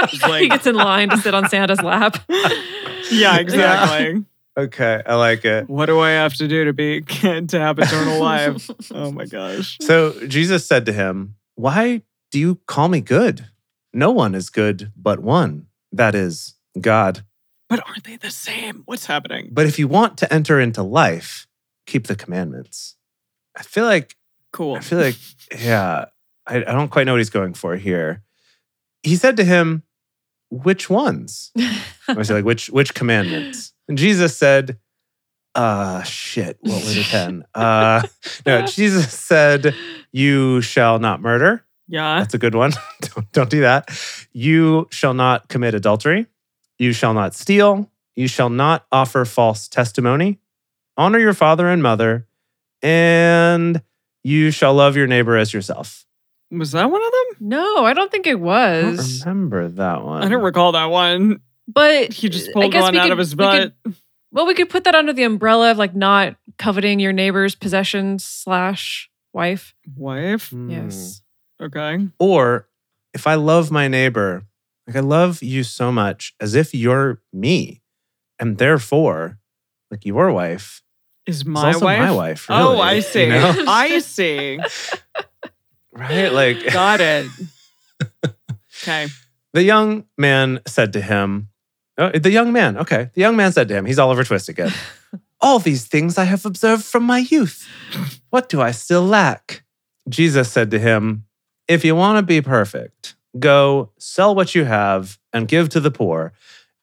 Just 0.08 0.26
he 0.26 0.48
gets 0.48 0.66
in 0.66 0.76
line 0.76 1.10
to 1.10 1.18
sit 1.18 1.34
on 1.34 1.50
Santa's 1.50 1.82
lap. 1.82 2.18
yeah, 3.12 3.38
exactly. 3.38 4.24
Okay, 4.60 5.02
I 5.06 5.16
like 5.16 5.46
it. 5.46 5.70
What 5.70 5.86
do 5.86 6.00
I 6.00 6.12
have 6.12 6.34
to 6.36 6.48
do 6.48 6.66
to 6.66 6.74
be 6.74 7.02
to 7.02 7.60
have 7.60 7.80
eternal 7.80 8.20
life? 8.20 8.70
Oh 8.92 9.12
my 9.12 9.26
gosh. 9.26 9.78
So 9.82 10.14
Jesus 10.28 10.66
said 10.66 10.86
to 10.88 10.94
him, 10.94 11.36
Why 11.56 12.02
do 12.32 12.40
you 12.40 12.56
call 12.68 12.90
me 12.90 13.00
good? 13.00 13.48
No 13.94 14.12
one 14.12 14.36
is 14.36 14.50
good 14.50 14.92
but 14.98 15.20
one, 15.20 15.68
that 15.94 16.14
is, 16.14 16.56
God. 16.80 17.24
But 17.70 17.88
aren't 17.88 18.04
they 18.04 18.18
the 18.18 18.32
same? 18.32 18.84
What's 18.86 19.06
happening? 19.06 19.50
But 19.52 19.66
if 19.66 19.80
you 19.80 19.88
want 19.88 20.18
to 20.18 20.34
enter 20.34 20.60
into 20.60 20.84
life, 20.84 21.48
keep 21.86 22.08
the 22.08 22.16
commandments. 22.16 22.96
I 23.56 23.64
feel 23.64 23.86
like, 23.86 24.16
Cool. 24.52 24.76
I 24.76 24.80
feel 24.80 25.00
like, 25.00 25.16
yeah, 25.58 26.06
I, 26.48 26.58
I 26.58 26.72
don't 26.72 26.90
quite 26.90 27.06
know 27.06 27.14
what 27.14 27.20
he's 27.20 27.30
going 27.30 27.54
for 27.54 27.76
here. 27.78 28.24
He 29.04 29.16
said 29.16 29.38
to 29.38 29.46
him, 29.46 29.84
Which 30.50 30.90
ones? 30.90 31.52
I 32.08 32.14
was 32.14 32.30
like, 32.30 32.44
which 32.44 32.70
which 32.70 32.94
commandments? 32.94 33.74
And 33.90 33.98
Jesus 33.98 34.38
said, 34.38 34.80
uh 35.56 36.04
shit, 36.04 36.58
what 36.62 36.82
were 36.86 36.94
the 36.94 37.04
10? 37.04 37.44
Uh 37.54 38.04
no, 38.46 38.62
Jesus 38.68 39.12
said, 39.12 39.76
You 40.12 40.62
shall 40.62 41.00
not 41.00 41.22
murder. 41.22 41.66
Yeah. 41.88 42.20
That's 42.20 42.36
a 42.36 42.38
good 42.38 42.54
one. 42.56 42.72
don't, 43.02 43.32
don't 43.32 43.50
do 43.50 43.62
that. 43.62 43.90
You 44.32 44.88
shall 44.92 45.16
not 45.16 45.50
commit 45.50 45.74
adultery. 45.74 46.28
You 46.78 46.94
shall 46.94 47.14
not 47.16 47.34
steal. 47.34 47.90
You 48.16 48.28
shall 48.28 48.50
not 48.50 48.86
offer 48.92 49.26
false 49.26 49.68
testimony. 49.68 50.40
Honor 50.98 51.18
your 51.20 51.34
father 51.34 51.68
and 51.68 51.82
mother. 51.82 52.28
And 52.84 53.82
you 54.24 54.52
shall 54.52 54.76
love 54.76 54.96
your 54.96 55.08
neighbor 55.08 55.36
as 55.36 55.52
yourself. 55.54 56.06
Was 56.52 56.72
that 56.72 56.90
one 56.92 57.02
of 57.02 57.12
them? 57.12 57.48
no, 57.50 57.86
I 57.86 57.94
don't 57.94 58.12
think 58.12 58.28
it 58.28 58.32
I 58.32 58.82
don't 58.82 58.98
was. 58.98 59.22
remember 59.26 59.68
that 59.68 60.04
one. 60.04 60.24
I 60.24 60.30
don't 60.30 60.44
recall 60.44 60.74
that 60.74 60.86
one. 60.86 61.42
But 61.72 62.14
He 62.14 62.30
just 62.30 62.50
I 62.50 62.54
pulled 62.54 62.72
guess 62.72 62.82
one 62.82 62.94
we 62.94 63.00
out 63.00 63.04
could- 63.04 63.12
of 63.14 63.18
his 63.20 63.36
we 63.36 63.46
could- 63.46 63.74
well, 64.32 64.46
we 64.46 64.54
could 64.54 64.70
put 64.70 64.84
that 64.84 64.94
under 64.96 65.12
the 65.14 65.24
umbrella 65.24 65.72
of 65.72 65.78
like 65.78 65.96
not 65.96 66.36
coveting 66.58 67.00
your 67.00 67.14
neighbor's 67.14 67.56
possessions 67.56 68.24
slash 68.26 69.10
wife. 69.34 69.74
Wife? 69.96 70.50
Hmm. 70.52 70.70
Yes. 70.70 71.22
Okay. 71.62 72.08
Or 72.20 72.68
if 73.14 73.26
I 73.28 73.36
love 73.36 73.72
my 73.72 73.88
neighbor, 73.88 74.44
like 74.88 74.96
I 74.96 75.00
love 75.00 75.42
you 75.42 75.64
so 75.64 75.92
much 75.92 76.34
as 76.40 76.54
if 76.56 76.74
you're 76.76 77.22
me. 77.34 77.82
And 78.40 78.58
therefore, 78.60 79.40
like 79.92 80.06
your 80.06 80.32
wife 80.32 80.82
Is 81.26 81.38
is 81.38 81.46
my 81.46 81.68
also 81.74 81.86
wife? 81.86 82.00
my 82.00 82.12
wife. 82.12 82.46
oh, 82.50 82.72
really, 82.74 82.82
I 82.82 82.94
you 82.94 83.02
see. 83.02 83.28
know? 83.30 83.64
I 83.68 84.00
see. 84.00 84.60
right? 85.92 86.32
Like 86.32 86.72
Got 86.72 87.02
it. 87.02 87.28
Okay. 88.84 89.08
the 89.54 89.64
young 89.64 90.06
man 90.18 90.62
said 90.66 90.94
to 90.94 91.02
him, 91.02 91.50
oh, 92.00 92.12
the 92.12 92.32
young 92.32 92.52
man, 92.52 92.78
okay. 92.78 93.10
The 93.14 93.22
young 93.22 93.36
man 93.36 93.52
said 93.52 93.68
to 93.68 93.76
him, 93.76 93.86
he's 93.86 94.00
Oliver 94.00 94.24
Twist 94.24 94.50
again. 94.50 94.72
All 95.42 95.60
these 95.60 95.86
things 95.86 96.18
I 96.18 96.26
have 96.26 96.46
observed 96.46 96.84
from 96.84 97.04
my 97.04 97.20
youth. 97.20 97.68
What 98.30 98.50
do 98.50 98.62
I 98.62 98.72
still 98.72 99.04
lack? 99.04 99.64
Jesus 100.10 100.52
said 100.52 100.72
to 100.72 100.80
him, 100.80 101.26
If 101.68 101.86
you 101.86 101.96
want 101.96 102.18
to 102.18 102.24
be 102.24 102.42
perfect, 102.42 103.16
go 103.38 103.92
sell 104.00 104.36
what 104.36 104.56
you 104.56 104.66
have 104.66 105.18
and 105.32 105.48
give 105.48 105.70
to 105.70 105.80
the 105.80 105.92
poor, 105.92 106.34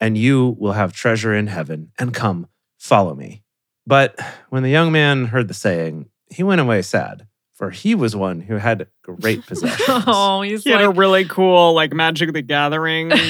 and 0.01 0.17
you 0.17 0.57
will 0.59 0.73
have 0.73 0.93
treasure 0.93 1.35
in 1.35 1.49
heaven. 1.49 1.93
And 1.99 2.15
come, 2.15 2.47
follow 2.79 3.15
me. 3.15 3.43
But 3.87 4.19
when 4.49 4.63
the 4.63 4.71
young 4.71 4.91
man 4.91 5.27
heard 5.27 5.49
the 5.49 5.55
saying, 5.55 6.09
he 6.31 6.43
went 6.43 6.61
away 6.61 6.83
sad, 6.83 7.27
for 7.55 7.71
he 7.71 7.95
was 7.95 8.17
one 8.17 8.41
who 8.41 8.57
had 8.57 8.87
great 9.03 9.47
possessions. 9.47 10.05
oh, 10.07 10.43
he's 10.43 10.65
He 10.65 10.71
had 10.71 10.83
a 10.83 10.91
really 10.91 11.25
cool, 11.25 11.75
like 11.75 11.93
Magic 11.93 12.33
the 12.33 12.43
Gathering. 12.43 13.13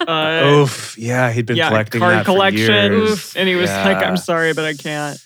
Uh, 0.00 0.42
Oof. 0.62 0.96
Yeah, 0.98 1.30
he'd 1.32 1.46
been 1.46 1.56
yeah, 1.56 1.68
collecting 1.68 2.00
card 2.00 2.14
that 2.14 2.24
for 2.26 2.32
collection. 2.32 2.92
years. 2.92 3.10
Oof. 3.10 3.36
And 3.36 3.48
he 3.48 3.54
was 3.54 3.70
like, 3.70 3.98
I'm 3.98 4.16
sorry, 4.16 4.52
but 4.52 4.64
I 4.64 4.74
can't. 4.74 5.18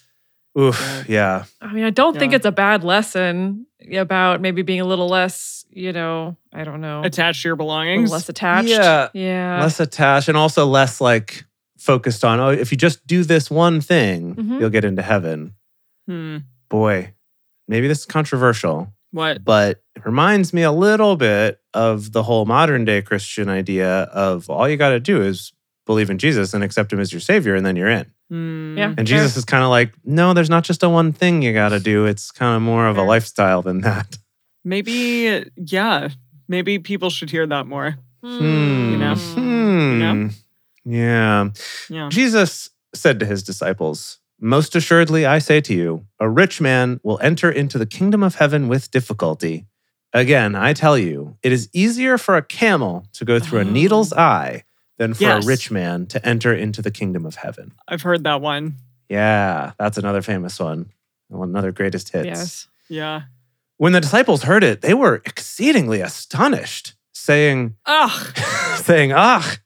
Oof. 0.58 1.04
Yeah. 1.08 1.44
I 1.60 1.72
mean, 1.72 1.84
I 1.84 1.90
don't 1.90 2.18
think 2.18 2.32
it's 2.32 2.46
a 2.46 2.52
bad 2.52 2.82
lesson 2.84 3.66
about 3.94 4.40
maybe 4.40 4.62
being 4.62 4.80
a 4.80 4.84
little 4.84 5.08
less, 5.08 5.64
you 5.70 5.92
know, 5.92 6.36
I 6.52 6.64
don't 6.64 6.80
know, 6.80 7.02
Attached 7.04 7.42
to 7.42 7.48
your 7.48 7.56
belongings. 7.56 8.10
less 8.10 8.28
attached. 8.28 8.68
Yeah. 8.68 9.08
Yeah. 9.14 9.60
Less 9.60 9.78
attached 9.80 10.28
and 10.28 10.36
also 10.36 10.66
less 10.66 11.00
like 11.00 11.44
focused 11.78 12.24
on, 12.24 12.40
oh, 12.40 12.48
if 12.50 12.72
you 12.72 12.76
just 12.76 13.06
do 13.06 13.22
this 13.24 13.50
one 13.50 13.80
thing, 13.80 14.34
Mhm. 14.34 14.60
you'll 14.60 14.70
get 14.70 14.84
into 14.84 15.02
heaven. 15.02 15.54
Hmm. 16.06 16.38
Boy, 16.68 17.14
maybe 17.68 17.86
this 17.88 18.00
is 18.00 18.06
controversial, 18.06 18.92
What? 19.12 19.44
but 19.44 19.82
it 19.96 20.04
reminds 20.04 20.52
me 20.52 20.62
a 20.62 20.72
little 20.72 21.16
bit 21.16 21.59
of 21.74 22.12
the 22.12 22.22
whole 22.22 22.46
modern 22.46 22.84
day 22.84 23.02
Christian 23.02 23.48
idea 23.48 24.02
of 24.04 24.48
all 24.50 24.68
you 24.68 24.76
got 24.76 24.90
to 24.90 25.00
do 25.00 25.22
is 25.22 25.52
believe 25.86 26.10
in 26.10 26.18
Jesus 26.18 26.54
and 26.54 26.62
accept 26.62 26.92
him 26.92 27.00
as 27.00 27.12
your 27.12 27.20
savior, 27.20 27.54
and 27.54 27.64
then 27.64 27.76
you're 27.76 27.88
in. 27.88 28.06
Hmm. 28.30 28.78
Yeah. 28.78 28.86
And 28.86 28.96
Fair. 28.96 29.04
Jesus 29.04 29.36
is 29.36 29.44
kind 29.44 29.64
of 29.64 29.70
like, 29.70 29.92
no, 30.04 30.34
there's 30.34 30.50
not 30.50 30.64
just 30.64 30.82
a 30.82 30.88
one 30.88 31.12
thing 31.12 31.42
you 31.42 31.52
got 31.52 31.70
to 31.70 31.80
do. 31.80 32.06
It's 32.06 32.30
kind 32.30 32.56
of 32.56 32.62
more 32.62 32.86
of 32.86 32.96
a 32.96 33.02
lifestyle 33.02 33.62
than 33.62 33.80
that. 33.80 34.18
Maybe, 34.64 35.44
yeah. 35.56 36.08
Maybe 36.46 36.78
people 36.78 37.10
should 37.10 37.30
hear 37.30 37.46
that 37.46 37.66
more. 37.66 37.98
Hmm. 38.22 38.92
You 38.92 38.98
know? 38.98 39.14
Hmm. 39.14 39.98
know? 39.98 40.30
Yeah. 40.84 41.48
Yeah. 41.88 42.08
Jesus 42.08 42.70
said 42.94 43.18
to 43.20 43.26
his 43.26 43.42
disciples, 43.42 44.18
Most 44.40 44.76
assuredly, 44.76 45.26
I 45.26 45.38
say 45.38 45.60
to 45.62 45.74
you, 45.74 46.06
a 46.18 46.28
rich 46.28 46.60
man 46.60 47.00
will 47.02 47.18
enter 47.20 47.50
into 47.50 47.78
the 47.78 47.86
kingdom 47.86 48.22
of 48.22 48.36
heaven 48.36 48.68
with 48.68 48.90
difficulty. 48.90 49.66
Again, 50.12 50.54
I 50.56 50.72
tell 50.72 50.98
you, 50.98 51.36
it 51.42 51.52
is 51.52 51.68
easier 51.72 52.18
for 52.18 52.36
a 52.36 52.42
camel 52.42 53.06
to 53.12 53.24
go 53.24 53.38
through 53.38 53.60
a 53.60 53.64
Oh. 53.64 53.70
needle's 53.70 54.12
eye 54.12 54.64
than 54.98 55.14
for 55.14 55.22
Yes. 55.22 55.44
a 55.44 55.46
rich 55.46 55.70
man 55.70 56.06
to 56.06 56.24
enter 56.26 56.52
into 56.52 56.82
the 56.82 56.90
kingdom 56.90 57.24
of 57.24 57.36
heaven. 57.36 57.72
I've 57.86 58.02
heard 58.02 58.24
that 58.24 58.40
one. 58.40 58.74
Yeah, 59.08 59.72
that's 59.78 59.98
another 59.98 60.22
famous 60.22 60.58
one. 60.58 60.90
Another 61.32 61.70
greatest 61.72 62.10
hits. 62.10 62.26
Yes. 62.26 62.66
Yeah. 62.88 63.22
When 63.76 63.92
the 63.92 64.00
disciples 64.00 64.42
heard 64.42 64.64
it, 64.64 64.82
they 64.82 64.94
were 64.94 65.22
exceedingly 65.24 66.00
astonished, 66.00 66.94
saying, 67.12 67.76
Ugh. 67.86 68.36
saying, 68.82 69.12
Ah, 69.12 69.56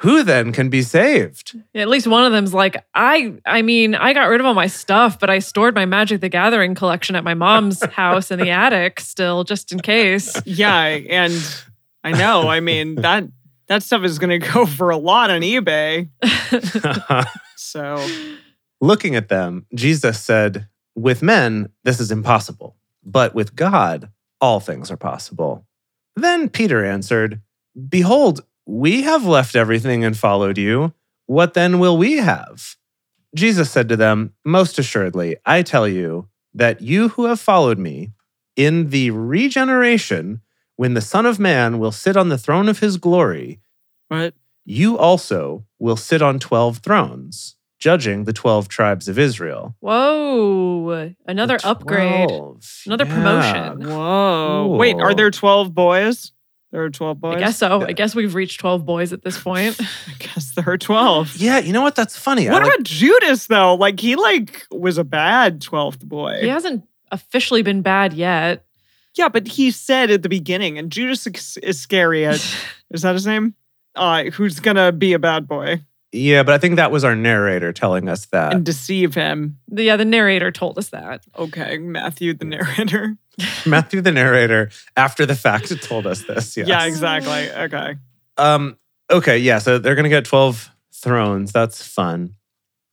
who 0.00 0.22
then 0.22 0.52
can 0.52 0.68
be 0.68 0.82
saved? 0.82 1.58
Yeah, 1.72 1.82
at 1.82 1.88
least 1.88 2.06
one 2.06 2.24
of 2.24 2.32
them's 2.32 2.54
like, 2.54 2.84
I 2.94 3.34
I 3.44 3.62
mean, 3.62 3.94
I 3.94 4.12
got 4.12 4.24
rid 4.24 4.40
of 4.40 4.46
all 4.46 4.54
my 4.54 4.66
stuff, 4.66 5.18
but 5.18 5.30
I 5.30 5.38
stored 5.38 5.74
my 5.74 5.84
Magic 5.86 6.20
the 6.20 6.28
Gathering 6.28 6.74
collection 6.74 7.16
at 7.16 7.24
my 7.24 7.34
mom's 7.34 7.84
house 7.92 8.30
in 8.30 8.38
the 8.38 8.50
attic 8.50 9.00
still, 9.00 9.44
just 9.44 9.72
in 9.72 9.80
case. 9.80 10.40
Yeah. 10.46 10.82
And 10.82 11.32
I 12.02 12.12
know. 12.12 12.48
I 12.48 12.60
mean, 12.60 12.96
that 12.96 13.24
that 13.68 13.82
stuff 13.82 14.02
is 14.04 14.18
going 14.18 14.40
to 14.40 14.52
go 14.52 14.66
for 14.66 14.90
a 14.90 14.96
lot 14.96 15.30
on 15.30 15.42
eBay. 15.42 16.08
So, 17.62 18.04
Looking 18.80 19.14
at 19.14 19.28
them, 19.28 19.66
Jesus 19.74 20.20
said, 20.20 20.66
With 20.96 21.22
men, 21.22 21.68
this 21.84 22.00
is 22.00 22.10
impossible, 22.10 22.76
but 23.04 23.34
with 23.34 23.54
God, 23.54 24.10
all 24.40 24.58
things 24.58 24.90
are 24.90 24.96
possible. 24.96 25.66
Then 26.16 26.48
Peter 26.48 26.84
answered, 26.84 27.42
Behold, 27.88 28.40
we 28.70 29.02
have 29.02 29.26
left 29.26 29.56
everything 29.56 30.04
and 30.04 30.16
followed 30.16 30.56
you. 30.56 30.94
What 31.26 31.54
then 31.54 31.80
will 31.80 31.98
we 31.98 32.18
have? 32.18 32.76
Jesus 33.34 33.70
said 33.70 33.88
to 33.88 33.96
them, 33.96 34.32
Most 34.44 34.78
assuredly, 34.78 35.36
I 35.44 35.62
tell 35.62 35.88
you 35.88 36.28
that 36.54 36.80
you 36.80 37.08
who 37.08 37.24
have 37.26 37.40
followed 37.40 37.78
me, 37.78 38.12
in 38.56 38.90
the 38.90 39.10
regeneration, 39.10 40.40
when 40.76 40.94
the 40.94 41.00
Son 41.00 41.26
of 41.26 41.38
Man 41.38 41.78
will 41.78 41.92
sit 41.92 42.16
on 42.16 42.28
the 42.28 42.38
throne 42.38 42.68
of 42.68 42.78
his 42.78 42.96
glory, 42.96 43.60
what? 44.08 44.34
you 44.64 44.96
also 44.96 45.64
will 45.78 45.96
sit 45.96 46.22
on 46.22 46.38
12 46.38 46.78
thrones, 46.78 47.56
judging 47.78 48.24
the 48.24 48.32
12 48.32 48.68
tribes 48.68 49.08
of 49.08 49.18
Israel. 49.18 49.74
Whoa. 49.80 51.12
Another 51.26 51.58
upgrade. 51.64 52.28
12, 52.28 52.82
Another 52.86 53.04
yeah. 53.04 53.14
promotion. 53.14 53.88
Whoa. 53.88 54.76
Wait, 54.78 54.96
are 54.96 55.14
there 55.14 55.30
12 55.30 55.74
boys? 55.74 56.32
There 56.72 56.84
are 56.84 56.90
12 56.90 57.20
boys? 57.20 57.36
I 57.36 57.38
guess 57.40 57.58
so. 57.58 57.80
Yeah. 57.80 57.86
I 57.88 57.92
guess 57.92 58.14
we've 58.14 58.34
reached 58.34 58.60
12 58.60 58.84
boys 58.86 59.12
at 59.12 59.22
this 59.22 59.38
point. 59.42 59.76
I 59.80 60.12
guess 60.20 60.52
there 60.54 60.68
are 60.68 60.78
12. 60.78 61.36
Yeah, 61.36 61.58
you 61.58 61.72
know 61.72 61.82
what? 61.82 61.96
That's 61.96 62.16
funny. 62.16 62.48
I 62.48 62.52
What 62.52 62.62
like- 62.62 62.74
about 62.74 62.84
Judas 62.84 63.46
though? 63.48 63.74
Like 63.74 63.98
he 63.98 64.14
like 64.16 64.66
was 64.70 64.96
a 64.98 65.04
bad 65.04 65.60
12th 65.60 66.04
boy. 66.04 66.38
he 66.42 66.48
hasn't 66.48 66.84
officially 67.10 67.62
been 67.62 67.82
bad 67.82 68.12
yet. 68.12 68.64
Yeah, 69.16 69.28
but 69.28 69.48
he 69.48 69.72
said 69.72 70.12
at 70.12 70.22
the 70.22 70.28
beginning, 70.28 70.78
and 70.78 70.92
Judas 70.92 71.26
Is- 71.26 71.58
Iscariot, 71.62 72.40
is 72.92 73.02
that 73.02 73.14
his 73.14 73.26
name? 73.26 73.54
Uh, 73.96 74.24
who's 74.30 74.60
gonna 74.60 74.92
be 74.92 75.12
a 75.14 75.18
bad 75.18 75.48
boy 75.48 75.82
yeah, 76.12 76.42
but 76.42 76.54
I 76.54 76.58
think 76.58 76.76
that 76.76 76.90
was 76.90 77.04
our 77.04 77.14
narrator 77.14 77.72
telling 77.72 78.08
us 78.08 78.26
that. 78.26 78.52
and 78.54 78.64
deceive 78.64 79.14
him? 79.14 79.58
The, 79.68 79.84
yeah, 79.84 79.96
the 79.96 80.04
narrator 80.04 80.50
told 80.50 80.78
us 80.78 80.88
that. 80.88 81.24
Okay, 81.38 81.78
Matthew, 81.78 82.34
the 82.34 82.44
narrator. 82.44 83.16
Matthew, 83.66 84.00
the 84.00 84.12
narrator, 84.12 84.70
after 84.96 85.24
the 85.24 85.36
fact, 85.36 85.68
told 85.82 86.06
us 86.06 86.24
this. 86.24 86.56
Yes. 86.56 86.68
Yeah, 86.68 86.84
exactly. 86.84 87.50
Okay. 87.50 87.96
Um, 88.36 88.76
okay, 89.10 89.38
yeah, 89.38 89.58
so 89.58 89.78
they're 89.78 89.94
going 89.94 90.04
to 90.04 90.10
get 90.10 90.24
12 90.24 90.70
thrones. 90.92 91.52
That's 91.52 91.86
fun. 91.86 92.34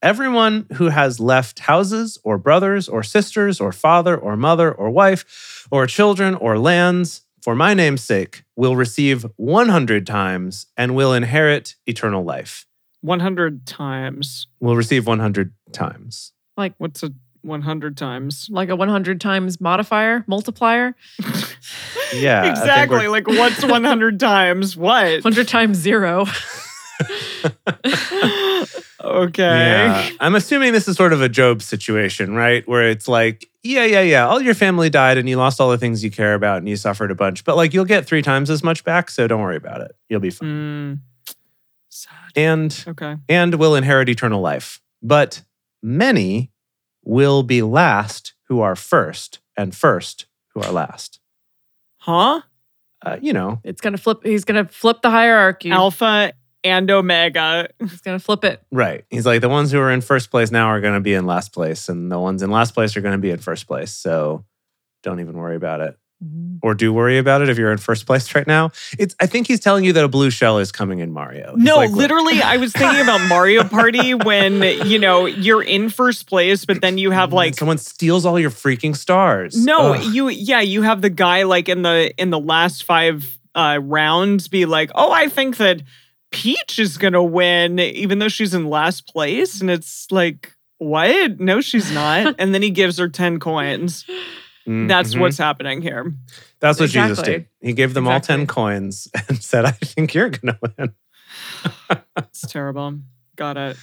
Everyone 0.00 0.66
who 0.74 0.90
has 0.90 1.18
left 1.18 1.58
houses 1.58 2.18
or 2.22 2.38
brothers 2.38 2.88
or 2.88 3.02
sisters 3.02 3.60
or 3.60 3.72
father 3.72 4.16
or 4.16 4.36
mother 4.36 4.70
or 4.72 4.90
wife 4.90 5.66
or 5.72 5.88
children 5.88 6.36
or 6.36 6.56
lands 6.56 7.22
for 7.42 7.56
my 7.56 7.74
name's 7.74 8.04
sake 8.04 8.44
will 8.54 8.76
receive 8.76 9.26
100 9.36 10.06
times 10.06 10.66
and 10.76 10.94
will 10.94 11.12
inherit 11.12 11.74
eternal 11.86 12.22
life. 12.22 12.64
100 13.02 13.66
times. 13.66 14.46
We'll 14.60 14.76
receive 14.76 15.06
100 15.06 15.52
times. 15.72 16.32
Like 16.56 16.74
what's 16.78 17.02
a 17.02 17.10
100 17.42 17.96
times? 17.96 18.48
Like 18.50 18.68
a 18.68 18.76
100 18.76 19.20
times 19.20 19.60
modifier, 19.60 20.24
multiplier, 20.26 20.94
Yeah. 22.14 22.40
I 22.40 22.42
think 22.44 22.56
exactly. 22.58 22.96
we're- 22.98 23.08
Like, 23.08 23.26
what's 23.28 23.62
100 23.64 24.18
times 24.20 24.76
what? 24.76 25.22
100 25.24 25.46
times 25.48 25.76
zero. 25.76 26.26
okay. 29.04 29.42
Yeah. 29.42 30.10
I'm 30.20 30.34
assuming 30.34 30.72
this 30.72 30.88
is 30.88 30.96
sort 30.96 31.12
of 31.12 31.20
a 31.22 31.28
Job 31.28 31.62
situation, 31.62 32.34
right? 32.34 32.66
Where 32.66 32.88
it's 32.90 33.08
like, 33.08 33.46
yeah, 33.62 33.84
yeah, 33.84 34.00
yeah. 34.00 34.26
All 34.26 34.40
your 34.40 34.54
family 34.54 34.90
died 34.90 35.18
and 35.18 35.28
you 35.28 35.36
lost 35.36 35.60
all 35.60 35.70
the 35.70 35.78
things 35.78 36.02
you 36.02 36.10
care 36.10 36.34
about 36.34 36.58
and 36.58 36.68
you 36.68 36.76
suffered 36.76 37.10
a 37.10 37.14
bunch, 37.14 37.44
but 37.44 37.56
like 37.56 37.74
you'll 37.74 37.84
get 37.84 38.06
three 38.06 38.22
times 38.22 38.50
as 38.50 38.62
much 38.64 38.84
back. 38.84 39.10
So 39.10 39.26
don't 39.26 39.40
worry 39.42 39.56
about 39.56 39.80
it. 39.82 39.92
You'll 40.08 40.20
be 40.20 40.30
fine. 40.30 40.48
Mm, 40.48 40.98
sad. 40.98 41.00
And 42.36 42.84
Okay. 42.86 43.16
and 43.28 43.54
will 43.56 43.74
inherit 43.74 44.08
eternal 44.08 44.40
life. 44.40 44.80
But 45.02 45.42
many 45.82 46.50
will 47.04 47.42
be 47.42 47.62
last 47.62 48.34
who 48.48 48.60
are 48.60 48.76
first, 48.76 49.40
and 49.56 49.74
first 49.74 50.26
who 50.54 50.60
are 50.62 50.72
last. 50.72 51.20
Huh? 51.98 52.42
Uh, 53.04 53.16
you 53.20 53.32
know, 53.32 53.60
It's 53.64 53.80
going 53.80 53.92
to 53.94 54.02
flip. 54.02 54.20
He's 54.24 54.44
going 54.44 54.64
to 54.66 54.72
flip 54.72 55.02
the 55.02 55.10
hierarchy. 55.10 55.70
Alpha 55.70 56.32
and 56.64 56.90
Omega. 56.90 57.68
He's 57.78 58.00
going 58.00 58.18
to 58.18 58.24
flip 58.24 58.42
it. 58.44 58.60
right. 58.72 59.04
He's 59.10 59.24
like, 59.26 59.40
the 59.40 59.48
ones 59.48 59.70
who 59.70 59.78
are 59.78 59.90
in 59.92 60.00
first 60.00 60.30
place 60.30 60.50
now 60.50 60.66
are 60.66 60.80
going 60.80 60.94
to 60.94 61.00
be 61.00 61.14
in 61.14 61.24
last 61.26 61.52
place, 61.52 61.88
and 61.88 62.10
the 62.10 62.18
ones 62.18 62.42
in 62.42 62.50
last 62.50 62.74
place 62.74 62.96
are 62.96 63.00
going 63.00 63.12
to 63.12 63.18
be 63.18 63.30
in 63.30 63.38
first 63.38 63.66
place. 63.68 63.92
So 63.92 64.44
don't 65.04 65.20
even 65.20 65.34
worry 65.36 65.54
about 65.56 65.80
it. 65.80 65.96
Or 66.62 66.74
do 66.74 66.92
worry 66.92 67.18
about 67.18 67.42
it 67.42 67.48
if 67.48 67.56
you're 67.56 67.70
in 67.70 67.78
first 67.78 68.04
place 68.04 68.34
right 68.34 68.46
now. 68.46 68.72
It's 68.98 69.14
I 69.20 69.26
think 69.26 69.46
he's 69.46 69.60
telling 69.60 69.84
you 69.84 69.92
that 69.92 70.04
a 70.04 70.08
blue 70.08 70.30
shell 70.30 70.58
is 70.58 70.72
coming 70.72 70.98
in 70.98 71.12
Mario. 71.12 71.54
He's 71.54 71.64
No, 71.64 71.76
like, 71.76 71.90
literally, 71.90 72.42
I 72.42 72.56
was 72.56 72.72
thinking 72.72 73.00
about 73.00 73.20
Mario 73.28 73.62
Party 73.62 74.14
when, 74.14 74.60
you 74.88 74.98
know, 74.98 75.26
you're 75.26 75.62
in 75.62 75.90
first 75.90 76.26
place, 76.28 76.64
but 76.64 76.80
then 76.80 76.98
you 76.98 77.12
have 77.12 77.32
like 77.32 77.54
someone 77.54 77.78
steals 77.78 78.26
all 78.26 78.38
your 78.40 78.50
freaking 78.50 78.96
stars. 78.96 79.64
No, 79.64 79.94
Ugh. 79.94 80.12
you 80.12 80.28
yeah, 80.28 80.60
you 80.60 80.82
have 80.82 81.02
the 81.02 81.10
guy 81.10 81.44
like 81.44 81.68
in 81.68 81.82
the 81.82 82.12
in 82.20 82.30
the 82.30 82.40
last 82.40 82.82
five 82.82 83.38
uh 83.54 83.78
rounds 83.80 84.48
be 84.48 84.66
like, 84.66 84.90
"Oh, 84.96 85.12
I 85.12 85.28
think 85.28 85.58
that 85.58 85.82
Peach 86.32 86.80
is 86.80 86.98
going 86.98 87.12
to 87.14 87.22
win 87.22 87.78
even 87.78 88.18
though 88.18 88.28
she's 88.28 88.54
in 88.54 88.68
last 88.68 89.06
place." 89.06 89.60
And 89.60 89.70
it's 89.70 90.10
like, 90.10 90.52
"What? 90.78 91.38
No, 91.38 91.60
she's 91.60 91.92
not." 91.92 92.34
and 92.40 92.52
then 92.52 92.62
he 92.62 92.70
gives 92.70 92.98
her 92.98 93.08
10 93.08 93.38
coins. 93.38 94.04
Mm, 94.68 94.86
That's 94.86 95.14
mhm. 95.14 95.20
what's 95.20 95.38
happening 95.38 95.80
here. 95.80 96.12
That's 96.60 96.78
what 96.78 96.90
Jesus 96.90 97.22
did. 97.22 97.46
He 97.60 97.72
gave 97.72 97.94
them 97.94 98.06
all 98.06 98.20
10 98.20 98.46
coins 98.46 99.08
and 99.28 99.42
said, 99.42 99.64
I 99.64 99.70
think 99.70 100.12
you're 100.14 100.28
going 100.30 100.54
to 100.54 100.72
win. 100.78 100.92
It's 102.16 102.42
terrible. 102.42 102.98
Got 103.36 103.56
it. 103.56 103.76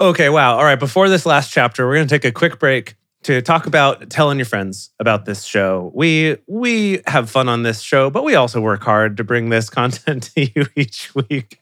Okay, 0.00 0.28
wow. 0.28 0.56
All 0.56 0.64
right, 0.64 0.78
before 0.78 1.08
this 1.08 1.24
last 1.24 1.52
chapter, 1.52 1.86
we're 1.86 1.94
going 1.94 2.08
to 2.08 2.14
take 2.14 2.24
a 2.24 2.32
quick 2.32 2.58
break 2.58 2.96
to 3.24 3.40
talk 3.40 3.66
about 3.66 4.10
telling 4.10 4.38
your 4.38 4.44
friends 4.46 4.90
about 4.98 5.24
this 5.24 5.44
show. 5.44 5.90
We 5.94 6.36
we 6.46 7.00
have 7.06 7.30
fun 7.30 7.48
on 7.48 7.62
this 7.62 7.80
show, 7.80 8.10
but 8.10 8.24
we 8.24 8.34
also 8.34 8.60
work 8.60 8.82
hard 8.82 9.16
to 9.18 9.24
bring 9.24 9.48
this 9.50 9.70
content 9.80 10.30
to 10.34 10.50
you 10.54 10.66
each 10.76 11.14
week. 11.14 11.60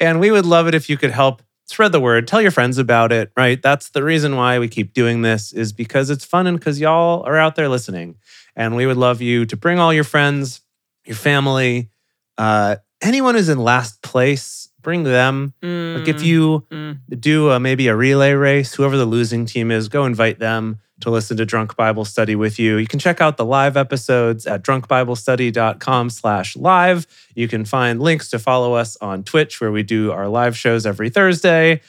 And 0.00 0.20
we 0.20 0.30
would 0.30 0.46
love 0.46 0.68
it 0.68 0.74
if 0.74 0.88
you 0.88 0.96
could 0.96 1.10
help 1.10 1.42
spread 1.66 1.92
the 1.92 2.00
word, 2.00 2.26
tell 2.26 2.40
your 2.42 2.50
friends 2.50 2.78
about 2.78 3.12
it, 3.12 3.30
right? 3.36 3.60
That's 3.62 3.90
the 3.90 4.02
reason 4.02 4.36
why 4.36 4.58
we 4.58 4.68
keep 4.68 4.92
doing 4.92 5.22
this 5.22 5.52
is 5.52 5.72
because 5.72 6.10
it's 6.10 6.24
fun 6.24 6.46
and 6.46 6.60
cuz 6.60 6.80
y'all 6.80 7.22
are 7.24 7.38
out 7.38 7.56
there 7.56 7.68
listening. 7.68 8.16
And 8.56 8.76
we 8.76 8.86
would 8.86 8.96
love 8.98 9.22
you 9.22 9.46
to 9.46 9.56
bring 9.56 9.78
all 9.78 9.92
your 9.94 10.04
friends, 10.04 10.60
your 11.06 11.16
family, 11.16 11.90
uh 12.38 12.76
anyone 13.00 13.34
who's 13.34 13.48
in 13.48 13.58
last 13.58 14.02
place, 14.02 14.68
bring 14.80 15.02
them. 15.04 15.54
Like 15.62 16.08
if 16.08 16.16
Mm, 16.18 16.24
you 16.24 16.66
mm. 16.70 16.98
do 17.20 17.50
a, 17.50 17.58
maybe 17.60 17.88
a 17.88 17.96
relay 17.96 18.32
race, 18.32 18.74
whoever 18.74 18.96
the 18.96 19.06
losing 19.06 19.44
team 19.46 19.70
is, 19.70 19.88
go 19.88 20.04
invite 20.04 20.38
them 20.38 20.78
to 21.02 21.10
listen 21.10 21.36
to 21.36 21.44
Drunk 21.44 21.76
Bible 21.76 22.04
Study 22.04 22.34
with 22.34 22.58
you. 22.58 22.76
You 22.76 22.86
can 22.86 22.98
check 22.98 23.20
out 23.20 23.36
the 23.36 23.44
live 23.44 23.76
episodes 23.76 24.46
at 24.46 24.62
drunkbiblestudy.com 24.62 26.10
slash 26.10 26.56
live. 26.56 27.06
You 27.34 27.48
can 27.48 27.64
find 27.64 28.00
links 28.00 28.30
to 28.30 28.38
follow 28.38 28.74
us 28.74 28.96
on 28.96 29.22
Twitch 29.22 29.60
where 29.60 29.72
we 29.72 29.82
do 29.82 30.10
our 30.12 30.28
live 30.28 30.56
shows 30.56 30.86
every 30.86 31.10
Thursday. 31.10 31.80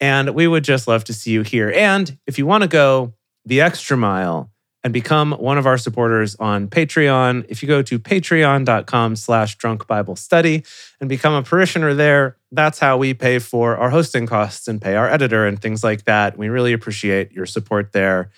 And 0.00 0.30
we 0.34 0.48
would 0.48 0.64
just 0.64 0.88
love 0.88 1.04
to 1.04 1.12
see 1.12 1.30
you 1.30 1.42
here. 1.42 1.70
And 1.70 2.18
if 2.26 2.38
you 2.38 2.44
want 2.44 2.62
to 2.62 2.68
go 2.68 3.14
the 3.44 3.60
extra 3.60 3.96
mile 3.96 4.50
and 4.84 4.92
become 4.92 5.32
one 5.32 5.58
of 5.58 5.66
our 5.66 5.78
supporters 5.78 6.34
on 6.36 6.66
Patreon, 6.66 7.46
if 7.48 7.62
you 7.62 7.68
go 7.68 7.82
to 7.82 7.98
patreon.com 7.98 9.16
slash 9.16 9.56
drunk 9.56 9.86
Bible 9.86 10.16
study 10.16 10.64
and 11.00 11.08
become 11.08 11.34
a 11.34 11.42
parishioner 11.42 11.94
there, 11.94 12.36
that's 12.50 12.80
how 12.80 12.96
we 12.96 13.14
pay 13.14 13.38
for 13.38 13.76
our 13.76 13.90
hosting 13.90 14.26
costs 14.26 14.66
and 14.66 14.82
pay 14.82 14.96
our 14.96 15.08
editor 15.08 15.46
and 15.46 15.60
things 15.62 15.84
like 15.84 16.04
that. 16.04 16.36
We 16.36 16.48
really 16.48 16.72
appreciate 16.72 17.32
your 17.32 17.46
support 17.46 17.92
there. 17.92 18.30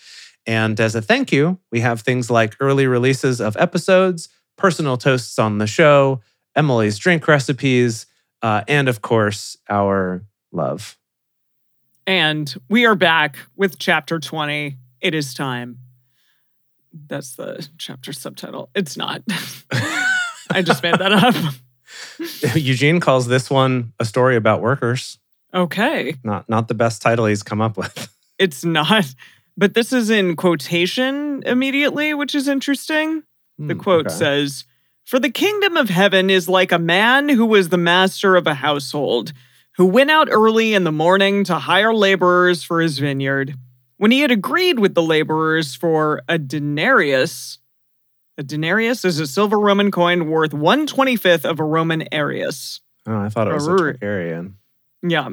And 0.46 0.78
as 0.78 0.94
a 0.94 1.02
thank 1.02 1.32
you, 1.32 1.58
we 1.70 1.80
have 1.80 2.00
things 2.02 2.30
like 2.30 2.56
early 2.60 2.86
releases 2.86 3.40
of 3.40 3.56
episodes, 3.56 4.28
personal 4.56 4.96
toasts 4.96 5.38
on 5.38 5.58
the 5.58 5.66
show, 5.66 6.20
Emily's 6.54 6.98
drink 6.98 7.26
recipes, 7.26 8.06
uh, 8.42 8.62
and 8.68 8.88
of 8.88 9.00
course, 9.00 9.56
our 9.68 10.24
love. 10.52 10.98
And 12.06 12.54
we 12.68 12.84
are 12.84 12.94
back 12.94 13.38
with 13.56 13.78
chapter 13.78 14.20
20. 14.20 14.76
It 15.00 15.14
is 15.14 15.32
time. 15.32 15.78
That's 16.92 17.34
the 17.34 17.66
chapter 17.78 18.12
subtitle. 18.12 18.70
It's 18.74 18.96
not. 18.96 19.22
I 20.50 20.62
just 20.62 20.82
made 20.82 20.98
that 20.98 21.12
up. 21.12 21.34
Eugene 22.54 23.00
calls 23.00 23.26
this 23.26 23.50
one 23.50 23.92
a 23.98 24.04
story 24.04 24.36
about 24.36 24.60
workers. 24.60 25.18
Okay. 25.52 26.16
Not 26.22 26.48
not 26.48 26.68
the 26.68 26.74
best 26.74 27.00
title 27.02 27.26
he's 27.26 27.42
come 27.42 27.60
up 27.60 27.76
with. 27.76 28.14
It's 28.38 28.64
not. 28.64 29.06
But 29.56 29.74
this 29.74 29.92
is 29.92 30.10
in 30.10 30.36
quotation 30.36 31.42
immediately, 31.46 32.12
which 32.14 32.34
is 32.34 32.48
interesting. 32.48 33.22
The 33.58 33.74
Hmm, 33.74 33.80
quote 33.80 34.06
okay. 34.06 34.14
says 34.14 34.64
For 35.04 35.20
the 35.20 35.30
kingdom 35.30 35.76
of 35.76 35.88
heaven 35.88 36.28
is 36.30 36.48
like 36.48 36.72
a 36.72 36.78
man 36.78 37.28
who 37.28 37.46
was 37.46 37.68
the 37.68 37.78
master 37.78 38.36
of 38.36 38.46
a 38.46 38.54
household, 38.54 39.32
who 39.76 39.86
went 39.86 40.10
out 40.10 40.28
early 40.30 40.74
in 40.74 40.84
the 40.84 40.92
morning 40.92 41.44
to 41.44 41.54
hire 41.56 41.94
laborers 41.94 42.64
for 42.64 42.80
his 42.80 42.98
vineyard. 42.98 43.54
When 43.96 44.10
he 44.10 44.20
had 44.20 44.32
agreed 44.32 44.80
with 44.80 44.94
the 44.94 45.02
laborers 45.02 45.76
for 45.76 46.22
a 46.28 46.36
denarius, 46.36 47.58
a 48.36 48.42
denarius 48.42 49.04
is 49.04 49.20
a 49.20 49.26
silver 49.26 49.58
Roman 49.58 49.92
coin 49.92 50.28
worth 50.28 50.50
125th 50.50 51.44
of 51.44 51.60
a 51.60 51.64
Roman 51.64 52.08
aureus. 52.12 52.80
Oh, 53.06 53.16
I 53.16 53.28
thought 53.28 53.46
it 53.46 53.54
was 53.54 53.68
a. 53.68 53.70
Targaryen. 53.70 54.54
Yeah. 55.06 55.28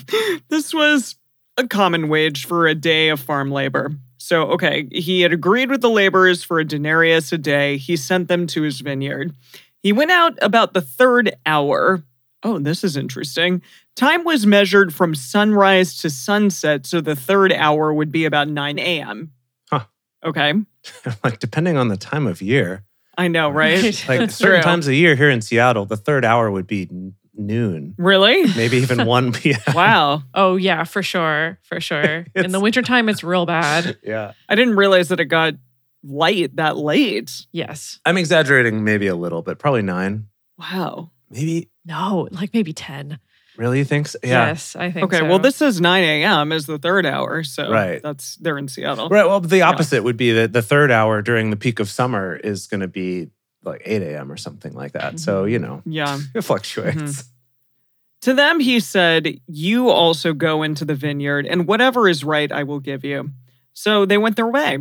this 0.48 0.72
was 0.72 1.16
a 1.56 1.66
common 1.66 2.08
wage 2.08 2.46
for 2.46 2.66
a 2.66 2.74
day 2.74 3.08
of 3.08 3.20
farm 3.20 3.50
labor. 3.50 3.92
So, 4.18 4.42
okay, 4.52 4.88
he 4.90 5.20
had 5.20 5.32
agreed 5.32 5.70
with 5.70 5.80
the 5.80 5.90
laborers 5.90 6.42
for 6.42 6.58
a 6.58 6.64
denarius 6.64 7.32
a 7.32 7.38
day. 7.38 7.76
He 7.76 7.96
sent 7.96 8.28
them 8.28 8.46
to 8.48 8.62
his 8.62 8.80
vineyard. 8.80 9.34
He 9.82 9.92
went 9.92 10.10
out 10.10 10.38
about 10.42 10.72
the 10.72 10.80
third 10.80 11.36
hour. 11.46 12.02
Oh, 12.42 12.58
this 12.58 12.82
is 12.82 12.96
interesting. 12.96 13.62
Time 13.94 14.24
was 14.24 14.44
measured 14.46 14.92
from 14.92 15.14
sunrise 15.14 15.96
to 15.98 16.10
sunset, 16.10 16.86
so 16.86 17.00
the 17.00 17.16
third 17.16 17.52
hour 17.52 17.94
would 17.94 18.10
be 18.10 18.24
about 18.24 18.48
9 18.48 18.78
a.m. 18.78 19.32
Huh. 19.70 19.84
Okay. 20.24 20.54
like 21.24 21.38
depending 21.38 21.76
on 21.76 21.88
the 21.88 21.96
time 21.96 22.26
of 22.26 22.42
year. 22.42 22.84
I 23.16 23.28
know, 23.28 23.48
right? 23.48 23.82
Like 24.08 24.30
certain 24.30 24.62
times 24.62 24.88
of 24.88 24.94
year 24.94 25.14
here 25.14 25.30
in 25.30 25.40
Seattle, 25.40 25.86
the 25.86 25.96
third 25.96 26.24
hour 26.24 26.50
would 26.50 26.66
be 26.66 26.88
noon, 27.36 27.94
Really? 27.98 28.46
maybe 28.56 28.78
even 28.78 29.06
1 29.06 29.32
p.m. 29.32 29.60
Wow. 29.74 30.22
Oh 30.34 30.56
yeah, 30.56 30.84
for 30.84 31.02
sure, 31.02 31.58
for 31.62 31.80
sure. 31.80 32.02
In 32.02 32.26
It's- 32.34 32.52
the 32.52 32.60
wintertime, 32.60 33.08
it's 33.08 33.22
real 33.24 33.46
bad. 33.46 33.98
Yeah. 34.02 34.32
I 34.48 34.54
didn't 34.54 34.76
realize 34.76 35.08
that 35.08 35.20
it 35.20 35.26
got 35.26 35.54
light 36.02 36.56
that 36.56 36.76
late. 36.76 37.46
Yes. 37.52 37.98
I'm 38.04 38.16
exaggerating 38.16 38.84
maybe 38.84 39.06
a 39.06 39.16
little 39.16 39.42
but 39.42 39.58
probably 39.58 39.82
nine. 39.82 40.26
Wow. 40.58 41.10
Maybe, 41.30 41.70
No, 41.84 42.28
like 42.30 42.54
maybe 42.54 42.72
ten. 42.72 43.18
really? 43.58 43.78
You 43.78 43.84
think 43.84 44.06
so? 44.08 44.18
Yeah. 44.22 44.46
Yes, 44.48 44.76
I 44.76 44.90
think. 44.92 45.06
Okay, 45.06 45.18
so. 45.18 45.26
well, 45.26 45.38
this 45.38 45.60
is 45.62 45.80
9 45.80 46.04
a.m. 46.04 46.52
is 46.52 46.66
the 46.66 46.78
third 46.78 47.04
hour. 47.06 47.42
So 47.42 47.70
Right. 47.70 48.00
that's 48.02 48.36
they're 48.36 48.58
in 48.58 48.68
Seattle. 48.68 49.08
Right. 49.08 49.26
Well, 49.26 49.40
the 49.40 49.62
opposite 49.62 50.04
would 50.04 50.16
be 50.16 50.30
that 50.32 50.52
the 50.52 50.62
third 50.62 50.90
hour 50.92 51.22
during 51.22 51.50
the 51.50 51.56
peak 51.56 51.80
of 51.80 51.88
summer 51.90 52.36
is 52.36 52.66
going 52.68 52.80
to 52.82 52.88
be 52.88 53.28
like 53.66 53.82
8 53.84 54.02
a.m. 54.02 54.30
or 54.32 54.36
something 54.36 54.72
like 54.74 54.92
that. 54.92 55.18
So, 55.20 55.42
Mm-hmm. 55.42 55.52
you 55.52 55.58
know, 55.58 55.82
Yeah. 55.84 56.18
it 56.34 56.42
fluctuates. 56.42 57.24
To 58.22 58.34
them, 58.34 58.60
he 58.60 58.80
said, 58.80 59.40
You 59.46 59.90
also 59.90 60.32
go 60.32 60.62
into 60.62 60.84
the 60.84 60.94
vineyard, 60.94 61.46
and 61.46 61.66
whatever 61.68 62.08
is 62.08 62.24
right, 62.24 62.50
I 62.50 62.62
will 62.62 62.80
give 62.80 63.04
you. 63.04 63.30
So 63.72 64.04
they 64.06 64.18
went 64.18 64.36
their 64.36 64.46
way. 64.48 64.78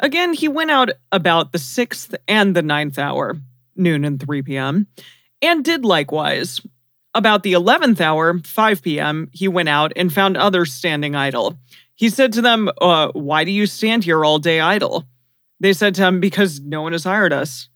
Again, 0.00 0.34
he 0.34 0.48
went 0.48 0.70
out 0.70 0.90
about 1.12 1.52
the 1.52 1.58
sixth 1.58 2.14
and 2.28 2.54
the 2.54 2.62
ninth 2.62 2.98
hour, 2.98 3.36
noon 3.76 4.04
and 4.04 4.20
3 4.20 4.42
p.m., 4.42 4.86
and 5.40 5.64
did 5.64 5.84
likewise. 5.84 6.60
About 7.14 7.44
the 7.44 7.54
11th 7.54 7.98
hour, 8.00 8.38
5 8.44 8.82
p.m., 8.82 9.30
he 9.32 9.48
went 9.48 9.70
out 9.70 9.92
and 9.96 10.12
found 10.12 10.36
others 10.36 10.70
standing 10.72 11.14
idle. 11.14 11.58
He 11.94 12.10
said 12.10 12.34
to 12.34 12.42
them, 12.42 12.68
uh, 12.78 13.08
Why 13.12 13.44
do 13.44 13.50
you 13.52 13.64
stand 13.66 14.04
here 14.04 14.22
all 14.22 14.38
day 14.38 14.60
idle? 14.60 15.04
They 15.60 15.72
said 15.72 15.94
to 15.94 16.02
him, 16.02 16.20
Because 16.20 16.60
no 16.60 16.82
one 16.82 16.92
has 16.92 17.04
hired 17.04 17.32
us. 17.32 17.70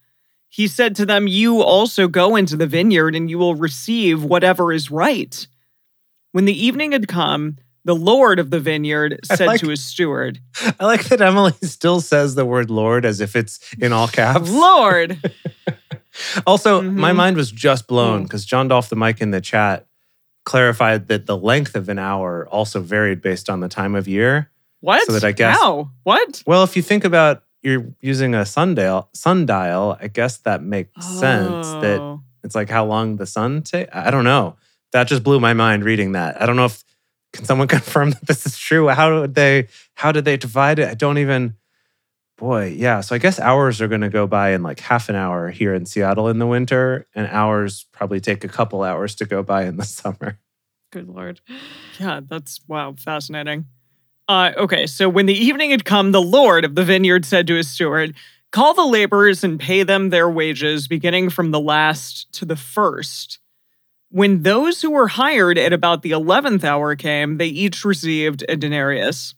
He 0.52 0.66
said 0.66 0.96
to 0.96 1.06
them, 1.06 1.26
You 1.28 1.62
also 1.62 2.08
go 2.08 2.34
into 2.36 2.56
the 2.56 2.66
vineyard 2.66 3.14
and 3.14 3.30
you 3.30 3.38
will 3.38 3.54
receive 3.54 4.22
whatever 4.24 4.72
is 4.72 4.90
right. 4.90 5.46
When 6.32 6.44
the 6.44 6.66
evening 6.66 6.92
had 6.92 7.08
come, 7.08 7.56
the 7.84 7.94
Lord 7.94 8.38
of 8.38 8.50
the 8.50 8.60
vineyard 8.60 9.20
said 9.24 9.46
like- 9.46 9.60
to 9.60 9.68
his 9.68 9.82
steward, 9.82 10.40
I 10.78 10.84
like 10.84 11.04
that 11.04 11.20
Emily 11.22 11.52
still 11.62 12.00
says 12.00 12.34
the 12.34 12.44
word 12.44 12.68
Lord 12.70 13.04
as 13.06 13.20
if 13.20 13.34
it's 13.36 13.58
in 13.78 13.92
all 13.92 14.08
caps. 14.08 14.50
Lord, 14.50 15.18
Also, 16.46 16.82
my 16.82 17.12
Mhm. 17.12 17.16
mind 17.16 17.36
was 17.36 17.50
just 17.52 17.86
blown 17.86 18.20
Mm. 18.20 18.24
because 18.24 18.44
John 18.44 18.66
Dolph 18.68 18.88
the 18.88 18.96
mic 18.96 19.20
in 19.20 19.30
the 19.30 19.40
chat 19.40 19.86
clarified 20.44 21.06
that 21.08 21.26
the 21.26 21.36
length 21.36 21.76
of 21.76 21.88
an 21.88 21.98
hour 22.00 22.48
also 22.50 22.80
varied 22.80 23.22
based 23.22 23.48
on 23.48 23.60
the 23.60 23.68
time 23.68 23.94
of 23.94 24.08
year. 24.08 24.50
what? 24.80 25.06
So 25.06 25.12
that 25.12 25.22
I 25.24 25.32
guess- 25.32 25.56
How? 25.56 25.90
What? 26.02 26.42
Well, 26.46 26.64
if 26.64 26.74
you 26.76 26.82
think 26.82 27.04
about 27.04 27.44
you're 27.62 27.86
using 28.00 28.34
a 28.34 28.44
sundial, 28.46 29.08
sundial, 29.12 29.96
I 30.00 30.08
guess 30.08 30.38
that 30.38 30.62
makes 30.62 31.04
sense 31.04 31.68
that 31.82 32.00
Oh. 32.00 32.22
it's 32.42 32.54
like 32.54 32.70
how 32.70 32.84
long 32.86 33.16
the 33.16 33.26
sun 33.26 33.62
take. 33.62 33.88
I 33.94 34.10
don't 34.10 34.24
know. 34.24 34.56
That 34.92 35.06
just 35.08 35.22
blew 35.22 35.38
my 35.40 35.52
mind 35.54 35.84
reading 35.84 36.12
that. 36.12 36.40
I 36.40 36.46
don't 36.46 36.56
know 36.56 36.64
if 36.64 36.82
can 37.32 37.44
someone 37.44 37.68
confirm 37.78 38.10
that 38.10 38.26
this 38.26 38.46
is 38.46 38.56
true. 38.58 38.88
How 38.88 39.20
did 39.22 39.34
they 39.34 39.68
how 39.94 40.10
did 40.12 40.24
they 40.24 40.36
divide 40.36 40.78
it? 40.78 40.88
I 40.88 40.94
don't 40.94 41.18
even 41.18 41.54
boy, 42.38 42.74
yeah. 42.76 43.02
So 43.02 43.14
I 43.14 43.18
guess 43.18 43.38
hours 43.38 43.80
are 43.80 43.88
gonna 43.88 44.08
go 44.08 44.26
by 44.26 44.50
in 44.52 44.62
like 44.62 44.80
half 44.80 45.08
an 45.08 45.14
hour 45.14 45.50
here 45.50 45.74
in 45.74 45.84
Seattle 45.86 46.28
in 46.28 46.38
the 46.38 46.46
winter, 46.46 47.06
and 47.14 47.26
hours 47.28 47.86
probably 47.92 48.20
take 48.20 48.42
a 48.44 48.48
couple 48.48 48.82
hours 48.82 49.14
to 49.16 49.26
go 49.26 49.42
by 49.42 49.64
in 49.64 49.76
the 49.76 49.84
summer. 50.00 50.38
Good 50.92 51.08
lord. 51.08 51.40
Yeah, 52.00 52.20
that's 52.26 52.60
wow, 52.66 52.94
fascinating. 52.98 53.66
Uh, 54.30 54.52
okay, 54.58 54.86
so 54.86 55.08
when 55.08 55.26
the 55.26 55.34
evening 55.34 55.72
had 55.72 55.84
come, 55.84 56.12
the 56.12 56.22
Lord 56.22 56.64
of 56.64 56.76
the 56.76 56.84
vineyard 56.84 57.24
said 57.24 57.48
to 57.48 57.56
his 57.56 57.68
steward, 57.68 58.14
Call 58.52 58.74
the 58.74 58.86
laborers 58.86 59.42
and 59.42 59.58
pay 59.58 59.82
them 59.82 60.10
their 60.10 60.30
wages, 60.30 60.86
beginning 60.86 61.30
from 61.30 61.50
the 61.50 61.58
last 61.58 62.32
to 62.34 62.44
the 62.44 62.54
first. 62.54 63.40
When 64.08 64.42
those 64.42 64.80
who 64.80 64.92
were 64.92 65.08
hired 65.08 65.58
at 65.58 65.72
about 65.72 66.02
the 66.02 66.12
eleventh 66.12 66.62
hour 66.62 66.94
came, 66.94 67.38
they 67.38 67.48
each 67.48 67.84
received 67.84 68.44
a 68.48 68.54
denarius. 68.54 69.34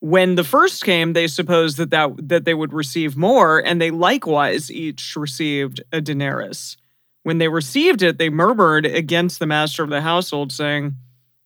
When 0.00 0.34
the 0.34 0.44
first 0.44 0.84
came, 0.84 1.14
they 1.14 1.26
supposed 1.26 1.78
that, 1.78 1.88
that, 1.92 2.28
that 2.28 2.44
they 2.44 2.52
would 2.52 2.74
receive 2.74 3.16
more, 3.16 3.64
and 3.64 3.80
they 3.80 3.90
likewise 3.90 4.70
each 4.70 5.16
received 5.16 5.82
a 5.90 6.02
denarius. 6.02 6.76
When 7.22 7.38
they 7.38 7.48
received 7.48 8.02
it, 8.02 8.18
they 8.18 8.28
murmured 8.28 8.84
against 8.84 9.38
the 9.38 9.46
master 9.46 9.82
of 9.82 9.88
the 9.88 10.02
household, 10.02 10.52
saying, 10.52 10.96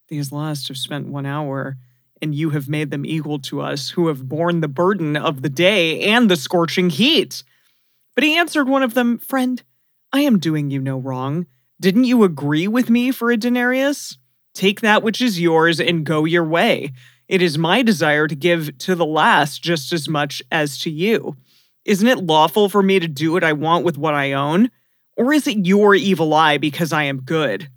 These 0.08 0.32
last 0.32 0.66
have 0.66 0.76
spent 0.76 1.06
one 1.06 1.26
hour, 1.26 1.76
and 2.22 2.34
you 2.34 2.50
have 2.50 2.68
made 2.68 2.90
them 2.90 3.04
equal 3.04 3.38
to 3.40 3.60
us, 3.60 3.90
who 3.90 4.08
have 4.08 4.28
borne 4.28 4.60
the 4.60 4.68
burden 4.68 5.16
of 5.16 5.42
the 5.42 5.48
day 5.48 6.00
and 6.02 6.30
the 6.30 6.36
scorching 6.36 6.90
heat. 6.90 7.42
But 8.14 8.24
he 8.24 8.36
answered 8.36 8.68
one 8.68 8.82
of 8.82 8.94
them, 8.94 9.18
Friend, 9.18 9.62
I 10.12 10.20
am 10.20 10.38
doing 10.38 10.70
you 10.70 10.80
no 10.80 10.98
wrong. 10.98 11.46
Didn't 11.80 12.04
you 12.04 12.24
agree 12.24 12.66
with 12.66 12.88
me 12.88 13.10
for 13.10 13.30
a 13.30 13.36
denarius? 13.36 14.16
Take 14.54 14.80
that 14.80 15.02
which 15.02 15.20
is 15.20 15.40
yours 15.40 15.78
and 15.78 16.06
go 16.06 16.24
your 16.24 16.44
way. 16.44 16.92
It 17.28 17.42
is 17.42 17.58
my 17.58 17.82
desire 17.82 18.26
to 18.26 18.34
give 18.34 18.78
to 18.78 18.94
the 18.94 19.04
last 19.04 19.62
just 19.62 19.92
as 19.92 20.08
much 20.08 20.42
as 20.50 20.78
to 20.78 20.90
you. 20.90 21.36
Isn't 21.84 22.08
it 22.08 22.24
lawful 22.24 22.68
for 22.68 22.82
me 22.82 22.98
to 22.98 23.08
do 23.08 23.32
what 23.32 23.44
I 23.44 23.52
want 23.52 23.84
with 23.84 23.98
what 23.98 24.14
I 24.14 24.32
own? 24.32 24.70
Or 25.16 25.32
is 25.32 25.46
it 25.46 25.66
your 25.66 25.94
evil 25.94 26.32
eye 26.34 26.58
because 26.58 26.92
I 26.92 27.04
am 27.04 27.20
good? 27.20 27.68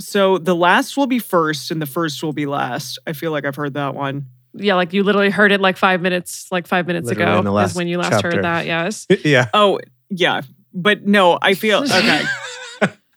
So 0.00 0.38
the 0.38 0.54
last 0.54 0.96
will 0.96 1.06
be 1.06 1.18
first 1.18 1.70
and 1.70 1.80
the 1.80 1.86
first 1.86 2.22
will 2.22 2.32
be 2.32 2.46
last. 2.46 2.98
I 3.06 3.12
feel 3.12 3.30
like 3.30 3.44
I've 3.44 3.56
heard 3.56 3.74
that 3.74 3.94
one. 3.94 4.26
Yeah, 4.54 4.74
like 4.74 4.92
you 4.92 5.02
literally 5.02 5.30
heard 5.30 5.52
it 5.52 5.60
like 5.60 5.76
five 5.76 6.00
minutes, 6.00 6.46
like 6.50 6.66
five 6.66 6.86
minutes 6.86 7.08
Literally 7.08 7.30
ago 7.30 7.38
in 7.40 7.44
the 7.44 7.52
last 7.52 7.70
is 7.70 7.76
when 7.76 7.88
you 7.88 7.98
last 7.98 8.10
chapter. 8.10 8.30
heard 8.32 8.44
that. 8.44 8.66
Yes. 8.66 9.06
yeah. 9.24 9.48
Oh, 9.52 9.80
yeah. 10.10 10.42
But 10.72 11.06
no, 11.06 11.38
I 11.40 11.54
feel 11.54 11.84
okay. 11.90 12.22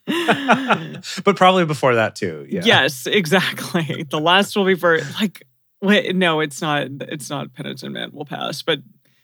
but 1.24 1.36
probably 1.36 1.66
before 1.66 1.96
that 1.96 2.16
too. 2.16 2.46
Yeah. 2.50 2.62
Yes, 2.64 3.08
exactly. 3.08 4.06
The 4.10 4.20
last 4.20 4.56
will 4.56 4.66
be 4.66 4.76
first. 4.76 5.20
like 5.20 5.46
wait, 5.82 6.16
no, 6.16 6.40
it's 6.40 6.62
not 6.62 6.88
it's 7.02 7.30
not 7.30 7.54
penitent 7.54 7.94
man 7.94 8.12
will 8.12 8.26
pass, 8.26 8.62
but 8.62 8.80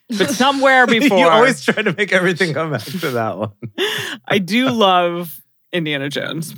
but 0.09 0.29
somewhere 0.29 0.85
before 0.85 1.17
you 1.17 1.27
always 1.27 1.63
try 1.63 1.81
to 1.81 1.93
make 1.93 2.11
everything 2.11 2.53
come 2.53 2.71
back 2.71 2.83
to 2.83 3.11
that 3.11 3.37
one. 3.37 3.51
I 4.27 4.39
do 4.39 4.69
love 4.69 5.41
Indiana 5.71 6.09
Jones. 6.09 6.53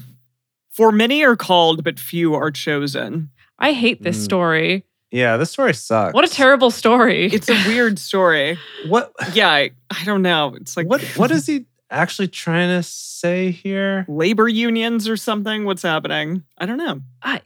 For 0.76 0.92
many 0.92 1.24
are 1.24 1.36
called, 1.36 1.84
but 1.84 2.00
few 2.00 2.34
are 2.36 2.52
chosen. 2.52 3.30
I 3.58 3.72
hate 3.74 4.04
this 4.04 4.18
Mm. 4.20 4.24
story. 4.24 4.86
Yeah, 5.12 5.38
this 5.38 5.52
story 5.52 5.74
sucks. 5.74 6.14
What 6.14 6.26
a 6.26 6.28
terrible 6.28 6.72
story. 6.72 7.28
It's 7.28 7.50
a 7.50 7.54
weird 7.68 7.98
story. 8.00 8.58
What 8.90 9.12
Yeah, 9.34 9.50
I, 9.50 9.72
I 9.90 10.04
don't 10.04 10.22
know. 10.22 10.56
It's 10.60 10.76
like 10.76 10.88
what 10.88 11.02
what 11.16 11.32
is 11.32 11.46
he 11.52 11.66
actually 11.90 12.28
trying 12.28 12.70
to 12.78 12.84
say 12.84 13.52
here? 13.52 14.06
labor 14.10 14.48
unions 14.50 15.08
or 15.08 15.16
something? 15.16 15.64
What's 15.66 15.84
happening? 15.84 16.44
I 16.58 16.66
don't 16.66 16.78
know. 16.78 17.00
I, 17.22 17.42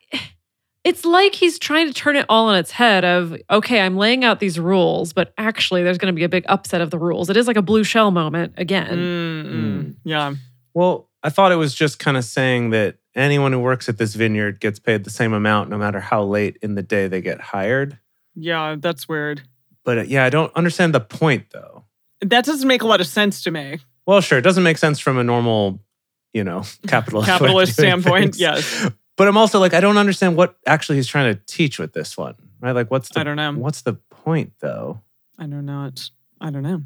it's 0.84 1.06
like 1.06 1.36
he's 1.36 1.60
trying 1.60 1.88
to 1.88 1.94
turn 1.94 2.16
it 2.16 2.26
all 2.30 2.48
on 2.48 2.56
its 2.56 2.72
head 2.72 3.04
of 3.06 3.36
okay 3.52 3.82
i'm 3.82 3.98
laying 3.98 4.24
out 4.24 4.40
these 4.40 4.58
rules 4.58 5.12
but 5.14 5.34
actually 5.38 5.84
there's 5.84 5.98
going 5.98 6.12
to 6.12 6.16
be 6.18 6.24
a 6.24 6.30
big 6.30 6.46
upset 6.48 6.80
of 6.80 6.90
the 6.90 6.98
rules 6.98 7.30
it 7.30 7.36
is 7.36 7.48
like 7.48 7.58
a 7.58 7.62
blue 7.62 7.84
shell 7.84 8.12
moment 8.12 8.54
again 8.58 8.98
Mm, 8.98 9.46
mm, 9.46 9.96
Yeah. 10.06 10.34
Well, 10.74 11.09
I 11.24 11.30
thought 11.30 11.52
it 11.52 11.58
was 11.58 11.74
just 11.74 12.00
kind 12.00 12.18
of 12.18 12.24
saying 12.24 12.70
that 12.70 12.98
anyone 13.16 13.52
who 13.52 13.60
works 13.60 13.90
at 13.90 13.98
this 13.98 14.16
vineyard 14.16 14.60
gets 14.60 14.80
paid 14.80 15.04
the 15.04 15.10
same 15.10 15.34
amount 15.34 15.70
no 15.70 15.78
matter 15.78 16.00
how 16.00 16.24
late 16.24 16.58
in 16.62 16.76
the 16.76 16.84
day 16.84 17.08
they 17.08 17.22
get 17.22 17.42
hired. 17.42 18.00
Yeah, 18.36 18.76
that's 18.80 19.10
weird. 19.10 19.42
But 19.84 19.98
uh, 19.98 20.04
yeah, 20.04 20.26
I 20.26 20.30
don't 20.30 20.54
understand 20.56 20.94
the 20.94 21.00
point 21.02 21.48
though. 21.52 21.84
That 22.22 22.46
doesn't 22.46 22.68
make 22.68 22.82
a 22.82 22.88
lot 22.88 23.02
of 23.02 23.08
sense 23.08 23.42
to 23.44 23.52
me. 23.52 23.80
Well, 24.06 24.22
sure, 24.22 24.38
it 24.38 24.44
doesn't 24.44 24.64
make 24.64 24.78
sense 24.78 25.00
from 25.00 25.18
a 25.18 25.24
normal, 25.24 25.82
you 26.34 26.44
know, 26.44 26.64
capitalist 26.88 27.28
Capitalist 27.28 27.74
standpoint, 27.74 28.36
things. 28.36 28.40
yes. 28.40 28.90
But 29.18 29.28
I'm 29.28 29.38
also 29.38 29.60
like, 29.60 29.74
I 29.74 29.82
don't 29.82 29.98
understand 29.98 30.38
what 30.38 30.58
actually 30.66 30.96
he's 30.98 31.08
trying 31.08 31.36
to 31.36 31.42
teach 31.46 31.78
with 31.78 31.92
this 31.94 32.18
one, 32.18 32.36
right? 32.62 32.72
Like, 32.72 32.90
what's 32.90 33.10
the 33.10 33.20
I 33.20 33.24
don't 33.24 33.36
know. 33.36 33.52
what's 33.54 33.82
the 33.82 33.94
point 33.94 34.54
though? 34.62 35.02
I 35.38 35.46
do 35.46 35.62
not. 35.62 36.10
I 36.40 36.50
don't 36.52 36.64
know. 36.64 36.84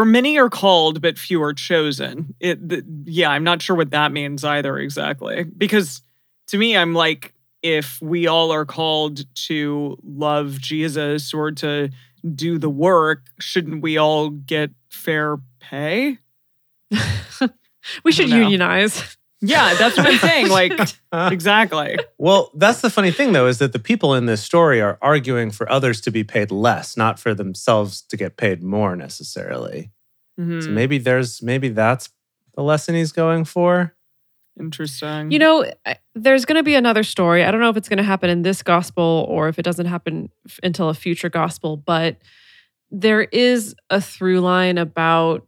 For 0.00 0.06
many 0.06 0.38
are 0.38 0.48
called, 0.48 1.02
but 1.02 1.18
few 1.18 1.42
are 1.42 1.52
chosen. 1.52 2.34
It, 2.40 2.70
th- 2.70 2.84
yeah, 3.04 3.28
I'm 3.28 3.44
not 3.44 3.60
sure 3.60 3.76
what 3.76 3.90
that 3.90 4.12
means 4.12 4.42
either 4.44 4.78
exactly. 4.78 5.44
Because 5.44 6.00
to 6.46 6.56
me, 6.56 6.74
I'm 6.74 6.94
like, 6.94 7.34
if 7.62 8.00
we 8.00 8.26
all 8.26 8.50
are 8.50 8.64
called 8.64 9.26
to 9.48 9.98
love 10.02 10.58
Jesus 10.58 11.34
or 11.34 11.52
to 11.52 11.90
do 12.34 12.56
the 12.56 12.70
work, 12.70 13.26
shouldn't 13.40 13.82
we 13.82 13.98
all 13.98 14.30
get 14.30 14.70
fair 14.88 15.36
pay? 15.58 16.16
we 18.02 18.10
should 18.10 18.30
know. 18.30 18.38
unionize 18.38 19.18
Yeah, 19.42 19.74
that's 19.74 19.96
what 19.96 20.06
I'm 20.06 20.18
saying. 20.18 20.48
Like, 20.48 20.72
exactly. 21.32 21.98
Well, 22.18 22.50
that's 22.54 22.80
the 22.82 22.90
funny 22.90 23.10
thing 23.10 23.32
though, 23.32 23.46
is 23.46 23.58
that 23.58 23.72
the 23.72 23.78
people 23.78 24.14
in 24.14 24.26
this 24.26 24.42
story 24.42 24.80
are 24.82 24.98
arguing 25.00 25.50
for 25.50 25.70
others 25.70 26.00
to 26.02 26.10
be 26.10 26.24
paid 26.24 26.50
less, 26.50 26.96
not 26.96 27.18
for 27.18 27.34
themselves 27.34 28.02
to 28.02 28.16
get 28.16 28.36
paid 28.36 28.62
more 28.62 28.96
necessarily. 28.96 29.90
Mhm. 30.38 30.62
So 30.64 30.70
maybe 30.70 30.98
there's 30.98 31.42
maybe 31.42 31.68
that's 31.70 32.10
the 32.54 32.62
lesson 32.62 32.94
he's 32.94 33.12
going 33.12 33.44
for. 33.44 33.94
Interesting. 34.58 35.30
you 35.30 35.38
know 35.38 35.64
there's 36.14 36.44
going 36.44 36.56
to 36.56 36.62
be 36.62 36.74
another 36.74 37.02
story 37.02 37.44
i 37.44 37.50
don't 37.50 37.60
know 37.60 37.70
if 37.70 37.78
it's 37.78 37.88
going 37.88 37.96
to 37.96 38.02
happen 38.02 38.28
in 38.28 38.42
this 38.42 38.62
gospel 38.62 39.24
or 39.28 39.48
if 39.48 39.58
it 39.58 39.62
doesn't 39.62 39.86
happen 39.86 40.28
f- 40.46 40.58
until 40.62 40.90
a 40.90 40.94
future 40.94 41.30
gospel 41.30 41.78
but 41.78 42.16
there 42.90 43.22
is 43.22 43.74
a 43.88 44.00
through 44.02 44.40
line 44.40 44.76
about 44.76 45.46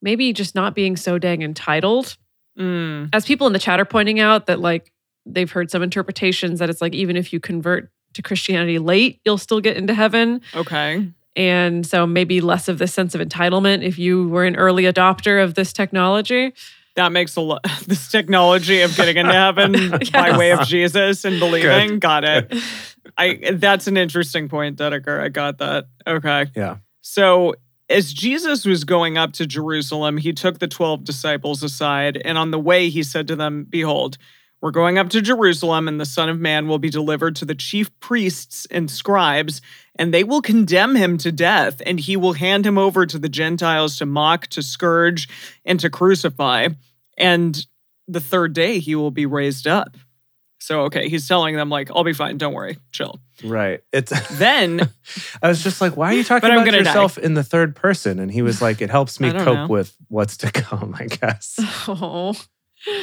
maybe 0.00 0.32
just 0.32 0.54
not 0.54 0.74
being 0.76 0.96
so 0.96 1.18
dang 1.18 1.42
entitled 1.42 2.16
Mm, 2.58 3.08
as 3.12 3.24
people 3.24 3.46
in 3.46 3.52
the 3.52 3.58
chat 3.58 3.80
are 3.80 3.84
pointing 3.84 4.20
out 4.20 4.46
that 4.46 4.60
like 4.60 4.92
they've 5.24 5.50
heard 5.50 5.70
some 5.70 5.82
interpretations 5.82 6.58
that 6.58 6.68
it's 6.68 6.80
like 6.80 6.94
even 6.94 7.16
if 7.16 7.32
you 7.32 7.40
convert 7.40 7.90
to 8.14 8.22
Christianity 8.22 8.78
late, 8.78 9.20
you'll 9.24 9.38
still 9.38 9.60
get 9.60 9.76
into 9.76 9.94
heaven. 9.94 10.40
okay. 10.54 11.08
And 11.34 11.86
so 11.86 12.06
maybe 12.06 12.42
less 12.42 12.68
of 12.68 12.76
this 12.78 12.92
sense 12.92 13.14
of 13.14 13.20
entitlement 13.26 13.82
if 13.82 13.98
you 13.98 14.28
were 14.28 14.44
an 14.44 14.54
early 14.56 14.82
adopter 14.82 15.42
of 15.42 15.54
this 15.54 15.72
technology. 15.72 16.52
That 16.94 17.10
makes 17.10 17.36
a 17.36 17.40
lot. 17.40 17.64
This 17.86 18.10
technology 18.10 18.82
of 18.82 18.94
getting 18.96 19.16
into 19.16 19.32
heaven 19.32 19.72
by 20.12 20.36
way 20.36 20.52
of 20.52 20.66
Jesus 20.66 21.24
and 21.24 21.40
believing. 21.40 21.98
Got 21.98 22.24
it. 22.24 22.54
I. 23.16 23.52
That's 23.54 23.86
an 23.86 23.96
interesting 23.96 24.48
point, 24.48 24.76
Dedeker. 24.76 25.20
I 25.20 25.28
got 25.28 25.58
that. 25.58 25.86
Okay. 26.06 26.46
Yeah. 26.54 26.76
So 27.00 27.54
as 27.92 28.12
Jesus 28.12 28.64
was 28.64 28.84
going 28.84 29.18
up 29.18 29.34
to 29.34 29.46
Jerusalem, 29.46 30.16
he 30.16 30.32
took 30.32 30.58
the 30.58 30.66
12 30.66 31.04
disciples 31.04 31.62
aside, 31.62 32.20
and 32.24 32.38
on 32.38 32.50
the 32.50 32.58
way 32.58 32.88
he 32.88 33.02
said 33.02 33.28
to 33.28 33.36
them, 33.36 33.66
Behold, 33.68 34.16
we're 34.62 34.70
going 34.70 34.96
up 34.96 35.10
to 35.10 35.20
Jerusalem, 35.20 35.88
and 35.88 36.00
the 36.00 36.06
Son 36.06 36.28
of 36.28 36.40
Man 36.40 36.68
will 36.68 36.78
be 36.78 36.88
delivered 36.88 37.36
to 37.36 37.44
the 37.44 37.54
chief 37.54 37.90
priests 38.00 38.66
and 38.70 38.90
scribes, 38.90 39.60
and 39.96 40.14
they 40.14 40.24
will 40.24 40.40
condemn 40.40 40.94
him 40.94 41.18
to 41.18 41.30
death, 41.30 41.82
and 41.84 42.00
he 42.00 42.16
will 42.16 42.32
hand 42.32 42.64
him 42.64 42.78
over 42.78 43.04
to 43.04 43.18
the 43.18 43.28
Gentiles 43.28 43.96
to 43.96 44.06
mock, 44.06 44.46
to 44.48 44.62
scourge, 44.62 45.28
and 45.64 45.78
to 45.80 45.90
crucify. 45.90 46.68
And 47.18 47.66
the 48.08 48.20
third 48.20 48.54
day 48.54 48.78
he 48.78 48.94
will 48.94 49.10
be 49.10 49.26
raised 49.26 49.66
up. 49.66 49.96
So, 50.62 50.82
okay, 50.82 51.08
he's 51.08 51.26
telling 51.26 51.56
them, 51.56 51.70
like, 51.70 51.90
I'll 51.90 52.04
be 52.04 52.12
fine. 52.12 52.38
Don't 52.38 52.54
worry. 52.54 52.78
Chill. 52.92 53.18
Right. 53.42 53.82
It's 53.92 54.12
Then 54.38 54.88
I 55.42 55.48
was 55.48 55.60
just 55.60 55.80
like, 55.80 55.96
why 55.96 56.12
are 56.12 56.12
you 56.12 56.22
talking 56.24 56.48
about 56.48 56.64
gonna 56.64 56.84
die. 56.84 56.90
yourself 56.90 57.18
in 57.18 57.34
the 57.34 57.42
third 57.42 57.74
person? 57.74 58.20
And 58.20 58.30
he 58.30 58.42
was 58.42 58.62
like, 58.62 58.80
it 58.80 58.88
helps 58.88 59.18
me 59.18 59.32
cope 59.32 59.44
know. 59.44 59.66
with 59.66 59.96
what's 60.06 60.36
to 60.38 60.52
come, 60.52 60.94
I 60.96 61.06
guess. 61.06 61.58
Oh. 61.88 62.36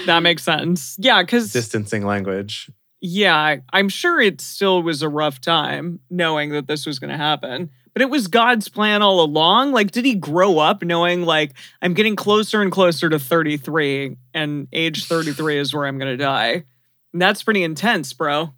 that 0.05 0.22
makes 0.22 0.43
sense. 0.43 0.95
Yeah, 0.99 1.22
because 1.22 1.51
Distancing 1.51 2.05
language. 2.05 2.72
Yeah, 3.01 3.57
I'm 3.74 3.89
sure 3.89 4.22
it 4.22 4.39
still 4.39 4.82
was 4.82 5.01
a 5.01 5.10
rough 5.10 5.41
time 5.41 5.99
knowing 6.10 6.51
that 6.51 6.68
this 6.68 6.86
was 6.86 6.97
going 6.97 7.12
to 7.12 7.18
happen. 7.18 7.72
But 7.91 8.03
it 8.03 8.10
was 8.10 8.28
God's 8.28 8.70
plan 8.70 9.01
all 9.01 9.22
along. 9.22 9.74
Like, 9.74 9.91
did 9.91 10.05
he 10.05 10.16
grow 10.16 10.60
up 10.60 10.82
knowing, 10.82 11.24
like, 11.24 11.53
I'm 11.82 11.93
getting 11.93 12.16
closer 12.16 12.62
and 12.62 12.72
closer 12.72 13.10
to 13.10 13.20
33, 13.20 14.16
and 14.34 14.68
age 14.72 15.05
33 15.05 15.57
is 15.57 15.74
where 15.74 15.86
I'm 15.86 15.97
going 15.97 16.18
to 16.18 16.24
die? 16.24 16.64
And 17.14 17.22
that's 17.22 17.43
pretty 17.43 17.64
intense, 17.64 18.14
bro. 18.14 18.53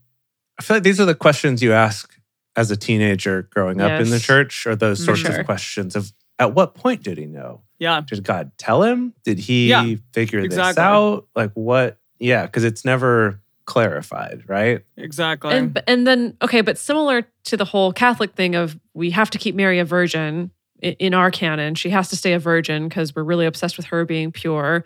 I 0.60 0.64
feel 0.64 0.78
like 0.78 0.84
these 0.84 1.00
are 1.00 1.06
the 1.06 1.16
questions 1.16 1.64
you 1.64 1.74
ask 1.74 2.14
as 2.56 2.70
a 2.70 2.78
teenager 2.78 3.44
growing 3.44 3.80
up 3.80 4.02
in 4.02 4.10
the 4.10 4.20
church, 4.20 4.68
or 4.68 4.76
those 4.76 5.04
sorts 5.04 5.22
sure. 5.22 5.40
of 5.40 5.46
questions 5.46 5.96
of 5.96 6.12
at 6.38 6.54
what 6.54 6.76
point 6.76 7.04
did 7.04 7.18
he 7.18 7.26
know? 7.26 7.62
Yeah. 7.80 8.02
Did 8.06 8.24
God 8.24 8.52
tell 8.58 8.84
him? 8.84 9.14
Did 9.24 9.40
he 9.40 9.70
Yeah, 9.70 9.96
figure 10.14 10.48
this 10.48 10.78
out? 10.78 11.28
Like 11.36 11.52
what? 11.54 11.98
Yeah, 12.20 12.46
because 12.46 12.64
it's 12.64 12.84
never 12.84 13.42
clarified, 13.66 14.44
right? 14.48 14.84
Exactly. 14.98 15.56
And 15.56 15.82
and 15.88 16.06
then 16.06 16.38
okay, 16.42 16.62
but 16.62 16.78
similar 16.78 17.26
to 17.46 17.58
the 17.58 17.66
whole 17.66 17.94
Catholic 17.94 18.34
thing 18.34 18.56
of 18.56 18.78
we 18.94 19.12
have 19.12 19.30
to 19.32 19.38
keep 19.38 19.56
Mary 19.56 19.80
a 19.80 19.86
virgin 19.86 20.52
in 20.82 21.14
our 21.14 21.32
canon, 21.32 21.76
she 21.76 21.90
has 21.92 22.10
to 22.10 22.16
stay 22.16 22.34
a 22.34 22.40
virgin 22.40 22.88
because 22.88 23.16
we're 23.16 23.24
really 23.24 23.46
obsessed 23.46 23.78
with 23.78 23.88
her 23.88 24.06
being 24.06 24.32
pure. 24.32 24.84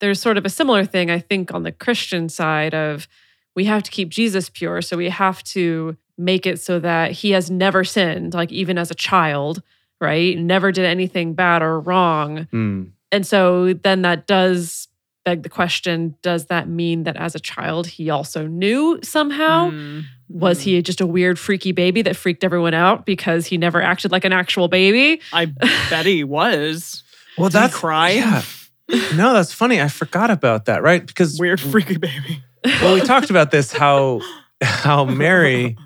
There's 0.00 0.20
sort 0.20 0.36
of 0.36 0.44
a 0.44 0.50
similar 0.50 0.84
thing, 0.84 1.10
I 1.10 1.18
think, 1.18 1.52
on 1.52 1.62
the 1.62 1.72
Christian 1.72 2.28
side 2.28 2.74
of 2.74 3.08
we 3.54 3.64
have 3.64 3.82
to 3.82 3.90
keep 3.90 4.08
Jesus 4.08 4.48
pure, 4.48 4.80
so 4.82 4.96
we 4.96 5.08
have 5.08 5.42
to 5.44 5.96
make 6.16 6.46
it 6.46 6.60
so 6.60 6.78
that 6.80 7.12
he 7.12 7.30
has 7.30 7.50
never 7.50 7.84
sinned, 7.84 8.34
like 8.34 8.52
even 8.52 8.78
as 8.78 8.90
a 8.90 8.94
child, 8.94 9.62
right? 10.00 10.38
Never 10.38 10.72
did 10.72 10.84
anything 10.84 11.34
bad 11.34 11.62
or 11.62 11.80
wrong. 11.80 12.46
Hmm. 12.50 12.84
And 13.10 13.26
so 13.26 13.72
then 13.72 14.02
that 14.02 14.26
does 14.26 14.88
beg 15.24 15.42
the 15.42 15.48
question 15.48 16.14
does 16.22 16.46
that 16.46 16.68
mean 16.68 17.04
that 17.04 17.16
as 17.16 17.34
a 17.34 17.40
child 17.40 17.86
he 17.86 18.10
also 18.10 18.46
knew 18.46 18.98
somehow? 19.02 19.70
Mm, 19.70 20.04
Was 20.28 20.60
mm. 20.60 20.62
he 20.62 20.82
just 20.82 21.00
a 21.00 21.06
weird, 21.06 21.38
freaky 21.38 21.72
baby 21.72 22.02
that 22.02 22.16
freaked 22.16 22.44
everyone 22.44 22.74
out 22.74 23.04
because 23.04 23.46
he 23.46 23.58
never 23.58 23.82
acted 23.82 24.10
like 24.10 24.24
an 24.24 24.32
actual 24.32 24.68
baby? 24.68 25.20
I 25.32 25.46
bet 25.90 26.06
he 26.06 26.24
was. 26.24 27.02
Well, 27.36 27.48
Did 27.50 27.58
he 27.58 27.62
that's 27.62 27.74
cry. 27.74 28.10
Yeah. 28.10 28.42
No, 28.90 29.32
that's 29.34 29.52
funny. 29.52 29.80
I 29.80 29.88
forgot 29.88 30.30
about 30.30 30.64
that, 30.66 30.82
right? 30.82 31.06
Because 31.06 31.38
Weird, 31.38 31.60
freaky 31.60 31.98
baby. 31.98 32.42
well, 32.64 32.94
we 32.94 33.00
talked 33.00 33.30
about 33.30 33.50
this 33.50 33.72
how 33.72 34.20
how 34.62 35.04
Mary 35.04 35.76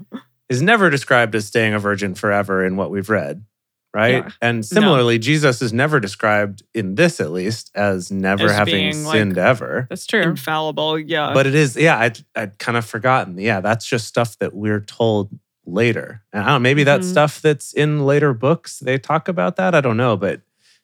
is 0.49 0.63
never 0.63 0.89
described 0.91 1.35
as 1.35 1.47
staying 1.47 1.75
a 1.75 1.79
virgin 1.79 2.15
forever 2.15 2.65
in 2.65 2.77
what 2.77 2.91
we've 2.91 3.09
read, 3.11 3.45
right? 3.95 4.25
Yeah. 4.25 4.31
And 4.41 4.65
similarly, 4.65 5.19
Jesus 5.19 5.63
is 5.63 5.73
never 5.73 5.99
described 5.99 6.63
in 6.75 6.95
this 6.95 7.21
at 7.21 7.33
least 7.33 7.71
as 7.75 8.11
never 8.13 8.45
As 8.47 8.53
having 8.53 8.75
being, 8.75 9.05
like, 9.05 9.13
sinned 9.17 9.39
ever. 9.39 9.87
That's 9.91 10.07
true. 10.07 10.23
Infallible. 10.23 10.99
Yeah. 10.99 11.33
But 11.35 11.47
it 11.47 11.55
is, 11.55 11.77
yeah, 11.77 11.99
I'd, 11.99 12.19
I'd 12.37 12.59
kind 12.59 12.77
of 12.79 12.85
forgotten. 12.85 13.39
Yeah, 13.39 13.61
that's 13.61 13.85
just 13.87 14.07
stuff 14.07 14.39
that 14.39 14.55
we're 14.55 14.81
told 14.81 15.31
later. 15.67 16.23
And 16.33 16.43
I 16.43 16.47
don't 16.47 16.55
know, 16.55 16.59
maybe 16.61 16.85
that's 16.85 17.07
Mhm. 17.07 17.11
stuff 17.11 17.41
that's 17.41 17.73
in 17.73 18.05
later 18.07 18.33
books. 18.35 18.79
They 18.79 18.99
talk 18.99 19.29
about 19.29 19.57
that. 19.57 19.75
I 19.75 19.81
don't 19.81 19.97
know. 19.97 20.17
But 20.17 20.43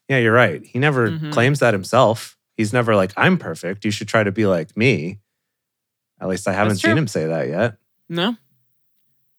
yeah, 0.09 0.19
you're 0.19 0.33
right. 0.33 0.65
He 0.65 0.79
never 0.79 1.11
Mhm. 1.11 1.33
claims 1.33 1.59
that 1.61 1.75
himself. 1.75 2.37
He's 2.57 2.73
never 2.73 2.97
like, 2.97 3.13
I'm 3.17 3.39
perfect. 3.39 3.85
You 3.85 3.91
should 3.91 4.09
try 4.09 4.25
to 4.25 4.33
be 4.33 4.47
like 4.47 4.77
me. 4.77 5.19
At 6.21 6.29
least 6.29 6.49
I 6.49 6.53
haven't 6.53 6.77
seen 6.77 6.99
him 6.99 7.07
say 7.07 7.27
that 7.27 7.49
yet. 7.49 7.77
No. 8.09 8.37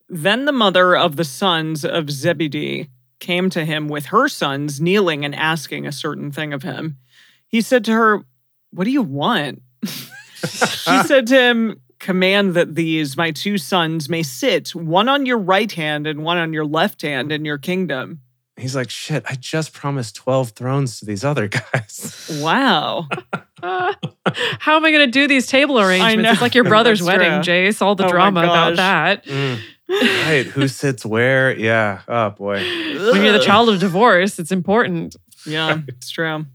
Then 0.08 0.44
the 0.46 0.52
mother 0.52 0.96
of 0.96 1.16
the 1.16 1.24
sons 1.24 1.84
of 1.84 2.10
Zebedee 2.10 2.88
came 3.18 3.50
to 3.50 3.64
him 3.64 3.88
with 3.88 4.06
her 4.06 4.28
sons 4.28 4.80
kneeling 4.80 5.24
and 5.24 5.34
asking 5.34 5.86
a 5.86 5.92
certain 5.92 6.32
thing 6.32 6.52
of 6.52 6.62
him. 6.62 6.96
He 7.46 7.60
said 7.60 7.84
to 7.84 7.92
her, 7.92 8.24
What 8.70 8.84
do 8.84 8.90
you 8.90 9.02
want? 9.02 9.60
she 9.84 11.02
said 11.04 11.26
to 11.28 11.38
him, 11.38 11.80
Command 11.98 12.54
that 12.54 12.74
these, 12.76 13.14
my 13.18 13.30
two 13.30 13.58
sons, 13.58 14.08
may 14.08 14.22
sit, 14.22 14.74
one 14.74 15.06
on 15.08 15.26
your 15.26 15.36
right 15.38 15.70
hand 15.70 16.06
and 16.06 16.24
one 16.24 16.38
on 16.38 16.54
your 16.54 16.64
left 16.64 17.02
hand 17.02 17.30
in 17.30 17.44
your 17.44 17.58
kingdom. 17.58 18.20
He's 18.60 18.76
like, 18.76 18.90
shit, 18.90 19.24
I 19.28 19.34
just 19.34 19.72
promised 19.72 20.14
12 20.16 20.50
thrones 20.50 20.98
to 21.00 21.06
these 21.06 21.24
other 21.24 21.48
guys. 21.72 22.38
Wow. 22.42 23.08
Ah, 23.62 23.96
how 24.58 24.76
am 24.76 24.84
I 24.84 24.90
going 24.90 25.06
to 25.06 25.10
do 25.10 25.26
these 25.26 25.46
table 25.46 25.80
arrangements? 25.80 26.32
It's 26.32 26.42
like 26.42 26.54
your 26.54 26.64
brother's 26.74 27.02
wedding, 27.02 27.32
true. 27.34 27.42
Jase. 27.42 27.82
All 27.82 27.94
the 27.94 28.06
Oh 28.06 28.10
drama 28.10 28.42
about 28.42 28.76
that. 28.76 29.24
Mm, 29.24 29.60
right. 29.88 30.46
Who 30.46 30.68
sits 30.68 31.04
where? 31.04 31.56
Yeah. 31.58 32.00
Oh, 32.06 32.30
boy. 32.30 32.58
When 32.58 33.22
you're 33.24 33.32
the 33.32 33.44
child 33.44 33.68
of 33.70 33.80
divorce, 33.80 34.38
it's 34.38 34.52
important. 34.52 35.16
Yeah, 35.46 35.80
it's 35.88 36.10
true. 36.10 36.46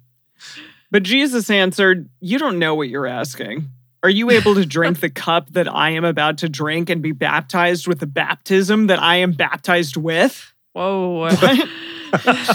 But 0.92 1.04
Jesus 1.04 1.50
answered, 1.50 2.10
You 2.22 2.38
don't 2.38 2.60
know 2.60 2.76
what 2.76 2.88
you're 2.88 3.08
asking. 3.08 3.70
Are 4.04 4.10
you 4.10 4.30
able 4.30 4.54
to 4.54 4.66
drink 4.66 5.00
the 5.00 5.10
cup 5.10 5.50
that 5.54 5.68
I 5.68 5.90
am 5.90 6.06
about 6.06 6.38
to 6.40 6.50
drink 6.50 6.92
and 6.92 7.02
be 7.02 7.12
baptized 7.12 7.88
with 7.88 8.00
the 8.00 8.06
baptism 8.08 8.88
that 8.88 9.02
I 9.02 9.16
am 9.18 9.32
baptized 9.32 9.98
with? 9.98 10.54
Whoa. 10.74 11.30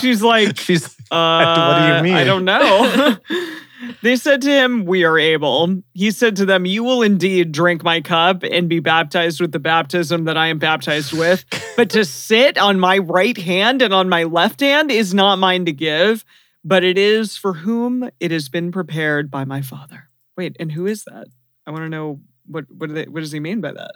She's 0.00 0.22
like, 0.22 0.56
She's 0.60 0.84
uh, 1.10 1.54
What 1.66 1.78
do 1.78 1.96
you 1.96 2.02
mean? 2.02 2.14
I 2.14 2.24
don't 2.24 2.44
know. 2.44 3.16
they 4.02 4.16
said 4.16 4.42
to 4.42 4.50
him, 4.50 4.84
We 4.84 5.04
are 5.04 5.18
able. 5.18 5.82
He 5.94 6.10
said 6.10 6.36
to 6.36 6.46
them, 6.46 6.66
You 6.66 6.84
will 6.84 7.02
indeed 7.02 7.52
drink 7.52 7.82
my 7.82 8.00
cup 8.00 8.42
and 8.42 8.68
be 8.68 8.80
baptized 8.80 9.40
with 9.40 9.52
the 9.52 9.58
baptism 9.58 10.24
that 10.24 10.36
I 10.36 10.48
am 10.48 10.58
baptized 10.58 11.12
with. 11.12 11.44
But 11.76 11.90
to 11.90 12.04
sit 12.04 12.58
on 12.58 12.78
my 12.80 12.98
right 12.98 13.36
hand 13.36 13.82
and 13.82 13.92
on 13.94 14.08
my 14.08 14.24
left 14.24 14.60
hand 14.60 14.90
is 14.90 15.14
not 15.14 15.38
mine 15.38 15.64
to 15.66 15.72
give, 15.72 16.24
but 16.64 16.84
it 16.84 16.98
is 16.98 17.36
for 17.36 17.54
whom 17.54 18.10
it 18.20 18.30
has 18.30 18.48
been 18.48 18.70
prepared 18.72 19.30
by 19.30 19.44
my 19.44 19.62
Father. 19.62 20.08
Wait, 20.36 20.56
and 20.60 20.72
who 20.72 20.86
is 20.86 21.04
that? 21.04 21.26
I 21.66 21.70
want 21.70 21.82
to 21.84 21.88
know 21.88 22.20
what 22.46 22.64
what, 22.70 22.88
do 22.88 22.94
they, 22.94 23.04
what 23.04 23.20
does 23.20 23.32
he 23.32 23.40
mean 23.40 23.60
by 23.60 23.72
that? 23.72 23.92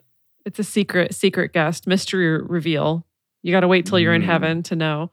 It's 0.47 0.59
a 0.59 0.65
secret, 0.65 1.15
secret 1.15 1.53
guest, 1.55 1.87
mystery 1.87 2.41
reveal. 2.43 3.07
You 3.43 3.51
got 3.53 3.61
to 3.61 3.69
wait 3.69 3.87
till 3.87 3.99
you're 3.99 4.15
in 4.15 4.23
Mm. 4.23 4.27
heaven 4.27 4.63
to 4.65 4.77
know. 4.77 5.11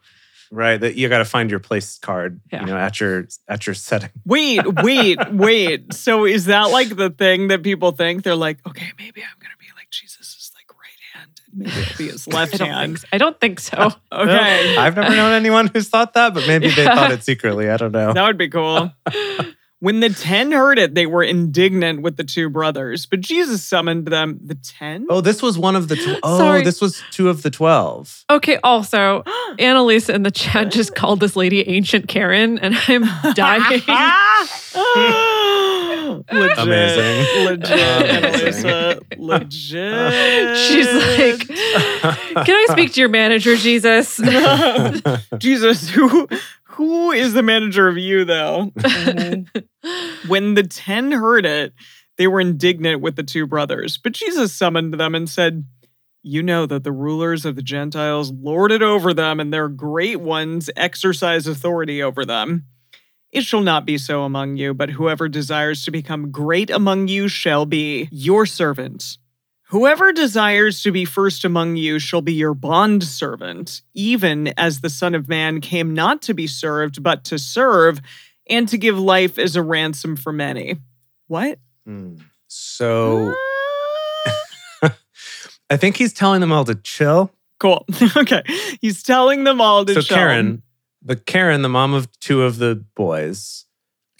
Right. 0.51 0.77
That 0.79 0.95
you 0.95 1.09
got 1.09 1.19
to 1.19 1.25
find 1.25 1.49
your 1.49 1.59
place 1.59 1.97
card, 1.99 2.41
Yeah. 2.51 2.61
you 2.61 2.65
know, 2.67 2.77
at 2.77 2.99
your 2.99 3.27
at 3.47 3.65
your 3.65 3.73
setting. 3.73 4.09
Wait, 4.25 4.61
wait, 4.83 5.17
wait. 5.31 5.93
So 5.93 6.25
is 6.25 6.45
that 6.45 6.65
like 6.71 6.95
the 6.95 7.09
thing 7.09 7.47
that 7.47 7.63
people 7.63 7.91
think? 7.93 8.23
They're 8.23 8.35
like, 8.35 8.59
okay, 8.67 8.91
maybe 8.97 9.21
I'm 9.23 9.39
gonna 9.41 9.55
be 9.59 9.67
like 9.75 9.89
Jesus' 9.89 10.51
like 10.53 10.69
right 10.77 10.99
hand, 11.13 11.31
and 11.51 11.59
maybe 11.63 11.81
it'll 11.81 11.97
be 11.97 12.07
his 12.09 12.27
I 12.31 12.31
left 12.35 12.51
think, 12.57 12.69
hand. 12.69 12.99
so. 12.99 13.07
I 13.13 13.17
don't 13.17 13.39
think 13.39 13.59
so. 13.59 13.75
Oh, 13.79 13.91
okay, 14.23 14.77
I've 14.77 14.95
never 14.95 15.15
known 15.15 15.33
anyone 15.33 15.67
who's 15.73 15.89
thought 15.89 16.13
that, 16.13 16.33
but 16.33 16.45
maybe 16.47 16.67
they 16.69 16.85
thought 16.85 17.11
it 17.11 17.23
secretly. 17.23 17.69
I 17.69 17.77
don't 17.77 17.91
know. 17.91 18.13
that 18.13 18.27
would 18.27 18.37
be 18.37 18.49
cool. 18.49 18.91
When 19.81 19.99
the 19.99 20.09
ten 20.11 20.51
heard 20.51 20.77
it, 20.77 20.93
they 20.93 21.07
were 21.07 21.23
indignant 21.23 22.03
with 22.03 22.15
the 22.15 22.23
two 22.23 22.51
brothers, 22.51 23.07
but 23.07 23.19
Jesus 23.19 23.63
summoned 23.63 24.05
them. 24.05 24.39
The 24.45 24.53
ten? 24.53 25.07
Oh, 25.09 25.21
this 25.21 25.41
was 25.41 25.57
one 25.57 25.75
of 25.75 25.87
the. 25.87 25.95
Tw- 25.95 26.19
oh, 26.21 26.37
Sorry. 26.37 26.63
this 26.63 26.79
was 26.79 27.01
two 27.09 27.29
of 27.29 27.41
the 27.41 27.49
twelve. 27.49 28.23
Okay, 28.29 28.59
also, 28.63 29.23
Annalisa 29.57 30.13
in 30.13 30.21
the 30.21 30.29
chat 30.29 30.69
just 30.71 30.93
called 31.01 31.19
this 31.19 31.35
lady 31.35 31.67
Ancient 31.67 32.07
Karen, 32.07 32.59
and 32.59 32.75
I'm 32.87 33.05
dying. 33.33 33.81
legit, 36.31 36.57
Amazing. 36.59 37.45
legit, 37.45 37.71
Amazing. 37.71 38.69
Annalisa, 38.69 39.01
legit. 39.17 40.57
She's 40.57 40.85
like, 40.93 41.47
Can 42.45 42.55
I 42.55 42.65
speak 42.69 42.93
to 42.93 42.99
your 42.99 43.09
manager, 43.09 43.55
Jesus? 43.55 44.21
Jesus, 45.39 45.89
who 45.89 46.27
who 46.71 47.11
is 47.11 47.33
the 47.33 47.43
manager 47.43 47.87
of 47.87 47.97
you 47.97 48.25
though? 48.25 48.71
Mm-hmm. 48.77 50.27
when 50.27 50.53
the 50.55 50.63
ten 50.63 51.11
heard 51.11 51.45
it, 51.45 51.73
they 52.17 52.27
were 52.27 52.41
indignant 52.41 53.01
with 53.01 53.15
the 53.15 53.23
two 53.23 53.47
brothers. 53.47 53.97
But 53.97 54.13
Jesus 54.13 54.53
summoned 54.53 54.93
them 54.93 55.15
and 55.15 55.29
said, 55.29 55.65
You 56.23 56.43
know 56.43 56.65
that 56.65 56.83
the 56.83 56.91
rulers 56.91 57.45
of 57.45 57.55
the 57.55 57.61
Gentiles 57.61 58.31
lord 58.31 58.71
it 58.71 58.81
over 58.81 59.13
them, 59.13 59.39
and 59.39 59.53
their 59.53 59.67
great 59.67 60.19
ones 60.19 60.69
exercise 60.75 61.47
authority 61.47 62.01
over 62.01 62.25
them. 62.25 62.65
It 63.31 63.45
shall 63.45 63.61
not 63.61 63.85
be 63.85 63.97
so 63.97 64.23
among 64.23 64.57
you, 64.57 64.73
but 64.73 64.91
whoever 64.91 65.29
desires 65.29 65.83
to 65.83 65.91
become 65.91 66.31
great 66.31 66.69
among 66.69 67.07
you 67.07 67.27
shall 67.27 67.65
be 67.65 68.09
your 68.11 68.45
servant. 68.45 69.17
Whoever 69.71 70.11
desires 70.11 70.83
to 70.83 70.91
be 70.91 71.05
first 71.05 71.45
among 71.45 71.77
you 71.77 71.97
shall 71.97 72.21
be 72.21 72.33
your 72.33 72.53
bond 72.53 73.05
servant, 73.05 73.81
even 73.93 74.53
as 74.57 74.81
the 74.81 74.89
Son 74.89 75.15
of 75.15 75.29
Man 75.29 75.61
came 75.61 75.93
not 75.93 76.21
to 76.23 76.33
be 76.33 76.45
served, 76.45 77.01
but 77.01 77.23
to 77.25 77.39
serve, 77.39 78.01
and 78.49 78.67
to 78.67 78.77
give 78.77 78.99
life 78.99 79.39
as 79.39 79.55
a 79.55 79.63
ransom 79.63 80.17
for 80.17 80.33
many. 80.33 80.75
What? 81.27 81.57
Hmm. 81.85 82.15
So 82.49 83.33
I 85.69 85.77
think 85.77 85.95
he's 85.95 86.11
telling 86.11 86.41
them 86.41 86.51
all 86.51 86.65
to 86.65 86.75
chill. 86.75 87.31
Cool. 87.57 87.85
okay. 88.17 88.43
He's 88.81 89.01
telling 89.03 89.45
them 89.45 89.61
all 89.61 89.85
to 89.85 89.93
so 89.93 90.01
chill. 90.01 90.17
Karen, 90.17 90.63
the 91.01 91.15
Karen, 91.15 91.61
the 91.61 91.69
mom 91.69 91.93
of 91.93 92.11
two 92.19 92.43
of 92.43 92.57
the 92.57 92.83
boys, 92.93 93.63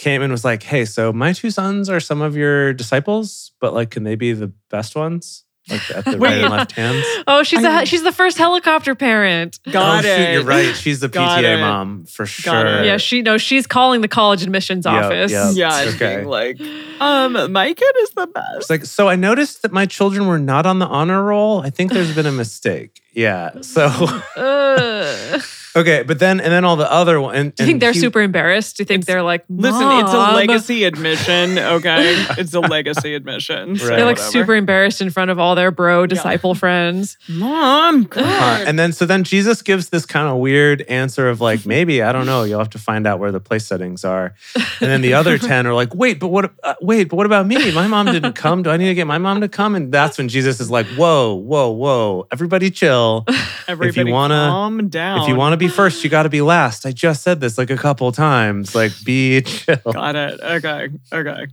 came 0.02 0.22
and 0.22 0.32
was 0.32 0.44
like, 0.44 0.64
"Hey, 0.64 0.86
so 0.86 1.14
my 1.14 1.32
two 1.34 1.52
sons 1.52 1.90
are 1.90 2.00
some 2.00 2.22
of 2.22 2.36
your 2.36 2.74
disciples, 2.74 3.52
but 3.62 3.74
like, 3.74 3.92
can 3.92 4.04
they 4.04 4.16
be 4.16 4.34
the 4.34 4.52
best 4.70 4.96
ones?" 4.96 5.44
like 5.70 5.92
at 5.92 6.06
the 6.06 6.18
right 6.18 6.42
and 6.42 6.50
left 6.50 6.72
hands. 6.72 7.06
Oh, 7.28 7.44
she's 7.44 7.64
I- 7.64 7.84
a 7.84 7.86
she's 7.86 8.02
the 8.02 8.12
first 8.12 8.40
helicopter 8.40 8.96
parent. 8.96 9.60
Got 9.72 10.04
oh, 10.04 10.08
it. 10.08 10.18
shoot, 10.18 10.32
you're 10.34 10.44
right. 10.44 10.76
She's 10.84 11.00
the 11.02 11.08
PTA 11.08 11.60
mom 11.62 12.06
for 12.06 12.26
sure. 12.26 12.84
Yeah, 12.84 12.98
she 12.98 13.22
no, 13.22 13.38
she's 13.38 13.68
calling 13.68 14.02
the 14.02 14.08
college 14.08 14.42
admissions 14.42 14.86
Yep, 14.88 14.94
office. 15.06 15.32
yep. 15.32 15.52
Yeah, 15.54 15.80
and 15.82 15.96
Okay. 15.96 16.16
being 16.16 16.28
like, 16.28 16.60
um, 17.00 17.52
my 17.52 17.72
kid 17.74 17.96
is 18.02 18.10
the 18.12 18.26
best. 18.28 18.58
It's 18.58 18.70
like, 18.72 18.86
so 18.86 19.08
I 19.08 19.16
noticed 19.16 19.62
that 19.62 19.72
my 19.72 19.86
children 19.86 20.26
were 20.26 20.40
not 20.40 20.66
on 20.66 20.80
the 20.80 20.88
honor 20.88 21.24
roll. 21.24 21.62
I 21.62 21.70
think 21.70 21.94
there's 21.94 22.14
been 22.16 22.26
a 22.26 22.32
mistake. 22.32 23.00
Yeah. 23.14 23.62
So 23.62 23.86
Ugh. 24.38 25.42
Okay, 25.76 26.04
but 26.04 26.20
then 26.20 26.40
and 26.40 26.52
then 26.52 26.66
all 26.66 26.76
the 26.76 26.92
other 26.92 27.20
one. 27.22 27.36
And, 27.36 27.56
Do 27.56 27.64
you 27.64 27.68
think 27.68 27.80
they're 27.82 27.92
he- 27.92 28.00
super 28.00 28.22
embarrassed? 28.22 28.78
Do 28.78 28.82
you 28.82 28.86
think 28.86 29.06
they're 29.06 29.24
like, 29.24 29.44
Listen, 29.50 29.82
it's 30.00 30.12
a 30.14 30.18
legacy 30.34 30.84
admission, 30.84 31.58
okay? 31.60 32.26
It's 32.38 32.54
a 32.54 32.60
legacy 32.60 33.14
admission. 33.16 33.78
so 33.78 33.88
Right. 33.88 33.96
They're 33.98 34.06
like 34.06 34.18
whatever. 34.18 34.32
super 34.32 34.56
embarrassed 34.56 35.02
in 35.02 35.10
front 35.10 35.32
of 35.32 35.40
all 35.40 35.56
their 35.56 35.72
bro 35.72 36.06
disciple 36.08 36.56
friends. 36.56 37.18
Mom, 37.30 38.02
Uh, 38.12 38.22
God. 38.22 38.68
and 38.68 38.78
then 38.80 38.94
so 38.94 39.06
then 39.06 39.24
Jesus 39.24 39.62
gives 39.62 39.90
this 39.90 40.06
kind 40.06 40.28
of 40.28 40.38
weird 40.38 40.82
answer 40.84 41.30
of 41.30 41.42
like 41.42 41.66
maybe 41.66 42.02
I 42.02 42.12
don't 42.12 42.26
know 42.26 42.44
you'll 42.44 42.60
have 42.60 42.70
to 42.72 42.80
find 42.80 43.06
out 43.08 43.20
where 43.20 43.32
the 43.32 43.40
place 43.40 43.66
settings 43.66 44.04
are, 44.06 44.34
and 44.56 44.90
then 44.92 45.02
the 45.02 45.14
other 45.14 45.38
ten 45.38 45.68
are 45.68 45.74
like 45.74 45.94
wait 45.96 46.20
but 46.20 46.28
what 46.30 46.52
uh, 46.64 46.76
wait 46.82 47.10
but 47.10 47.16
what 47.18 47.26
about 47.26 47.46
me 47.48 47.72
my 47.72 47.88
mom 47.88 48.06
didn't 48.08 48.34
come 48.34 48.64
do 48.64 48.70
I 48.70 48.78
need 48.78 48.88
to 48.88 48.94
get 48.96 49.08
my 49.08 49.18
mom 49.18 49.42
to 49.42 49.48
come 49.50 49.76
and 49.76 49.92
that's 49.92 50.18
when 50.18 50.28
Jesus 50.30 50.60
is 50.60 50.70
like 50.70 50.86
whoa 50.96 51.34
whoa 51.36 51.70
whoa 51.72 52.28
everybody 52.32 52.70
chill 52.72 53.26
Everybody 53.68 54.12
wanna- 54.12 54.48
calm 54.50 54.88
down. 54.90 55.22
if 55.22 55.28
you 55.28 55.36
want 55.36 55.54
to 55.54 55.58
be 55.62 55.68
first 55.68 56.04
you 56.04 56.10
got 56.10 56.24
to 56.24 56.30
be 56.30 56.42
last 56.42 56.86
I 56.86 56.92
just 56.92 57.22
said 57.24 57.40
this 57.40 57.58
like 57.58 57.70
a 57.70 57.78
couple 57.78 58.12
times 58.12 58.76
like 58.76 58.92
be 59.06 59.42
chill 59.42 59.78
Got 59.94 60.16
it. 60.16 60.40
Okay. 60.42 60.90
Okay. 61.14 61.46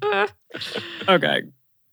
Okay. 1.06 1.42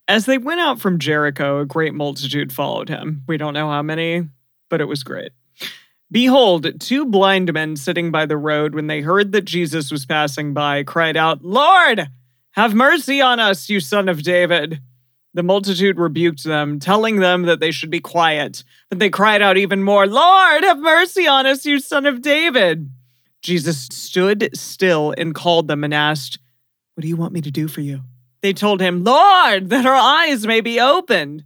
As 0.08 0.26
they 0.26 0.38
went 0.38 0.62
out 0.62 0.80
from 0.80 1.00
Jericho, 1.00 1.60
a 1.60 1.66
great 1.66 1.94
multitude 1.94 2.54
followed 2.54 2.90
him. 2.90 3.24
We 3.28 3.38
don't 3.38 3.54
know 3.54 3.70
how 3.70 3.82
many, 3.82 4.28
but 4.70 4.82
it 4.82 4.86
was 4.86 5.04
great. 5.04 5.32
Behold, 6.12 6.80
two 6.80 7.06
blind 7.06 7.52
men 7.52 7.76
sitting 7.76 8.12
by 8.12 8.26
the 8.26 8.38
road, 8.38 8.76
when 8.76 8.88
they 8.88 9.02
heard 9.02 9.32
that 9.32 9.46
Jesus 9.46 9.92
was 9.92 10.06
passing 10.06 10.54
by, 10.54 10.84
cried 10.84 11.18
out, 11.18 11.44
Lord, 11.44 12.08
have 12.52 12.74
mercy 12.74 13.20
on 13.20 13.40
us, 13.40 13.68
you 13.70 13.80
son 13.80 14.08
of 14.08 14.22
David. 14.22 14.80
The 15.36 15.44
multitude 15.44 16.00
rebuked 16.00 16.46
them, 16.46 16.80
telling 16.80 17.18
them 17.18 17.44
that 17.44 17.60
they 17.60 17.72
should 17.72 17.90
be 17.90 18.00
quiet. 18.00 18.64
But 18.90 19.00
they 19.00 19.10
cried 19.10 19.42
out 19.42 19.58
even 19.58 19.84
more, 19.84 20.08
Lord, 20.08 20.64
have 20.64 20.80
mercy 20.80 21.28
on 21.28 21.46
us, 21.46 21.66
you 21.66 21.80
son 21.82 22.06
of 22.06 22.22
David. 22.22 22.90
Jesus 23.42 23.90
stood 23.92 24.50
still 24.54 25.14
and 25.18 25.36
called 25.36 25.68
them 25.68 25.84
and 25.84 25.94
asked, 25.94 26.40
What 26.94 27.02
do 27.02 27.10
you 27.10 27.18
want 27.18 27.34
me 27.34 27.42
to 27.42 27.52
do 27.52 27.68
for 27.68 27.82
you? 27.82 28.00
They 28.42 28.54
told 28.54 28.80
him, 28.80 29.04
Lord, 29.04 29.70
that 29.72 29.86
our 29.86 29.94
eyes 29.94 30.48
may 30.48 30.62
be 30.62 30.80
opened. 30.80 31.44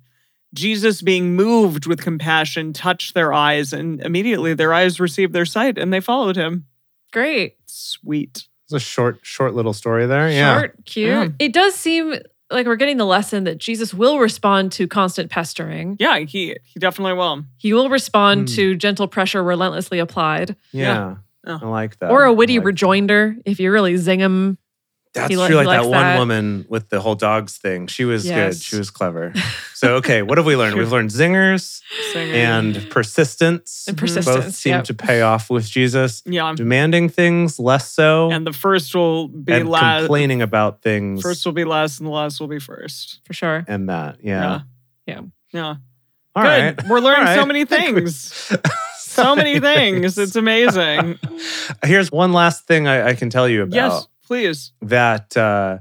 Jesus, 0.54 1.02
being 1.02 1.36
moved 1.36 1.88
with 1.88 2.04
compassion, 2.04 2.74
touched 2.74 3.16
their 3.16 3.34
eyes, 3.34 3.74
and 3.74 4.02
immediately 4.02 4.54
their 4.54 4.72
eyes 4.72 5.00
received 5.00 5.34
their 5.34 5.46
sight 5.46 5.80
and 5.80 5.92
they 5.92 6.00
followed 6.00 6.36
him. 6.36 6.68
Great. 7.12 7.58
Sweet. 7.66 8.48
it's 8.66 8.74
a 8.74 8.80
short 8.80 9.20
short 9.24 9.56
little 9.56 9.74
story 9.74 10.06
there 10.06 10.30
yeah 10.30 10.60
Short, 10.60 10.86
cute. 10.86 11.08
Yeah. 11.10 11.28
It 11.40 11.54
does 11.54 11.74
seem 11.74 12.16
like 12.52 12.66
we're 12.66 12.76
getting 12.76 12.98
the 12.98 13.06
lesson 13.06 13.44
that 13.46 13.58
Jesus 13.58 13.94
will 13.94 14.20
respond 14.20 14.72
to 14.74 14.88
constant 14.88 15.30
pestering. 15.30 15.96
Yeah, 16.00 16.20
he 16.20 16.56
he 16.64 16.80
definitely 16.80 17.14
will. 17.14 17.44
He 17.58 17.74
will 17.74 17.90
respond 17.90 18.50
Hmm. 18.50 18.56
to 18.56 18.76
gentle 18.76 19.08
pressure 19.08 19.44
relentlessly 19.44 20.00
applied, 20.00 20.56
yeah, 20.72 21.16
Yeah. 21.46 21.60
I 21.62 21.66
like 21.68 22.00
that 22.00 22.12
or 22.12 22.24
a 22.26 22.34
witty 22.34 22.54
like 22.58 22.64
that. 22.64 22.66
rejoinder 22.68 23.36
if 23.46 23.60
you 23.60 23.72
really 23.72 23.98
zing 23.98 24.20
him. 24.20 24.58
That's 25.14 25.30
He 25.30 25.36
true. 25.36 25.48
he 25.48 25.54
Like 25.56 25.68
that 25.68 25.84
one 25.90 25.92
that. 26.02 26.20
woman 26.20 26.66
with 26.70 26.90
the 26.90 27.02
whole 27.02 27.16
dogs 27.16 27.58
thing. 27.58 27.88
She 27.88 28.06
was 28.06 28.26
good. 28.26 28.56
She 28.56 28.76
was 28.78 28.90
clever. 28.92 29.34
So, 29.80 29.96
okay, 29.96 30.22
what 30.24 30.38
have 30.38 30.46
we 30.46 30.58
learned? 30.58 30.76
We've 30.76 30.92
learned 30.92 31.10
zingers 31.10 31.82
Singing. 32.12 32.36
and 32.36 32.90
persistence. 32.90 33.86
And 33.88 33.96
Mhm. 33.98 34.26
Both 34.26 34.54
seem 34.54 34.72
yep. 34.74 34.84
to 34.84 34.94
pay 34.94 35.22
off 35.22 35.50
with 35.50 35.70
Jesus. 35.70 36.22
yeah, 36.26 36.52
Demanding 36.54 37.08
things, 37.08 37.60
less 37.60 37.90
so. 37.90 38.30
and 38.30 38.46
the 38.46 38.52
first 38.52 38.94
will 38.94 39.30
be 39.30 39.54
and 39.54 39.70
last. 39.70 40.02
complaining 40.02 40.42
about 40.42 40.82
things. 40.82 41.22
First 41.22 41.46
will 41.46 41.54
be 41.54 41.64
last, 41.64 42.00
and 42.02 42.08
the 42.08 42.12
last 42.12 42.42
will 42.42 42.50
be 42.50 42.60
first. 42.60 43.22
for 43.26 43.32
sure. 43.34 43.64
and 43.70 43.88
that. 43.88 44.18
Yeah. 44.22 44.64
Yeah. 45.08 45.14
Yeah. 45.16 45.22
Yeah. 45.54 45.76
All 46.36 46.44
Good. 46.44 46.50
right. 46.78 46.88
We're 46.90 47.00
learning 47.00 47.28
All 47.30 47.36
so 47.36 47.46
many 47.46 47.62
I 47.62 47.66
think 47.66 47.96
we- 47.96 48.02
things. 48.02 48.52
so 48.98 49.34
many 49.34 49.62
things. 49.62 50.18
It's 50.18 50.36
amazing. 50.36 51.18
Here's 51.86 52.12
one 52.12 52.34
last 52.34 52.68
thing 52.68 52.86
I, 52.90 53.10
I 53.12 53.14
can 53.14 53.30
tell 53.30 53.48
you 53.48 53.62
about. 53.64 53.76
Yes, 53.76 54.08
please. 54.30 54.72
that 54.82 55.36
uh, 55.36 55.80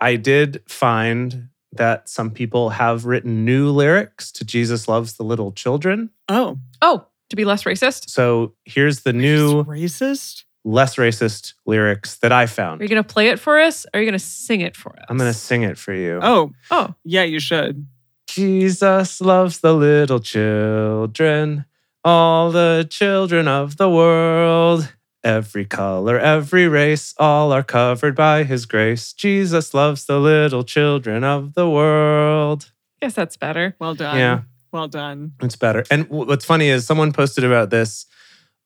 I 0.00 0.14
did 0.16 0.62
find 0.68 1.48
that 1.72 2.08
some 2.08 2.30
people 2.30 2.70
have 2.70 3.04
written 3.04 3.44
new 3.44 3.68
lyrics 3.70 4.30
to 4.32 4.44
Jesus 4.44 4.86
Loves 4.88 5.14
the 5.14 5.22
Little 5.24 5.52
Children. 5.52 6.10
Oh, 6.28 6.58
Oh, 6.80 7.06
to 7.30 7.36
be 7.36 7.44
less 7.44 7.64
racist. 7.64 8.08
So 8.08 8.54
here's 8.64 9.00
the 9.00 9.12
new, 9.12 9.64
racist. 9.64 10.44
less 10.64 10.94
racist 10.96 11.54
lyrics 11.66 12.16
that 12.18 12.32
I 12.32 12.46
found. 12.46 12.80
Are 12.80 12.84
you 12.84 12.88
gonna 12.88 13.02
play 13.02 13.28
it 13.28 13.38
for 13.40 13.58
us? 13.58 13.84
Or 13.86 13.98
are 13.98 14.00
you 14.00 14.06
gonna 14.06 14.18
sing 14.18 14.60
it 14.62 14.76
for 14.76 14.92
us? 14.98 15.04
I'm 15.08 15.18
going 15.18 15.30
to 15.32 15.38
sing 15.38 15.62
it 15.62 15.76
for 15.76 15.92
you. 15.92 16.20
Oh, 16.22 16.52
Oh, 16.70 16.94
yeah, 17.04 17.24
you 17.24 17.40
should. 17.40 17.86
Jesus 18.28 19.20
loves 19.20 19.58
the 19.60 19.74
little 19.74 20.20
children, 20.20 21.64
all 22.04 22.50
the 22.52 22.86
children 22.88 23.48
of 23.48 23.76
the 23.76 23.90
world. 23.90 24.92
Every 25.28 25.66
color, 25.66 26.18
every 26.18 26.68
race, 26.68 27.12
all 27.18 27.52
are 27.52 27.62
covered 27.62 28.16
by 28.16 28.44
his 28.44 28.64
grace. 28.64 29.12
Jesus 29.12 29.74
loves 29.74 30.06
the 30.06 30.18
little 30.18 30.64
children 30.64 31.22
of 31.22 31.52
the 31.52 31.68
world. 31.68 32.72
guess 33.02 33.12
that's 33.12 33.36
better. 33.36 33.76
Well 33.78 33.94
done. 33.94 34.16
Yeah. 34.16 34.40
Well 34.72 34.88
done. 34.88 35.34
It's 35.42 35.54
better. 35.54 35.84
And 35.90 36.08
what's 36.08 36.46
funny 36.46 36.68
is 36.70 36.86
someone 36.86 37.12
posted 37.12 37.44
about 37.44 37.68
this 37.68 38.06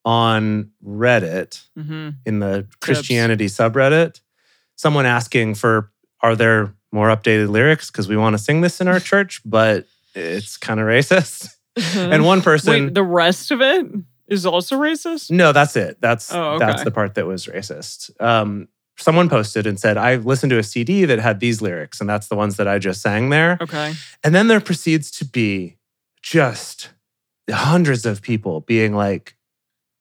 on 0.05 0.71
Reddit 0.81 1.65
hmm 1.75 2.11
in 2.25 2.39
the 2.39 2.65
Christianity 2.79 3.47
subreddit. 3.47 4.21
Someone 4.77 5.05
asking 5.05 5.55
for, 5.55 5.91
are 6.21 6.37
there 6.37 6.73
more 6.93 7.09
updated 7.09 7.49
lyrics? 7.49 7.91
Because 7.91 8.07
we 8.07 8.15
want 8.15 8.35
to 8.35 8.41
sing 8.41 8.61
this 8.61 8.79
in 8.79 8.87
our 8.87 8.99
church, 9.11 9.41
but 9.43 9.85
it's 10.15 10.55
kind 10.55 10.79
of 10.79 10.85
racist. 10.85 11.49
And 11.95 12.23
one 12.23 12.41
person, 12.41 12.85
Wait, 12.85 12.93
the 12.93 13.03
rest 13.03 13.51
of 13.51 13.59
it 13.59 13.85
is 14.27 14.45
also 14.45 14.79
racist? 14.79 15.31
no, 15.31 15.51
that's 15.51 15.75
it. 15.75 15.97
That's 16.01 16.33
Oh, 16.33 16.57
that's 16.59 16.83
the 16.83 16.91
part 16.91 17.15
that 17.15 17.25
was 17.25 17.47
racist. 17.47 18.09
Um, 18.21 18.67
someone 18.97 19.29
posted 19.29 19.65
and 19.67 19.79
said, 19.79 19.97
I 19.97 20.15
listened 20.15 20.49
to 20.51 20.57
a 20.59 20.63
CD 20.63 21.05
that 21.05 21.19
had 21.19 21.39
these 21.39 21.61
lyrics, 21.61 21.99
and 21.99 22.09
that's 22.09 22.27
the 22.27 22.35
ones 22.35 22.57
that 22.57 22.67
I 22.67 22.79
just 22.79 23.01
sang 23.01 23.29
there. 23.29 23.57
Okay. 23.61 23.93
And 24.23 24.33
then 24.35 24.47
there 24.47 24.59
proceeds 24.61 25.11
to 25.11 25.25
be 25.25 25.77
just 26.21 26.91
hundreds 27.49 28.05
of 28.05 28.21
people 28.21 28.61
being 28.61 28.93
like, 28.95 29.35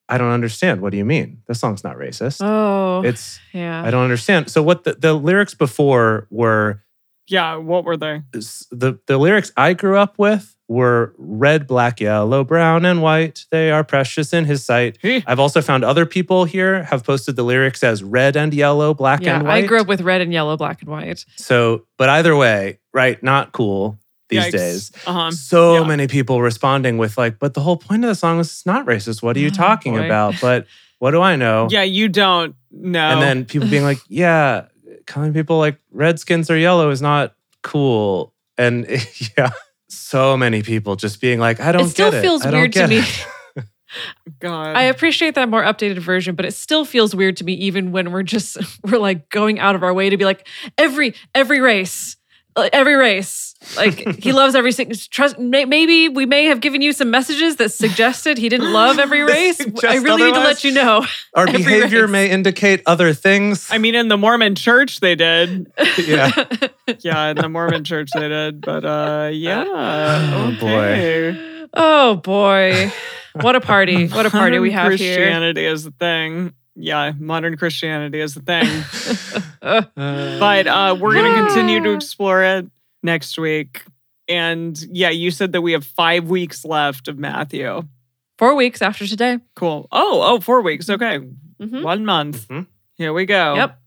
I 0.09 0.19
don't 0.19 0.31
understand. 0.31 0.83
What 0.83 0.91
do 0.91 0.99
you 0.99 1.05
mean? 1.05 1.43
The 1.47 1.55
song's 1.55 1.83
not 1.83 1.97
racist. 1.97 2.41
Oh, 2.45 3.03
It's, 3.03 3.41
yeah. 3.53 3.83
I 3.83 3.91
don't 3.91 4.05
understand. 4.05 4.51
So, 4.51 4.63
what 4.63 4.85
the, 4.85 4.95
the 4.95 5.15
lyrics 5.15 5.55
before 5.55 6.27
were 6.31 6.83
Yeah, 7.29 7.57
what 7.57 7.85
were 7.85 7.97
they? 7.97 8.23
the, 8.33 8.99
the 9.07 9.17
lyrics 9.17 9.53
I 9.57 9.73
grew 9.73 9.97
up 9.97 10.19
with 10.19 10.55
were 10.73 11.15
red, 11.19 11.67
black, 11.67 12.01
yellow, 12.01 12.43
brown, 12.45 12.85
and 12.85 13.03
white. 13.03 13.45
They 13.51 13.71
are 13.71 13.85
precious 13.85 14.33
in 14.33 14.47
his 14.47 14.65
sight. 14.65 14.99
I've 15.05 15.39
also 15.39 15.61
found 15.61 15.85
other 15.85 16.07
people 16.07 16.45
here 16.45 16.83
have 16.85 17.05
posted 17.05 17.37
the 17.37 17.43
lyrics 17.43 17.85
as 17.85 18.03
red 18.03 18.37
and 18.37 18.53
yellow, 18.55 18.95
black 18.95 19.23
yeah, 19.23 19.37
and 19.37 19.47
white. 19.47 19.65
I 19.65 19.67
grew 19.67 19.81
up 19.81 19.87
with 19.87 20.01
red 20.01 20.21
and 20.21 20.33
yellow, 20.33 20.57
black 20.57 20.81
and 20.81 20.91
white. 20.91 21.25
So, 21.37 21.87
but 21.99 22.09
either 22.09 22.35
way, 22.35 22.79
right? 22.93 23.23
Not 23.23 23.53
cool 23.53 23.99
these 24.31 24.45
Yikes. 24.47 24.53
days. 24.53 24.93
Uh-huh. 25.07 25.31
so 25.31 25.75
yeah. 25.81 25.87
many 25.87 26.07
people 26.07 26.41
responding 26.41 26.97
with 26.97 27.19
like, 27.19 27.39
but 27.39 27.53
the 27.55 27.61
whole 27.61 27.77
point 27.77 28.03
of 28.05 28.09
the 28.09 28.15
song 28.15 28.41
is 28.41 28.47
it's 28.49 28.67
not 28.67 28.87
racist. 28.87 29.23
What 29.23 29.37
are 29.37 29.41
you 29.41 29.49
Oh, 29.49 29.51
talking 29.51 29.95
boy. 29.95 30.07
about? 30.07 30.35
But 30.41 30.67
what 30.99 31.11
do 31.11 31.21
I 31.21 31.37
know? 31.37 31.69
Yeah, 31.71 31.83
you 31.83 32.09
don't 32.09 32.55
know. 32.71 33.11
And 33.11 33.21
then 33.21 33.45
people 33.45 33.69
being 33.69 33.83
like, 33.85 33.99
yeah, 34.09 34.67
calling 35.07 35.35
people 35.35 35.59
like 35.59 35.79
redskins 35.91 36.51
or 36.51 36.57
yellow 36.57 36.89
is 36.91 37.03
not 37.03 37.35
cool. 37.63 38.33
And 38.57 38.87
yeah, 39.39 39.51
so 39.93 40.37
many 40.37 40.63
people 40.63 40.97
just 40.97 41.21
being 41.21 41.39
like, 41.39 41.61
I 41.61 41.73
don't 41.73 41.83
It 41.87 41.89
still 41.91 42.11
get 42.11 42.19
it. 42.19 42.23
feels 42.23 42.45
I 42.45 42.51
don't 42.51 42.61
weird 42.61 42.73
to 42.73 42.79
get 42.81 42.89
me. 42.89 42.99
it." 42.99 43.27
God. 44.41 44.75
I 44.77 44.85
appreciate 44.85 45.35
that 45.35 45.49
more 45.51 45.63
updated 45.63 45.99
version, 45.99 46.35
but 46.35 46.47
it 46.47 46.53
still 46.55 46.85
feels 46.85 47.15
weird 47.15 47.37
to 47.39 47.45
me, 47.45 47.53
even 47.55 47.93
when 47.93 48.11
we're 48.11 48.23
just 48.23 48.57
we're 48.85 48.99
like 48.99 49.29
going 49.29 49.59
out 49.59 49.75
of 49.75 49.83
our 49.83 49.93
way 49.93 50.09
to 50.11 50.17
be 50.17 50.25
like 50.25 50.49
every 50.79 51.15
every 51.35 51.61
race, 51.61 52.17
like, 52.17 52.22
every 52.57 52.95
race. 52.95 53.55
Like 53.77 53.99
he 54.19 54.33
loves 54.41 54.55
every 54.55 54.73
single. 54.73 54.97
Trust. 55.11 55.39
may- 55.39 55.65
Maybe 55.65 56.09
we 56.09 56.27
may 56.27 56.45
have 56.47 56.61
given 56.61 56.83
you 56.83 56.93
some 56.93 57.11
messages 57.11 57.57
that 57.57 57.71
suggested 57.71 58.37
he 58.39 58.49
didn't 58.49 58.73
love 58.73 58.99
every 58.99 59.23
race. 59.25 59.61
I 59.85 59.97
really 59.97 60.25
need 60.25 60.35
to 60.35 60.41
let 60.41 60.65
you 60.65 60.73
know. 60.73 61.05
Our 61.35 61.47
behavior 61.47 62.03
race. 62.03 62.11
may 62.11 62.31
indicate 62.31 62.83
other 62.87 63.13
things. 63.15 63.69
I 63.71 63.79
mean, 63.79 63.95
in 63.95 64.09
the 64.09 64.17
Mormon 64.19 64.55
church, 64.55 65.01
they 65.01 65.15
did. 65.15 65.73
yeah. 65.99 66.31
Yeah, 67.01 67.29
in 67.29 67.37
the 67.37 67.49
Mormon 67.49 67.85
church, 67.85 68.11
they 68.15 68.29
did. 68.29 68.61
But 68.61 68.85
uh, 68.85 69.31
yeah. 69.33 69.65
Oh, 69.69 70.57
boy. 70.61 71.69
oh 71.75 72.17
boy, 72.17 72.93
what 73.41 73.55
a 73.57 73.61
party! 73.61 74.09
What 74.09 74.27
a 74.27 74.31
party 74.31 74.59
we 74.59 74.71
Modern 74.71 74.91
have 74.91 75.01
here. 75.01 75.17
Christianity 75.17 75.65
is 75.65 75.85
the 75.85 75.93
thing. 75.93 76.53
Yeah, 76.75 77.13
modern 77.19 77.57
Christianity 77.57 78.21
is 78.21 78.35
the 78.35 78.41
thing. 78.41 78.67
Uh, 79.61 79.83
but 79.95 80.67
uh, 80.67 80.97
we're 80.99 81.13
going 81.15 81.33
to 81.35 81.45
continue 81.47 81.83
to 81.83 81.93
explore 81.93 82.43
it 82.43 82.67
next 83.03 83.39
week. 83.39 83.85
And 84.29 84.81
yeah, 84.91 85.11
you 85.11 85.31
said 85.31 85.53
that 85.53 85.61
we 85.61 85.73
have 85.73 85.85
five 85.85 86.29
weeks 86.31 86.65
left 86.65 87.09
of 87.09 87.19
Matthew. 87.19 87.83
Four 88.39 88.55
weeks 88.55 88.81
after 88.81 89.07
today. 89.07 89.39
Cool. 89.55 89.87
Oh, 89.93 90.23
oh, 90.25 90.41
four 90.41 90.63
weeks. 90.63 90.89
Okay. 90.89 91.21
Mhm. 91.61 91.83
One 91.83 92.05
month. 92.07 92.49
Mhm. 92.49 92.67
Here 92.97 93.13
we 93.13 93.27
go. 93.27 93.55
Yep. 93.55 93.79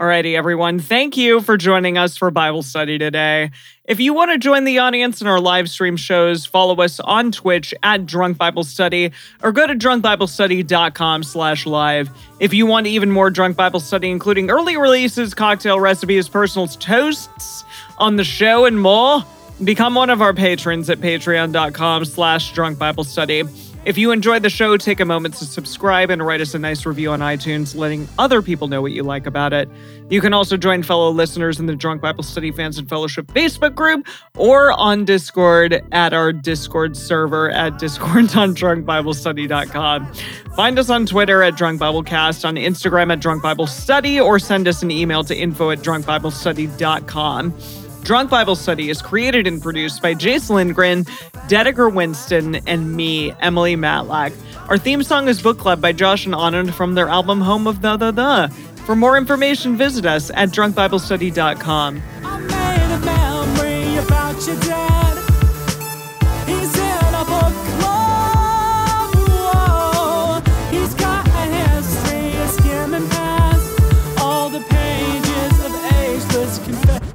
Alrighty, 0.00 0.34
everyone. 0.34 0.78
Thank 0.78 1.18
you 1.18 1.42
for 1.42 1.58
joining 1.58 1.98
us 1.98 2.16
for 2.16 2.30
Bible 2.30 2.62
study 2.62 2.96
today. 2.96 3.50
If 3.84 4.00
you 4.00 4.14
want 4.14 4.32
to 4.32 4.38
join 4.38 4.64
the 4.64 4.78
audience 4.78 5.20
in 5.20 5.26
our 5.26 5.38
live 5.38 5.68
stream 5.68 5.98
shows, 5.98 6.46
follow 6.46 6.76
us 6.76 6.98
on 7.00 7.30
Twitch 7.30 7.74
at 7.82 8.06
Drunk 8.06 8.38
Bible 8.38 8.64
Study 8.64 9.12
or 9.42 9.52
go 9.52 9.66
to 9.66 9.74
drunkbiblestudy.com 9.74 11.24
slash 11.24 11.66
live. 11.66 12.08
If 12.40 12.54
you 12.54 12.64
want 12.64 12.86
even 12.86 13.10
more 13.10 13.28
Drunk 13.28 13.54
Bible 13.54 13.80
Study, 13.80 14.10
including 14.10 14.50
early 14.50 14.78
releases, 14.78 15.34
cocktail 15.34 15.78
recipes, 15.78 16.26
personal 16.26 16.68
toasts 16.68 17.62
on 17.98 18.16
the 18.16 18.24
show, 18.24 18.64
and 18.64 18.80
more, 18.80 19.22
become 19.62 19.94
one 19.94 20.08
of 20.08 20.22
our 20.22 20.32
patrons 20.32 20.88
at 20.88 21.00
patreon.com 21.00 22.06
slash 22.06 22.54
drunk 22.54 22.78
Bible 22.78 23.04
study. 23.04 23.42
If 23.84 23.98
you 23.98 24.12
enjoyed 24.12 24.42
the 24.42 24.50
show, 24.50 24.76
take 24.76 25.00
a 25.00 25.04
moment 25.04 25.34
to 25.34 25.44
subscribe 25.44 26.10
and 26.10 26.24
write 26.24 26.40
us 26.40 26.54
a 26.54 26.58
nice 26.58 26.86
review 26.86 27.10
on 27.10 27.18
iTunes, 27.18 27.74
letting 27.74 28.06
other 28.16 28.40
people 28.40 28.68
know 28.68 28.80
what 28.80 28.92
you 28.92 29.02
like 29.02 29.26
about 29.26 29.52
it. 29.52 29.68
You 30.08 30.20
can 30.20 30.32
also 30.32 30.56
join 30.56 30.84
fellow 30.84 31.10
listeners 31.10 31.58
in 31.58 31.66
the 31.66 31.74
Drunk 31.74 32.00
Bible 32.00 32.22
Study 32.22 32.52
Fans 32.52 32.78
and 32.78 32.88
Fellowship 32.88 33.26
Facebook 33.28 33.74
group 33.74 34.06
or 34.36 34.70
on 34.72 35.04
Discord 35.04 35.84
at 35.90 36.12
our 36.12 36.32
Discord 36.32 36.96
server 36.96 37.50
at 37.50 37.76
discord.drunkbiblestudy.com. 37.80 40.14
Find 40.54 40.78
us 40.78 40.88
on 40.88 41.04
Twitter 41.04 41.42
at 41.42 41.56
Drunk 41.56 41.80
Biblecast, 41.80 42.44
on 42.44 42.54
Instagram 42.54 43.12
at 43.12 43.18
Drunk 43.18 43.42
Bible 43.42 43.66
Study, 43.66 44.20
or 44.20 44.38
send 44.38 44.68
us 44.68 44.84
an 44.84 44.92
email 44.92 45.24
to 45.24 45.36
info 45.36 45.70
at 45.70 45.80
drunkbiblestudy.com. 45.80 47.81
Drunk 48.02 48.30
Bible 48.30 48.56
Study 48.56 48.90
is 48.90 49.00
created 49.00 49.46
and 49.46 49.62
produced 49.62 50.02
by 50.02 50.14
Jase 50.14 50.50
Lindgren, 50.50 51.04
Dedeker 51.48 51.92
Winston, 51.92 52.56
and 52.66 52.96
me, 52.96 53.32
Emily 53.40 53.76
Matlack. 53.76 54.32
Our 54.68 54.76
theme 54.76 55.04
song 55.04 55.28
is 55.28 55.40
Book 55.40 55.58
Club 55.58 55.80
by 55.80 55.92
Josh 55.92 56.26
and 56.26 56.34
Anand 56.34 56.72
from 56.72 56.94
their 56.94 57.08
album 57.08 57.40
Home 57.40 57.66
of 57.68 57.80
The 57.80 57.96
The 57.96 58.10
The. 58.10 58.48
For 58.86 58.96
more 58.96 59.16
information, 59.16 59.76
visit 59.76 60.04
us 60.04 60.30
at 60.34 60.48
drunkbiblestudy.com. 60.48 62.02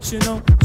You 0.10 0.20
know. 0.20 0.57